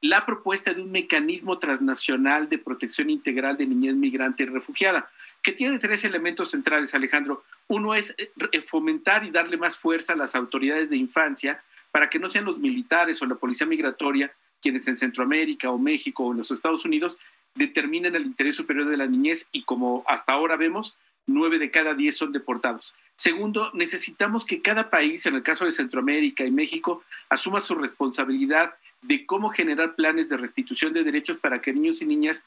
la 0.00 0.24
propuesta 0.26 0.72
de 0.72 0.82
un 0.82 0.92
mecanismo 0.92 1.58
transnacional 1.58 2.48
de 2.48 2.58
protección 2.58 3.10
integral 3.10 3.56
de 3.56 3.66
niñez 3.66 3.94
migrante 3.94 4.44
y 4.44 4.46
refugiada, 4.46 5.10
que 5.42 5.52
tiene 5.52 5.78
tres 5.78 6.04
elementos 6.04 6.50
centrales, 6.50 6.94
Alejandro. 6.94 7.44
Uno 7.68 7.94
es 7.94 8.14
eh, 8.18 8.62
fomentar 8.62 9.24
y 9.24 9.30
darle 9.30 9.56
más 9.56 9.76
fuerza 9.76 10.12
a 10.12 10.16
las 10.16 10.34
autoridades 10.34 10.90
de 10.90 10.96
infancia 10.96 11.62
para 11.90 12.10
que 12.10 12.18
no 12.18 12.28
sean 12.28 12.44
los 12.44 12.58
militares 12.58 13.20
o 13.22 13.26
la 13.26 13.34
policía 13.34 13.66
migratoria 13.66 14.32
quienes 14.60 14.88
en 14.88 14.96
Centroamérica 14.96 15.70
o 15.70 15.78
México 15.78 16.24
o 16.24 16.32
en 16.32 16.38
los 16.38 16.50
Estados 16.50 16.84
Unidos 16.84 17.18
determinen 17.54 18.14
el 18.14 18.26
interés 18.26 18.56
superior 18.56 18.88
de 18.88 18.96
la 18.96 19.06
niñez 19.06 19.48
y 19.52 19.62
como 19.62 20.04
hasta 20.06 20.32
ahora 20.32 20.56
vemos, 20.56 20.96
nueve 21.26 21.58
de 21.58 21.70
cada 21.70 21.94
diez 21.94 22.16
son 22.16 22.32
deportados. 22.32 22.94
Segundo, 23.14 23.70
necesitamos 23.74 24.44
que 24.44 24.62
cada 24.62 24.90
país, 24.90 25.26
en 25.26 25.34
el 25.34 25.42
caso 25.42 25.64
de 25.64 25.72
Centroamérica 25.72 26.44
y 26.44 26.50
México, 26.50 27.02
asuma 27.28 27.60
su 27.60 27.74
responsabilidad 27.74 28.74
de 29.02 29.26
cómo 29.26 29.50
generar 29.50 29.94
planes 29.94 30.28
de 30.28 30.36
restitución 30.36 30.92
de 30.92 31.04
derechos 31.04 31.38
para 31.38 31.60
que 31.60 31.72
niños 31.72 32.02
y 32.02 32.06
niñas, 32.06 32.44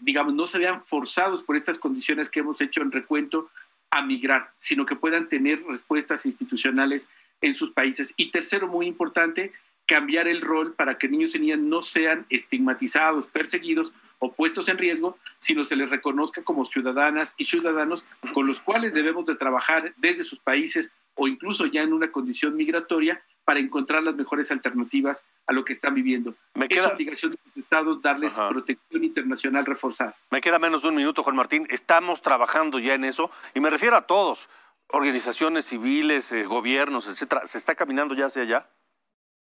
digamos, 0.00 0.34
no 0.34 0.46
se 0.46 0.58
vean 0.58 0.84
forzados 0.84 1.42
por 1.42 1.56
estas 1.56 1.78
condiciones 1.78 2.28
que 2.28 2.40
hemos 2.40 2.60
hecho 2.60 2.82
en 2.82 2.92
recuento 2.92 3.50
a 3.90 4.04
migrar, 4.04 4.52
sino 4.58 4.84
que 4.84 4.96
puedan 4.96 5.28
tener 5.28 5.62
respuestas 5.64 6.26
institucionales 6.26 7.08
en 7.40 7.54
sus 7.54 7.70
países. 7.70 8.12
Y 8.16 8.30
tercero, 8.30 8.68
muy 8.68 8.86
importante, 8.86 9.52
cambiar 9.86 10.28
el 10.28 10.42
rol 10.42 10.74
para 10.74 10.98
que 10.98 11.08
niños 11.08 11.34
y 11.34 11.38
niñas 11.38 11.60
no 11.60 11.80
sean 11.80 12.26
estigmatizados, 12.28 13.26
perseguidos 13.26 13.94
o 14.18 14.32
puestos 14.32 14.68
en 14.68 14.76
riesgo, 14.76 15.16
sino 15.38 15.64
se 15.64 15.76
les 15.76 15.88
reconozca 15.88 16.42
como 16.42 16.66
ciudadanas 16.66 17.34
y 17.38 17.44
ciudadanos 17.44 18.04
con 18.34 18.46
los 18.46 18.60
cuales 18.60 18.92
debemos 18.92 19.24
de 19.24 19.36
trabajar 19.36 19.94
desde 19.96 20.24
sus 20.24 20.40
países 20.40 20.92
o 21.14 21.26
incluso 21.26 21.64
ya 21.66 21.82
en 21.82 21.92
una 21.92 22.12
condición 22.12 22.56
migratoria 22.56 23.22
para 23.48 23.60
encontrar 23.60 24.02
las 24.02 24.14
mejores 24.14 24.50
alternativas 24.50 25.24
a 25.46 25.54
lo 25.54 25.64
que 25.64 25.72
están 25.72 25.94
viviendo. 25.94 26.34
Me 26.52 26.68
queda... 26.68 26.88
Es 26.88 26.92
obligación 26.92 27.32
de 27.32 27.38
los 27.46 27.56
estados 27.56 28.02
darles 28.02 28.34
protección 28.34 29.02
internacional 29.02 29.64
reforzada. 29.64 30.14
Me 30.30 30.42
queda 30.42 30.58
menos 30.58 30.82
de 30.82 30.88
un 30.88 30.96
minuto, 30.96 31.22
Juan 31.22 31.34
Martín. 31.34 31.66
Estamos 31.70 32.20
trabajando 32.20 32.78
ya 32.78 32.92
en 32.92 33.04
eso 33.04 33.30
y 33.54 33.60
me 33.60 33.70
refiero 33.70 33.96
a 33.96 34.02
todos, 34.02 34.50
organizaciones 34.88 35.64
civiles, 35.64 36.30
eh, 36.32 36.44
gobiernos, 36.44 37.08
etcétera. 37.08 37.46
¿Se 37.46 37.56
está 37.56 37.74
caminando 37.74 38.14
ya 38.14 38.26
hacia 38.26 38.42
allá? 38.42 38.66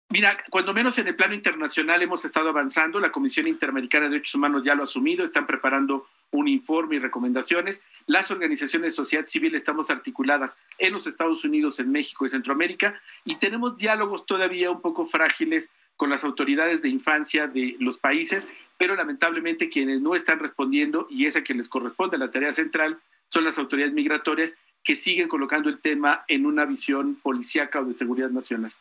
Mira, 0.09 0.39
cuando 0.51 0.73
menos 0.73 0.97
en 0.99 1.09
el 1.09 1.17
plano 1.17 1.35
internacional 1.35 2.01
hemos 2.01 2.25
estado 2.25 2.49
avanzando, 2.49 3.01
la 3.01 3.11
Comisión 3.11 3.49
Interamericana 3.49 4.05
de 4.05 4.13
Derechos 4.13 4.37
Humanos 4.37 4.63
ya 4.65 4.75
lo 4.75 4.83
ha 4.83 4.85
asumido, 4.85 5.25
están 5.25 5.47
preparando 5.47 6.07
un 6.31 6.47
informe 6.47 6.97
y 6.97 6.99
recomendaciones. 7.01 7.83
Las 8.07 8.31
organizaciones 8.31 8.93
de 8.93 8.97
sociedad 8.97 9.27
civil 9.27 9.55
estamos 9.55 9.91
articuladas 9.91 10.57
en 10.79 10.93
los 10.93 11.09
Estados 11.09 11.45
Unidos, 11.45 11.81
en 11.81 11.91
México 11.91 12.25
y 12.25 12.31
Centroamérica 12.31 13.01
y 13.25 13.37
tenemos 13.37 13.77
diálogos 13.77 14.27
todavía 14.27 14.71
un 14.71 14.81
poco 14.81 15.07
frágiles 15.07 15.71
con 15.97 16.09
las 16.09 16.25
autoridades 16.25 16.83
de 16.83 16.89
infancia 16.89 17.49
de 17.49 17.77
los 17.81 17.99
países, 17.99 18.47
pero 18.79 18.95
lamentablemente 18.95 19.69
quienes 19.69 20.01
no 20.01 20.15
están 20.15 20.39
respondiendo, 20.39 21.09
y 21.11 21.27
es 21.27 21.37
a 21.37 21.41
les 21.41 21.69
corresponde 21.69 22.17
la 22.17 22.31
tarea 22.31 22.53
central, 22.53 23.01
son 23.29 23.45
las 23.45 23.59
autoridades 23.59 23.95
migratorias 23.95 24.55
que 24.85 24.95
siguen 24.95 25.29
colocando 25.29 25.69
el 25.69 25.81
tema 25.81 26.25
en 26.29 26.47
una 26.47 26.65
visión 26.65 27.17
policíaca 27.17 27.81
o 27.81 27.87
de 27.87 27.95
seguridad 27.95 28.31
nacional. 28.31 28.73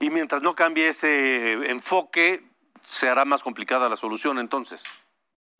Y 0.00 0.10
mientras 0.10 0.42
no 0.42 0.54
cambie 0.54 0.88
ese 0.88 1.52
enfoque, 1.70 2.42
se 2.82 3.08
hará 3.08 3.24
más 3.24 3.42
complicada 3.42 3.88
la 3.88 3.96
solución 3.96 4.38
entonces. 4.38 4.82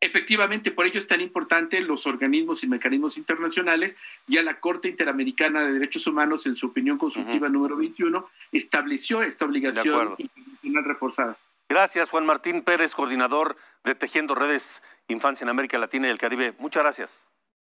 Efectivamente, 0.03 0.71
por 0.71 0.87
ello 0.87 0.97
es 0.97 1.07
tan 1.07 1.21
importante 1.21 1.79
los 1.83 2.07
organismos 2.07 2.65
y 2.65 2.67
mecanismos 2.67 3.19
internacionales. 3.19 3.97
Ya 4.27 4.43
la 4.43 4.59
Corte 4.59 4.89
Interamericana 4.89 5.61
de 5.61 5.75
Derechos 5.75 6.07
Humanos, 6.07 6.47
en 6.47 6.55
su 6.55 6.69
opinión 6.69 6.97
consultiva 6.97 7.51
número 7.51 7.77
21, 7.77 8.27
estableció 8.51 9.21
esta 9.23 9.45
obligación 9.45 10.15
internacional 10.17 10.85
reforzada. 10.85 11.37
Gracias, 11.69 12.09
Juan 12.09 12.25
Martín 12.25 12.63
Pérez, 12.63 12.95
coordinador 12.95 13.57
de 13.85 13.95
Tejiendo 13.95 14.35
Redes 14.35 14.83
Infancia 15.09 15.45
en 15.45 15.51
América 15.51 15.77
Latina 15.77 16.09
y 16.09 16.11
el 16.11 16.19
Caribe. 16.19 16.55
Muchas 16.59 16.83
gracias. 16.83 17.30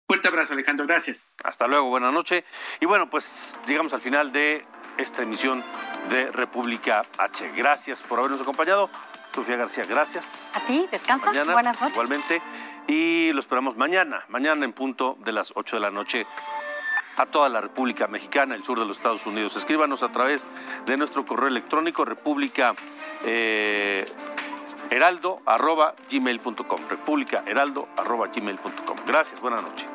Fuerte 0.07 0.27
abrazo, 0.27 0.53
Alejandro. 0.53 0.85
Gracias. 0.85 1.27
Hasta 1.43 1.67
luego, 1.67 1.89
buenas 1.89 2.13
noches. 2.13 2.43
Y 2.79 2.85
bueno, 2.85 3.09
pues 3.09 3.59
llegamos 3.65 3.93
al 3.93 4.01
final 4.01 4.31
de 4.31 4.61
esta 4.97 5.23
emisión 5.23 5.63
de 6.09 6.31
República 6.31 7.03
H. 7.17 7.51
Gracias 7.55 8.03
por 8.03 8.19
habernos 8.19 8.41
acompañado. 8.41 8.89
Sofía 9.33 9.57
García, 9.57 9.83
gracias. 9.85 10.51
A 10.55 10.61
ti, 10.61 10.87
descansa. 10.91 11.31
Buenas 11.31 11.81
noches. 11.81 11.89
Igualmente. 11.89 12.41
Y 12.87 13.31
lo 13.33 13.39
esperamos 13.39 13.77
mañana, 13.77 14.23
mañana 14.29 14.63
en 14.63 14.71
punto 14.71 15.17
de 15.21 15.31
las 15.31 15.53
8 15.55 15.77
de 15.77 15.79
la 15.79 15.89
noche 15.89 16.27
a 17.17 17.25
toda 17.25 17.49
la 17.49 17.61
República 17.61 18.07
Mexicana, 18.07 18.55
el 18.55 18.63
sur 18.63 18.79
de 18.79 18.85
los 18.85 18.97
Estados 18.97 19.25
Unidos. 19.25 19.55
Escríbanos 19.55 20.03
a 20.03 20.09
través 20.09 20.47
de 20.85 20.97
nuestro 20.97 21.25
correo 21.25 21.47
electrónico 21.47 22.05
república 22.05 22.75
eh, 23.25 24.05
heraldo 24.91 25.41
arroba 25.45 25.95
gmail.com. 26.11 26.85
República 26.87 27.43
heraldo 27.47 27.87
arroba 27.97 28.27
gmail.com. 28.27 28.97
Gracias, 29.05 29.41
buenas 29.41 29.63
noches. 29.63 29.94